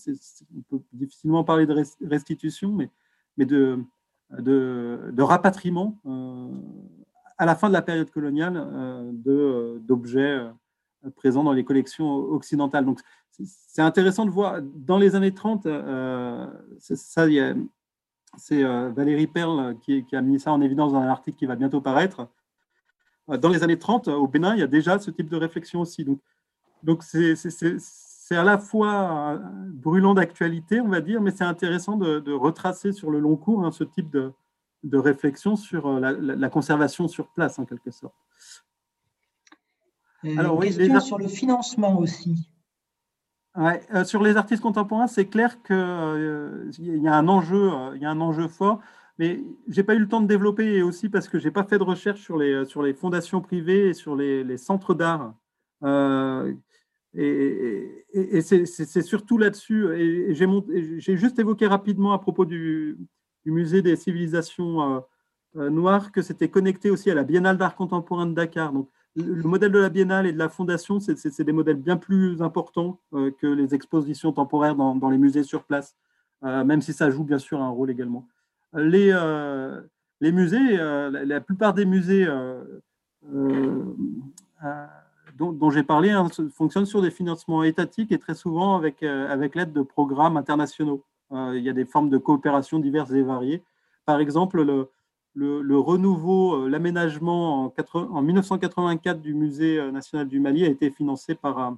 on 0.56 0.62
peut 0.70 0.82
difficilement 0.92 1.44
parler 1.44 1.66
de 1.66 1.84
restitution, 2.06 2.72
mais, 2.72 3.44
de, 3.44 3.84
rapatriement 5.22 5.98
euh, 6.06 6.48
à 7.36 7.44
la 7.44 7.54
fin 7.54 7.68
de 7.68 7.74
la 7.74 7.82
période 7.82 8.10
coloniale 8.10 8.56
euh, 8.56 9.78
d'objets 9.80 10.40
présents 11.14 11.44
dans 11.44 11.52
les 11.52 11.64
collections 11.64 12.10
occidentales. 12.10 12.86
Donc, 12.86 13.00
c'est 13.30 13.82
intéressant 13.82 14.24
de 14.24 14.30
voir, 14.30 14.62
dans 14.62 14.96
les 14.96 15.14
années 15.14 15.34
30, 15.34 15.68
c'est 18.38 18.62
Valérie 18.62 19.26
Perle 19.26 19.76
qui, 19.82 20.06
a 20.12 20.22
mis 20.22 20.40
ça 20.40 20.52
en 20.52 20.62
évidence 20.62 20.92
dans 20.92 21.00
un 21.00 21.08
article 21.08 21.36
qui 21.36 21.44
va 21.44 21.54
bientôt 21.54 21.82
paraître, 21.82 22.28
dans 23.28 23.48
les 23.48 23.62
années 23.62 23.78
30, 23.78 24.08
au 24.08 24.26
Bénin, 24.28 24.54
il 24.54 24.60
y 24.60 24.62
a 24.62 24.68
déjà 24.68 24.98
ce 24.98 25.10
type 25.10 25.28
de 25.28 25.36
réflexion 25.36 25.80
aussi. 25.80 26.04
Donc, 26.04 26.20
donc 26.82 27.02
c'est 27.02 28.36
à 28.36 28.44
la 28.44 28.58
fois 28.58 29.40
brûlant 29.68 30.14
d'actualité, 30.14 30.80
on 30.80 30.88
va 30.88 31.00
dire, 31.00 31.20
mais 31.20 31.30
c'est 31.30 31.44
intéressant 31.44 31.96
de, 31.96 32.32
retracer 32.32 32.92
sur 32.92 33.10
le 33.10 33.18
long 33.18 33.36
cours 33.36 33.64
hein, 33.64 33.70
ce 33.70 33.84
type 33.84 34.10
de, 34.10 34.32
de, 34.84 34.98
réflexion 34.98 35.56
sur 35.56 35.86
euh, 35.86 36.00
la, 36.00 36.48
conservation 36.48 37.08
sur 37.08 37.28
place, 37.28 37.58
en 37.58 37.64
quelque 37.64 37.90
sorte. 37.90 38.14
Alors, 40.36 40.58
oui, 40.58 40.70
les 40.70 41.00
sur 41.00 41.18
le 41.18 41.28
financement 41.28 41.98
aussi. 41.98 42.48
Ouais, 43.54 43.80
euh, 43.94 44.04
sur 44.04 44.22
les 44.22 44.36
artistes 44.36 44.62
contemporains, 44.62 45.06
c'est 45.06 45.26
clair 45.26 45.62
qu'il 45.62 45.76
euh, 45.76 46.70
y, 46.78 47.08
a 47.08 47.14
un 47.14 47.28
enjeu, 47.28 47.70
il 47.94 48.02
y 48.02 48.04
a 48.04 48.10
un 48.10 48.20
enjeu 48.20 48.48
fort. 48.48 48.80
Mais 49.18 49.42
j'ai 49.68 49.82
pas 49.82 49.94
eu 49.94 49.98
le 49.98 50.08
temps 50.08 50.20
de 50.20 50.26
développer 50.26 50.74
et 50.76 50.82
aussi 50.82 51.08
parce 51.08 51.28
que 51.28 51.38
j'ai 51.38 51.50
pas 51.50 51.64
fait 51.64 51.78
de 51.78 51.82
recherche 51.82 52.20
sur 52.20 52.36
les, 52.36 52.64
sur 52.66 52.82
les 52.82 52.92
fondations 52.92 53.40
privées 53.40 53.88
et 53.88 53.94
sur 53.94 54.14
les, 54.14 54.58
centres 54.58 54.94
d'art. 54.94 55.34
Euh, 55.82 56.52
et, 57.14 58.42
c'est 58.42 59.02
surtout 59.02 59.38
là-dessus. 59.38 59.88
Et 59.96 60.34
j'ai 60.34 61.16
juste 61.16 61.38
évoqué 61.38 61.66
rapidement 61.66 62.12
à 62.12 62.18
propos 62.18 62.44
du, 62.44 62.98
musée 63.46 63.80
des 63.80 63.96
civilisations 63.96 64.96
euh, 64.96 65.00
euh, 65.56 65.70
noires 65.70 66.12
que 66.12 66.20
c'était 66.20 66.50
connecté 66.50 66.90
aussi 66.90 67.10
à 67.10 67.14
la 67.14 67.24
Biennale 67.24 67.56
d'art 67.56 67.76
contemporain 67.76 68.26
de 68.26 68.34
Dakar. 68.34 68.72
Donc, 68.72 68.90
le 69.14 69.42
modèle 69.44 69.72
de 69.72 69.78
la 69.78 69.88
Biennale 69.88 70.26
et 70.26 70.32
de 70.32 70.38
la 70.38 70.50
Fondation, 70.50 71.00
c'est 71.00 71.40
des 71.40 71.52
modèles 71.52 71.76
bien 71.76 71.96
plus 71.96 72.42
importants 72.42 73.00
que 73.12 73.46
les 73.46 73.74
expositions 73.74 74.30
temporaires 74.30 74.76
dans 74.76 75.08
les 75.08 75.16
musées 75.16 75.42
sur 75.42 75.64
place. 75.64 75.96
même 76.42 76.82
si 76.82 76.92
ça 76.92 77.08
joue 77.08 77.24
bien 77.24 77.38
sûr 77.38 77.62
un 77.62 77.70
rôle 77.70 77.90
également. 77.90 78.28
Les, 78.76 79.12
les 80.20 80.32
musées, 80.32 80.76
la, 80.76 81.40
plupart 81.40 81.74
des 81.74 81.84
musées 81.84 82.26
dont, 85.36 85.70
j'ai 85.70 85.82
parlé 85.82 86.10
hein, 86.10 86.28
fonctionnent 86.52 86.86
sur 86.86 87.02
des 87.02 87.10
financements 87.10 87.62
étatiques 87.62 88.12
et 88.12 88.18
très 88.18 88.34
souvent 88.34 88.76
avec, 88.76 89.02
avec 89.02 89.54
l'aide 89.54 89.72
de 89.72 89.82
programmes 89.82 90.36
internationaux. 90.36 91.02
il 91.32 91.62
y 91.62 91.68
a 91.68 91.72
des 91.72 91.84
formes 91.84 92.10
de 92.10 92.18
coopération 92.18 92.78
diverses 92.78 93.12
et 93.12 93.22
variées. 93.22 93.62
Par 94.06 94.20
exemple, 94.20 94.62
le, 95.34 95.78
renouveau, 95.78 96.64
euh, 96.64 96.68
l'aménagement 96.68 97.72
en, 97.94 98.22
1984 98.22 99.20
du 99.20 99.34
Musée 99.34 99.78
euh, 99.78 99.90
national 99.90 100.28
du 100.28 100.40
Mali 100.40 100.64
a 100.64 100.68
été 100.68 100.90
financé 100.90 101.34
par, 101.34 101.58
euh, 101.58 101.70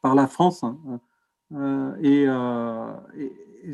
par 0.00 0.14
la 0.16 0.26
France. 0.26 0.64
Hein, 0.64 1.94
et, 2.02 2.26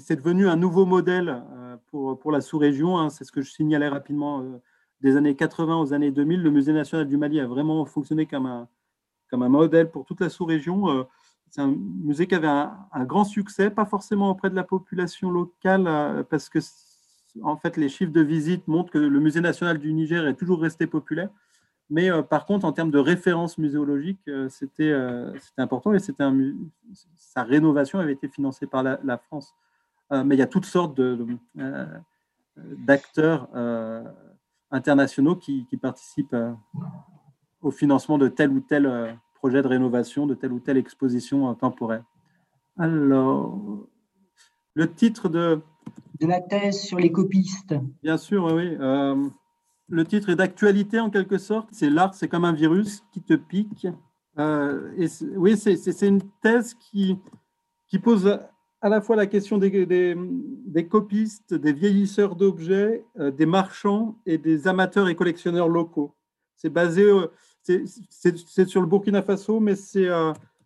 c'est 0.00 0.16
devenu 0.16 0.48
un 0.48 0.56
nouveau 0.56 0.84
modèle 0.84 1.42
pour, 1.90 2.32
la 2.32 2.40
sous-région. 2.40 2.98
Hein, 2.98 3.10
c'est 3.10 3.24
ce 3.24 3.32
que 3.32 3.42
je 3.42 3.50
signalais 3.50 3.88
rapidement. 3.88 4.44
Des 5.00 5.16
années 5.16 5.36
80 5.36 5.80
aux 5.80 5.92
années 5.92 6.10
2000, 6.10 6.42
le 6.42 6.50
Musée 6.50 6.72
national 6.72 7.06
du 7.06 7.16
Mali 7.16 7.40
a 7.40 7.46
vraiment 7.46 7.84
fonctionné 7.84 8.26
comme 8.26 8.46
un, 8.46 8.68
comme 9.30 9.42
un 9.42 9.48
modèle 9.48 9.90
pour 9.90 10.04
toute 10.04 10.20
la 10.20 10.28
sous-région. 10.28 11.06
C'est 11.50 11.60
un 11.60 11.68
musée 11.68 12.26
qui 12.26 12.34
avait 12.34 12.48
un, 12.48 13.04
grand 13.04 13.24
succès, 13.24 13.70
pas 13.70 13.86
forcément 13.86 14.30
auprès 14.30 14.50
de 14.50 14.56
la 14.56 14.64
population 14.64 15.30
locale, 15.30 16.26
parce 16.28 16.48
que 16.48 16.58
en 17.42 17.56
fait, 17.56 17.76
les 17.76 17.88
chiffres 17.88 18.12
de 18.12 18.20
visite 18.20 18.66
montrent 18.68 18.90
que 18.90 18.98
le 18.98 19.20
musée 19.20 19.40
national 19.40 19.78
du 19.78 19.92
Niger 19.92 20.26
est 20.26 20.34
toujours 20.34 20.60
resté 20.60 20.86
populaire. 20.86 21.30
Mais 21.90 22.10
euh, 22.10 22.22
par 22.22 22.44
contre, 22.44 22.66
en 22.66 22.72
termes 22.72 22.90
de 22.90 22.98
référence 22.98 23.58
muséologique, 23.58 24.20
euh, 24.28 24.48
euh, 24.80 25.34
c'était 25.38 25.62
important 25.62 25.94
et 25.94 25.98
c'était 25.98 26.24
sa 27.16 27.42
rénovation 27.44 27.98
avait 27.98 28.12
été 28.12 28.28
financée 28.28 28.66
par 28.66 28.82
la, 28.82 29.18
France. 29.18 29.54
Mais 30.10 30.34
il 30.34 30.38
y 30.38 30.42
a 30.42 30.46
toutes 30.46 30.66
sortes 30.66 31.00
d'acteurs 32.56 33.48
internationaux 34.70 35.36
qui, 35.36 35.66
qui 35.66 35.76
participent 35.76 36.36
au 37.60 37.70
financement 37.70 38.18
de 38.18 38.28
tel 38.28 38.50
ou 38.50 38.60
tel 38.60 39.18
projet 39.34 39.62
de 39.62 39.68
rénovation, 39.68 40.26
de 40.26 40.34
telle 40.34 40.52
ou 40.52 40.60
telle 40.60 40.76
exposition 40.76 41.54
temporaire. 41.54 42.04
Alors, 42.76 43.58
le 44.74 44.92
titre 44.92 45.28
de, 45.28 45.60
de 46.20 46.26
la 46.26 46.40
thèse 46.40 46.80
sur 46.80 46.98
les 46.98 47.12
copistes. 47.12 47.74
Bien 48.02 48.16
sûr, 48.16 48.44
oui. 48.44 48.76
Euh, 48.80 49.28
le 49.88 50.04
titre 50.04 50.30
est 50.30 50.36
d'actualité 50.36 51.00
en 51.00 51.10
quelque 51.10 51.38
sorte. 51.38 51.68
C'est 51.72 51.90
l'art, 51.90 52.14
c'est 52.14 52.28
comme 52.28 52.44
un 52.44 52.52
virus 52.52 53.02
qui 53.12 53.22
te 53.22 53.34
pique. 53.34 53.86
Euh, 54.38 54.92
et 54.96 55.06
oui, 55.36 55.56
c'est 55.56 56.06
une 56.06 56.20
thèse 56.42 56.74
qui, 56.74 57.18
qui 57.88 57.98
pose 57.98 58.38
à 58.80 58.88
la 58.88 59.00
fois 59.00 59.16
la 59.16 59.26
question 59.26 59.58
des, 59.58 60.88
copistes, 60.88 61.54
des 61.54 61.72
vieillisseurs 61.72 62.36
d'objets, 62.36 63.04
euh, 63.18 63.30
des 63.30 63.46
marchands 63.46 64.16
et 64.26 64.38
des 64.38 64.68
amateurs 64.68 65.08
et 65.08 65.14
collectionneurs 65.14 65.68
locaux. 65.68 66.14
C'est 66.56 66.70
basé, 66.70 67.08
c'est 67.62 68.68
sur 68.68 68.80
le 68.80 68.86
Burkina 68.86 69.22
Faso, 69.22 69.60
mais 69.60 69.76
c'est 69.76 70.08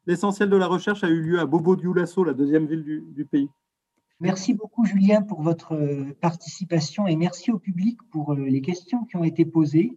l'essentiel 0.06 0.50
de 0.50 0.56
la 0.56 0.66
recherche 0.66 1.04
a 1.04 1.08
eu 1.08 1.20
lieu 1.20 1.40
à 1.40 1.46
Bobo 1.46 1.76
Dioulasso, 1.76 2.24
la 2.24 2.32
deuxième 2.32 2.66
ville 2.66 3.04
du, 3.12 3.24
pays. 3.24 3.48
Merci 4.20 4.54
beaucoup, 4.54 4.84
Julien, 4.84 5.22
pour 5.22 5.42
votre 5.42 5.74
euh, 5.74 6.16
participation 6.20 7.08
et 7.08 7.16
merci 7.16 7.50
au 7.50 7.58
public 7.58 7.98
pour 8.10 8.32
euh, 8.32 8.44
les 8.44 8.60
questions 8.60 9.04
qui 9.04 9.16
ont 9.16 9.24
été 9.24 9.44
posées 9.44 9.96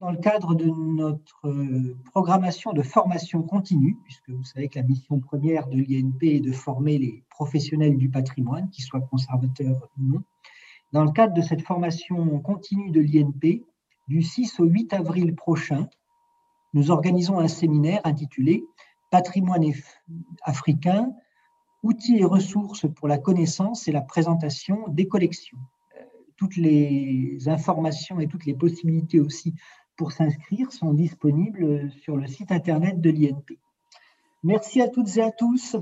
dans 0.00 0.10
le 0.10 0.16
cadre 0.16 0.54
de 0.54 0.64
notre 0.64 1.46
euh, 1.46 1.96
programmation 2.06 2.72
de 2.72 2.82
formation 2.82 3.42
continue, 3.42 3.98
puisque 4.04 4.30
vous 4.30 4.44
savez 4.44 4.68
que 4.68 4.78
la 4.78 4.84
mission 4.84 5.20
première 5.20 5.66
de 5.68 5.76
l'INP 5.76 6.22
est 6.22 6.40
de 6.40 6.52
former 6.52 6.96
les 6.98 7.22
professionnels 7.28 7.98
du 7.98 8.08
patrimoine, 8.08 8.70
qu'ils 8.70 8.84
soient 8.84 9.00
conservateurs 9.00 9.88
ou 9.98 10.02
non. 10.02 10.22
Dans 10.92 11.04
le 11.04 11.12
cadre 11.12 11.34
de 11.34 11.42
cette 11.42 11.62
formation 11.62 12.40
continue 12.40 12.90
de 12.90 13.00
l'INP, 13.00 13.62
du 14.08 14.22
6 14.22 14.58
au 14.60 14.64
8 14.64 14.94
avril 14.94 15.34
prochain, 15.34 15.86
nous 16.72 16.90
organisons 16.90 17.38
un 17.38 17.48
séminaire 17.48 18.00
intitulé 18.04 18.64
Patrimoine 19.10 19.64
africain, 20.42 21.12
outils 21.82 22.18
et 22.18 22.24
ressources 22.24 22.86
pour 22.94 23.08
la 23.08 23.18
connaissance 23.18 23.88
et 23.88 23.92
la 23.92 24.00
présentation 24.00 24.88
des 24.88 25.08
collections. 25.08 25.58
Euh, 25.96 26.04
toutes 26.36 26.56
les 26.56 27.48
informations 27.48 28.20
et 28.20 28.28
toutes 28.28 28.46
les 28.46 28.54
possibilités 28.54 29.18
aussi 29.18 29.54
s'inscrire 30.08 30.72
sont 30.72 30.94
disponibles 30.94 31.90
sur 32.02 32.16
le 32.16 32.26
site 32.26 32.52
internet 32.52 33.00
de 33.00 33.10
l'INP. 33.10 33.58
Merci 34.42 34.80
à 34.80 34.88
toutes 34.88 35.16
et 35.18 35.22
à 35.22 35.30
tous. 35.30 35.76